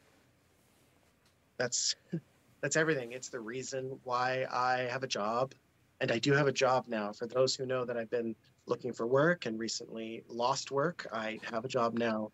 [1.59, 1.95] That's
[2.61, 3.13] that's everything.
[3.13, 5.55] It's the reason why I have a job
[6.01, 7.13] and I do have a job now.
[7.13, 8.35] For those who know that I've been
[8.67, 12.33] looking for work and recently lost work, I have a job now,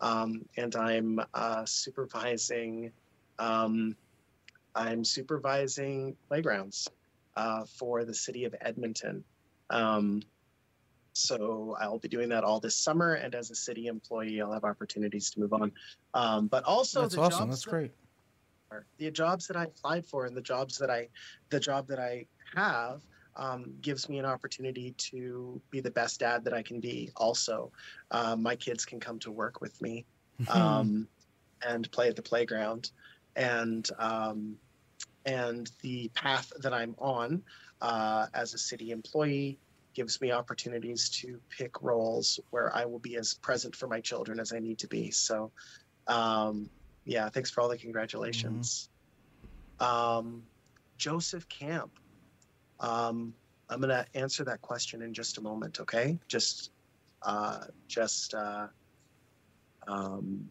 [0.00, 2.92] um, and I'm uh, supervising.
[3.38, 3.96] Um,
[4.74, 6.88] I'm supervising playgrounds
[7.36, 9.24] uh, for the city of Edmonton.
[9.70, 10.22] Um,
[11.14, 14.64] so I'll be doing that all this summer, and as a city employee, I'll have
[14.64, 15.72] opportunities to move on.
[16.12, 17.38] Um, but also, that's the awesome.
[17.38, 17.94] jobs That's that- great.
[18.98, 21.08] The jobs that I applied for and the jobs that I,
[21.50, 22.26] the job that I
[22.56, 23.02] have,
[23.36, 27.10] um, gives me an opportunity to be the best dad that I can be.
[27.16, 27.70] Also,
[28.10, 30.04] um, my kids can come to work with me
[30.48, 31.06] um,
[31.64, 32.90] and play at the playground,
[33.36, 34.56] and um,
[35.24, 37.44] and the path that I'm on
[37.80, 39.58] uh, as a city employee
[39.94, 44.40] gives me opportunities to pick roles where I will be as present for my children
[44.40, 45.10] as I need to be.
[45.10, 45.52] So.
[46.06, 46.68] Um,
[47.04, 48.88] yeah, thanks for all the congratulations.
[49.80, 50.42] Um,
[50.96, 51.90] Joseph Camp.
[52.80, 53.34] Um,
[53.68, 55.80] I'm gonna answer that question in just a moment.
[55.80, 56.70] Okay, just,
[57.22, 58.34] uh, just.
[58.34, 58.68] Uh,
[59.86, 60.48] um,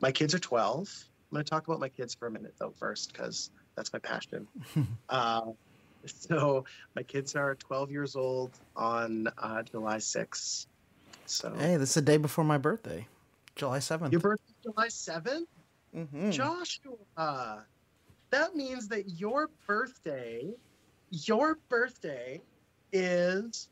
[0.00, 0.78] my kids are 12.
[0.78, 4.46] I'm gonna talk about my kids for a minute though first, because that's my passion.
[5.08, 5.42] uh,
[6.20, 6.64] so
[6.94, 10.66] my kids are 12 years old on uh, July 6th.
[11.26, 13.06] So Hey, this is the day before my birthday,
[13.56, 14.12] July seventh.
[14.12, 15.46] your birthday is July 7th.
[15.96, 16.30] mm-hmm.
[16.30, 17.64] Joshua,
[18.30, 20.50] that means that your birthday,
[21.10, 22.40] your birthday
[22.92, 23.68] is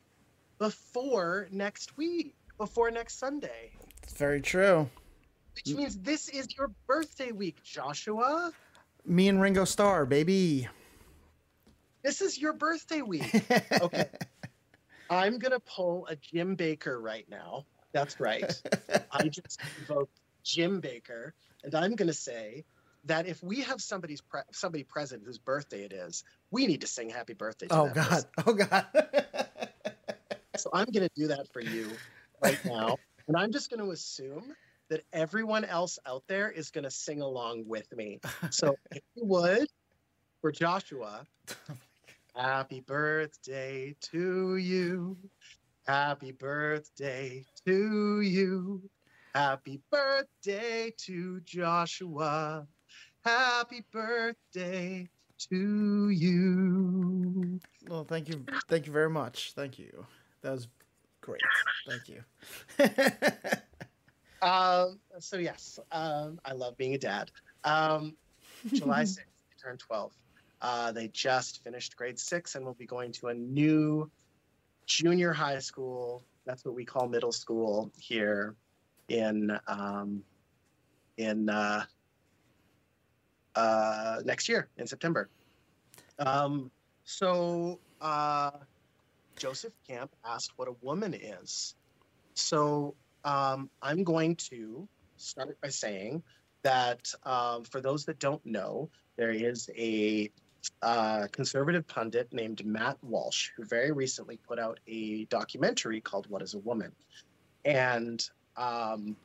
[0.59, 3.70] before next week, before next Sunday.
[4.02, 4.89] It's very true.
[5.55, 8.51] Which means this is your birthday week, Joshua.
[9.06, 10.66] Me and Ringo Starr, baby.
[12.05, 13.35] This is your birthday week.
[13.81, 14.10] Okay.
[15.10, 17.64] I'm going to pull a Jim Bakker right now.
[17.94, 18.44] That's right.
[19.10, 21.32] I just invoked Jim Bakker,
[21.62, 22.64] and I'm going to say
[23.05, 26.86] that if we have somebody's pre- somebody present whose birthday it is, we need to
[26.86, 28.09] sing happy birthday to Oh God.
[28.09, 28.28] person.
[28.47, 28.86] Oh God.
[30.56, 31.90] So I'm going to do that for you
[32.40, 32.97] right now.
[33.26, 34.55] and I'm just going to assume
[34.89, 38.20] that everyone else out there is going to sing along with me.
[38.51, 39.66] So if you would,
[40.40, 41.74] for Joshua, oh,
[42.35, 45.16] happy birthday to you.
[45.86, 48.82] Happy birthday to you.
[49.35, 52.66] Happy birthday to Joshua.
[53.24, 55.09] Happy birthday
[55.51, 57.61] to you.
[57.89, 58.44] well, thank you.
[58.69, 59.52] Thank you very much.
[59.55, 60.06] Thank you.
[60.43, 60.69] That was
[61.20, 61.43] great.
[61.86, 62.23] Thank you.
[64.44, 67.31] Um, so yes, um, I love being a dad.
[67.65, 68.15] Um,
[68.74, 69.24] July 6th, they
[69.62, 70.12] turned 12.
[70.65, 74.11] Uh, they just finished grade six and will be going to a new
[74.86, 76.24] junior high school.
[76.47, 78.55] That's what we call middle school here
[79.11, 80.23] in um,
[81.19, 81.85] in uh,
[83.55, 85.28] uh, next year in September.
[86.19, 86.70] Um,
[87.05, 88.53] so uh,
[89.36, 91.74] Joseph Camp asked what a woman is.
[92.32, 94.89] So um, I'm going to
[95.19, 96.23] start by saying
[96.62, 100.32] that um, for those that don't know, there is a
[100.82, 106.43] uh, conservative pundit named Matt Walsh who very recently put out a documentary called What
[106.43, 106.93] is a Woman?
[107.65, 108.23] And
[108.57, 109.16] um,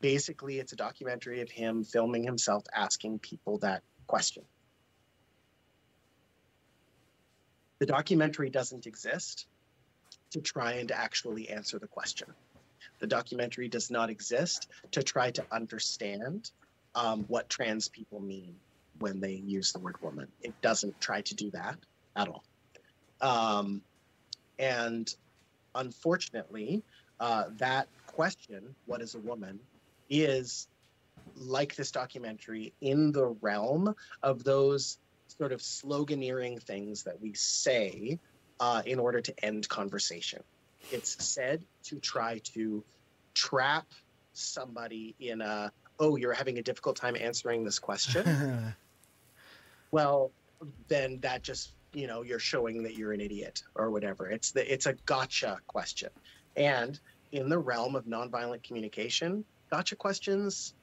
[0.00, 4.44] basically, it's a documentary of him filming himself asking people that question.
[7.78, 9.46] The documentary doesn't exist
[10.30, 12.28] to try and actually answer the question.
[12.98, 16.50] The documentary does not exist to try to understand
[16.94, 18.56] um, what trans people mean
[18.98, 20.28] when they use the word woman.
[20.42, 21.76] It doesn't try to do that
[22.16, 22.44] at all.
[23.20, 23.82] Um,
[24.58, 25.12] and
[25.74, 26.82] unfortunately,
[27.20, 29.60] uh, that question, what is a woman,
[30.10, 30.68] is
[31.36, 34.98] like this documentary in the realm of those
[35.36, 38.18] sort of sloganeering things that we say
[38.60, 40.42] uh, in order to end conversation.
[40.90, 42.82] It's said to try to
[43.34, 43.86] trap
[44.32, 45.70] somebody in a,
[46.00, 48.74] oh, you're having a difficult time answering this question.
[49.90, 50.30] well,
[50.88, 54.28] then that just, you know, you're showing that you're an idiot or whatever.
[54.28, 56.10] It's the it's a gotcha question.
[56.56, 56.98] And
[57.32, 60.74] in the realm of nonviolent communication, gotcha questions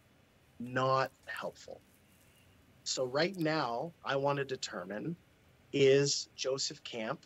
[0.59, 1.81] not helpful.
[2.83, 5.15] So right now, I want to determine
[5.73, 7.25] is Joseph Camp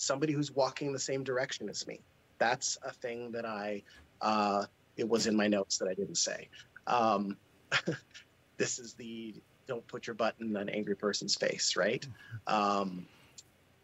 [0.00, 2.00] somebody who's walking the same direction as me?
[2.38, 3.82] That's a thing that I
[4.20, 4.64] uh,
[4.96, 6.48] it was in my notes that I didn't say.
[6.86, 7.36] Um,
[8.56, 9.34] this is the
[9.70, 12.04] don't put your butt in an angry person's face, right?
[12.48, 13.06] Um,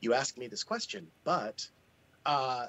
[0.00, 1.66] you ask me this question, but
[2.26, 2.66] uh,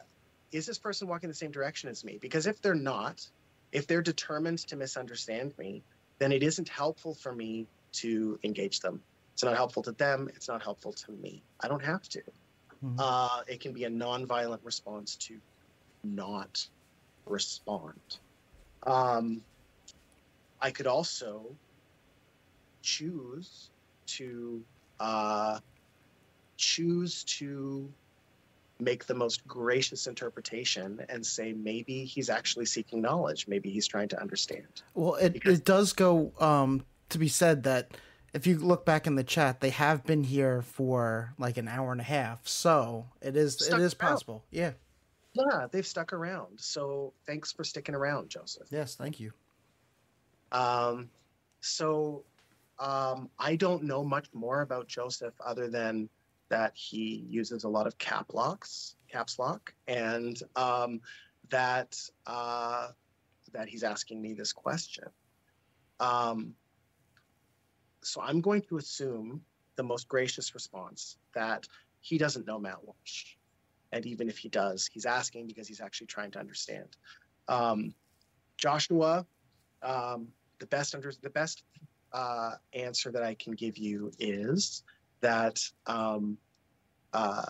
[0.52, 2.20] is this person walking the same direction as me?
[2.22, 3.28] Because if they're not,
[3.72, 5.82] if they're determined to misunderstand me,
[6.20, 9.02] then it isn't helpful for me to engage them.
[9.34, 10.30] It's not helpful to them.
[10.36, 11.42] It's not helpful to me.
[11.60, 12.22] I don't have to.
[12.84, 12.96] Mhm.
[13.00, 15.40] Uh, it can be a nonviolent response to
[16.04, 16.68] not
[17.26, 18.20] respond.
[18.86, 19.44] Um,
[20.62, 21.56] I could also
[22.92, 23.70] choose
[24.06, 24.64] to
[25.02, 25.60] uh,
[26.56, 27.92] choose to
[28.80, 34.08] make the most gracious interpretation and say maybe he's actually seeking knowledge maybe he's trying
[34.08, 37.92] to understand Well, it, Because- it does go um, to be said that
[38.34, 41.92] if you look back in the chat, they have been here for like an hour
[41.92, 44.12] and a half, so it is Stuck it is around.
[44.12, 44.44] possible.
[44.52, 44.74] Yeah.
[45.34, 48.96] yeah they've stuck around so thanks for sticking around joseph Yes.
[48.96, 49.32] Thank you.
[50.52, 51.10] Um,
[51.62, 52.24] so
[52.80, 56.10] um, I don't know much more about Joseph other than
[56.50, 61.02] that he uses a lot of cap locks, caps lock, and um,
[61.50, 62.90] that uh,
[63.54, 65.06] that he's asking me this question.
[66.00, 66.54] Um,
[68.04, 69.42] so I'm going to assume
[69.76, 71.68] the most gracious response that
[72.00, 73.36] he doesn't know Matt Walsh,
[73.92, 76.96] and even if he does, he's asking because he's actually trying to understand.
[77.48, 77.94] Um,
[78.58, 79.26] Joshua
[79.82, 80.30] um,
[80.60, 81.64] the best under the best
[82.14, 84.84] uh, answer that I can give you is
[85.22, 86.38] that um,
[87.14, 87.46] uh,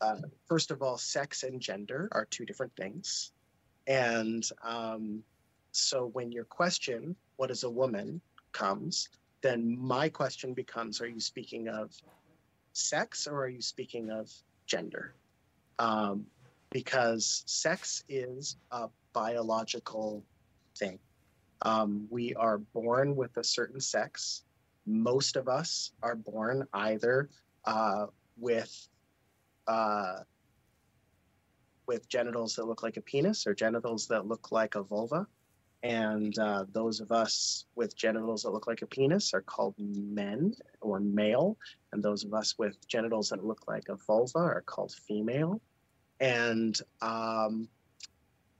[0.00, 0.16] uh,
[0.46, 3.32] first of all, sex and gender are two different things,
[3.86, 5.22] and um,
[5.72, 8.20] so when your question, "What is a woman?"
[8.52, 9.08] comes,
[9.42, 11.92] then my question becomes, "Are you speaking of
[12.72, 14.30] sex or are you speaking of
[14.66, 15.14] gender?"
[15.78, 16.26] Um,
[16.70, 20.22] because sex is a biological
[20.76, 20.98] thing.
[21.62, 24.44] Um, we are born with a certain sex.
[24.86, 27.28] Most of us are born either
[27.64, 28.06] uh,
[28.36, 28.88] with
[29.66, 30.20] uh,
[31.86, 35.26] with genitals that look like a penis or genitals that look like a vulva.
[35.82, 40.54] And uh, those of us with genitals that look like a penis are called men
[40.80, 41.56] or male.
[41.92, 45.60] And those of us with genitals that look like a vulva are called female.
[46.18, 47.68] And um,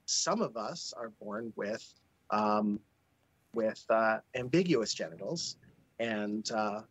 [0.05, 1.85] some of us are born with
[2.31, 2.81] um,
[3.53, 5.57] with uh, ambiguous genitals,
[5.99, 6.83] and uh,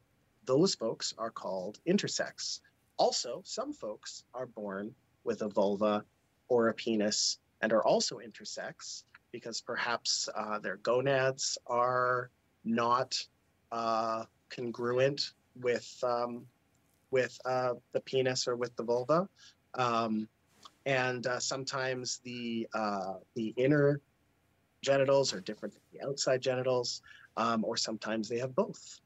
[0.45, 2.59] those folks are called intersex.
[2.97, 4.93] Also, some folks are born
[5.23, 6.03] with a vulva
[6.47, 12.29] or a penis and are also intersex because perhaps uh, their gonads are
[12.63, 13.21] not
[13.71, 15.31] uh, congruent
[15.61, 16.45] with um,
[17.11, 19.27] with uh, the penis or with the vulva,
[19.75, 20.27] um,
[20.85, 22.67] and uh, sometimes the
[23.35, 24.01] the inner
[24.85, 27.01] genitals are different than the outside genitals,
[27.35, 28.99] um, or sometimes they have both.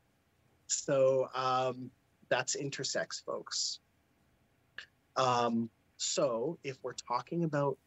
[0.68, 1.90] So um,
[2.30, 3.80] that's intersex, folks.
[5.16, 7.78] Um, so if we're talking about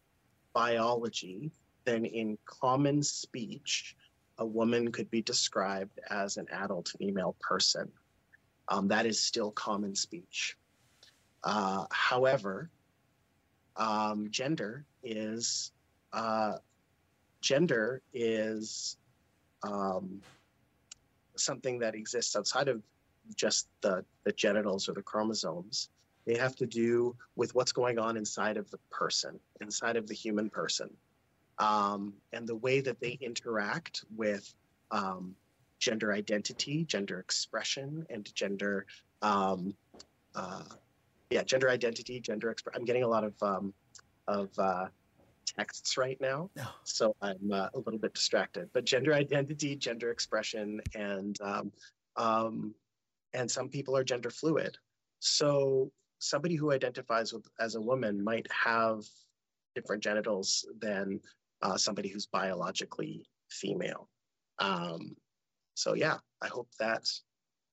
[0.52, 1.52] biology,
[1.84, 3.96] then in common speech,
[4.38, 7.90] a woman could be described as an adult female person.
[8.68, 10.56] Um, that is still common speech.
[11.44, 12.70] Uh, however,
[13.76, 15.72] um, gender is
[16.12, 16.54] uh,
[17.42, 18.96] gender is
[19.62, 20.22] um,
[21.36, 22.82] something that exists outside of
[23.36, 25.90] just the, the genitals or the chromosomes.
[26.24, 30.14] They have to do with what's going on inside of the person, inside of the
[30.14, 30.88] human person,
[31.58, 34.54] um, and the way that they interact with
[34.92, 35.34] um,
[35.80, 38.86] gender identity, gender expression, and gender,
[39.20, 39.74] um,
[40.36, 40.62] uh,
[41.30, 42.80] yeah, gender identity, gender expression.
[42.80, 43.74] I'm getting a lot of um,
[44.28, 44.86] of uh,
[45.58, 46.66] texts right now, No.
[46.84, 48.68] so I'm uh, a little bit distracted.
[48.72, 51.72] But gender identity, gender expression, and um,
[52.16, 52.74] um,
[53.34, 54.76] and some people are gender fluid.
[55.20, 59.04] So somebody who identifies with as a woman might have
[59.74, 61.20] different genitals than
[61.62, 64.08] uh, somebody who's biologically female.
[64.58, 65.16] Um,
[65.74, 67.08] so yeah, I hope that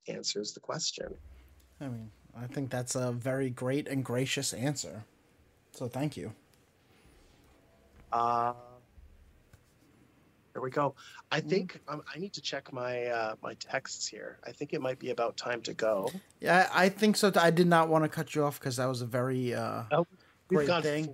[0.07, 1.13] answers the question.
[1.81, 5.03] I mean, I think that's a very great and gracious answer.
[5.71, 6.33] So thank you.
[8.11, 8.53] Uh,
[10.53, 10.95] there we go.
[11.31, 14.39] I think um, I need to check my uh, my texts here.
[14.45, 16.11] I think it might be about time to go.
[16.41, 17.31] Yeah, I I think so.
[17.35, 20.07] I did not want to cut you off because that was a very uh, Oh,
[20.47, 21.13] great thing.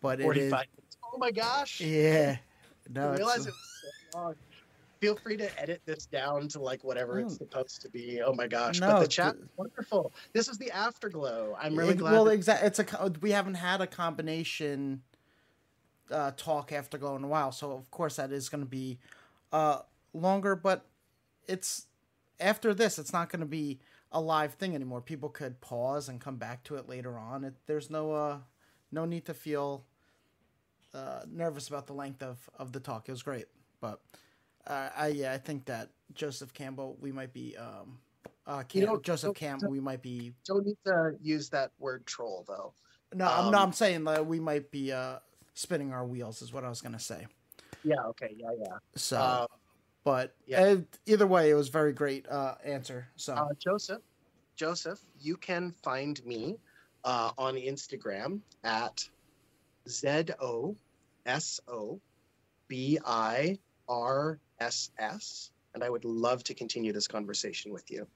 [0.00, 1.80] But it is, Oh my gosh!
[1.80, 2.36] yeah.
[2.38, 4.34] I No, didn't realize it's, it was so long.
[5.00, 8.20] Feel free to edit this down to like whatever it's supposed to be.
[8.22, 8.80] Oh my gosh!
[8.80, 10.12] No, but the chat, wonderful.
[10.32, 11.56] This is the afterglow.
[11.60, 12.12] I'm really it- glad.
[12.12, 12.66] Well, exactly.
[12.66, 15.02] It's a we haven't had a combination
[16.10, 18.98] uh, talk after going a while, so of course that is going to be
[19.52, 19.80] uh,
[20.12, 20.54] longer.
[20.56, 20.84] But
[21.46, 21.86] it's
[22.40, 23.78] after this, it's not going to be
[24.12, 25.00] a live thing anymore.
[25.00, 27.44] People could pause and come back to it later on.
[27.44, 28.38] It, there's no uh,
[28.92, 29.84] no need to feel
[30.94, 33.08] uh, nervous about the length of, of the talk.
[33.08, 33.46] It was great,
[33.80, 34.00] but
[34.66, 37.98] uh, I yeah, I think that Joseph Campbell, we might be um,
[38.46, 41.72] uh, Cam- You know, Joseph don't- Camp, we might be don't need to use that
[41.78, 42.72] word troll though.
[43.14, 45.18] no, I'm no, Um, I'm saying that we might be uh,
[45.58, 47.26] spinning our wheels, is what I was gonna say.
[47.82, 48.02] Yeah.
[48.10, 48.34] Okay.
[48.36, 48.50] Yeah.
[48.58, 48.78] Yeah.
[48.94, 49.46] So, Uh,
[50.04, 50.76] but yeah.
[51.06, 53.08] either way, it was very great uh, answer.
[53.16, 54.02] So, Uh, Joseph,
[54.54, 56.58] Joseph, you can find me
[57.04, 59.08] uh, on Instagram at
[59.88, 60.76] Z O
[61.26, 62.00] S O
[62.68, 63.58] B I
[63.88, 68.06] R S S, and I would love to continue this conversation with you.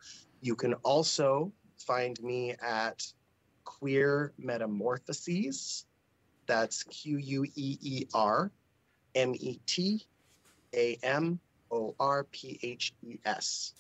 [0.40, 3.12] You can also find me at
[3.64, 5.86] Queer Metamorphoses.
[6.52, 8.50] That's Q U E E R
[9.14, 10.06] M E T
[10.74, 13.72] A M O R P H E S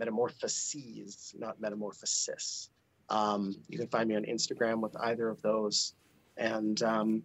[0.00, 2.70] metamorphoses, not metamorphosis.
[3.08, 5.94] Um, you can find me on Instagram with either of those.
[6.36, 7.22] And um,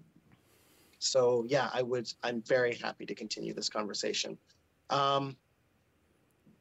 [0.99, 4.37] so, yeah, I would, I'm very happy to continue this conversation.
[4.91, 5.35] Um,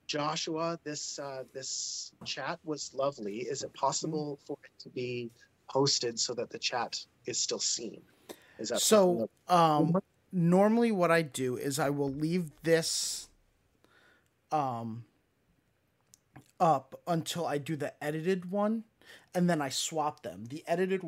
[0.06, 3.40] Joshua, this, uh, this chat was lovely.
[3.40, 5.30] Is it possible for it to be
[5.70, 8.00] posted so that the chat is still seen?
[8.62, 13.28] Is that so um, normally what I do is I will leave this
[14.52, 15.05] um
[16.60, 18.84] up until I do the edited one,
[19.34, 20.44] and then I swap them.
[20.48, 21.02] The edited,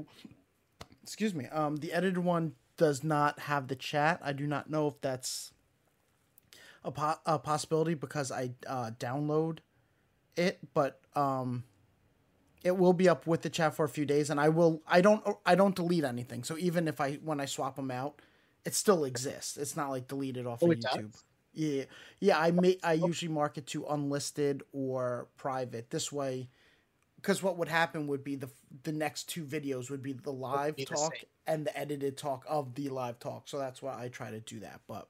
[1.00, 4.18] excuse me, um, the edited one does not have the chat.
[4.20, 5.52] I do not know if that's
[6.82, 9.58] a, po- a possibility because I uh, download
[10.36, 11.62] it, but um,
[12.64, 14.82] it will be up with the chat for a few days, and I will.
[14.88, 15.24] I don't.
[15.46, 16.44] I don't delete anything.
[16.44, 18.22] So even if I when I swap them out,
[18.64, 19.56] it still exists.
[19.58, 21.12] It's not like deleted off Oh, of YouTube.
[21.12, 21.24] does?
[21.54, 21.84] Yeah,
[22.20, 22.38] yeah.
[22.40, 22.78] I may.
[22.84, 25.90] I usually mark it to unlisted or private.
[25.90, 26.50] This way,
[27.16, 28.50] because what would happen would be the
[28.84, 31.24] the next two videos would be the live be talk same.
[31.46, 33.48] and the edited talk of the live talk.
[33.48, 34.80] So that's why I try to do that.
[34.88, 35.08] But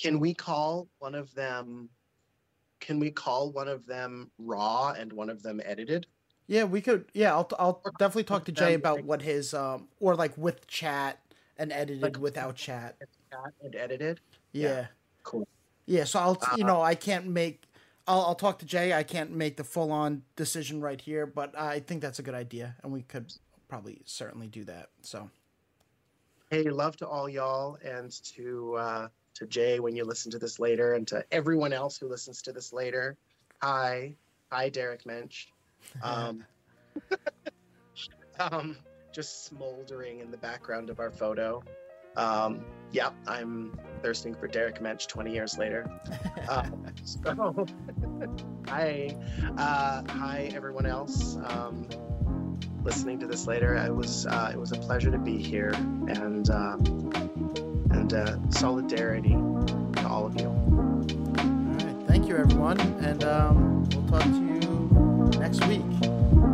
[0.00, 1.90] Can we call one of them?
[2.84, 6.06] Can we call one of them raw and one of them edited?
[6.46, 7.06] yeah, we could.
[7.14, 10.36] Yeah, I'll I'll Or definitely talk to Jay about like- what his um or like
[10.36, 11.18] with chat
[11.56, 12.96] and edited Like- without chat.
[13.62, 14.20] And edited.
[14.52, 14.68] Yeah.
[14.68, 14.86] Yeah.
[15.22, 15.48] Cool.
[15.86, 17.64] Yeah, so I'll you Uh, know I can't make
[18.06, 18.92] I'll I'll talk to Jay.
[18.92, 22.34] I can't make the full on decision right here, but I think that's a good
[22.34, 23.32] idea, and we could
[23.66, 24.90] probably certainly do that.
[25.00, 25.30] So
[26.50, 30.58] Hey, love to all y'all and to uh, to Jay when you listen to this
[30.58, 33.16] later, and to everyone else who listens to this later.
[33.62, 34.16] Hi,
[34.50, 35.46] hi, Derek Mensch.
[36.02, 36.46] Um,
[38.40, 38.76] um,
[39.12, 41.62] just smoldering in the background of our photo.
[42.16, 45.90] Um, yeah, I'm thirsting for Derek Mensch 20 years later.
[46.48, 47.66] Um, so,
[48.66, 49.16] hi,
[49.58, 51.36] uh, hi, everyone else.
[51.36, 51.88] Um,
[52.82, 55.72] listening to this later, it was uh, it was a pleasure to be here,
[56.08, 60.48] and um, and uh, solidarity to all of you.
[60.48, 61.04] all
[61.36, 66.53] right, thank you everyone, and um, we'll talk to you next week.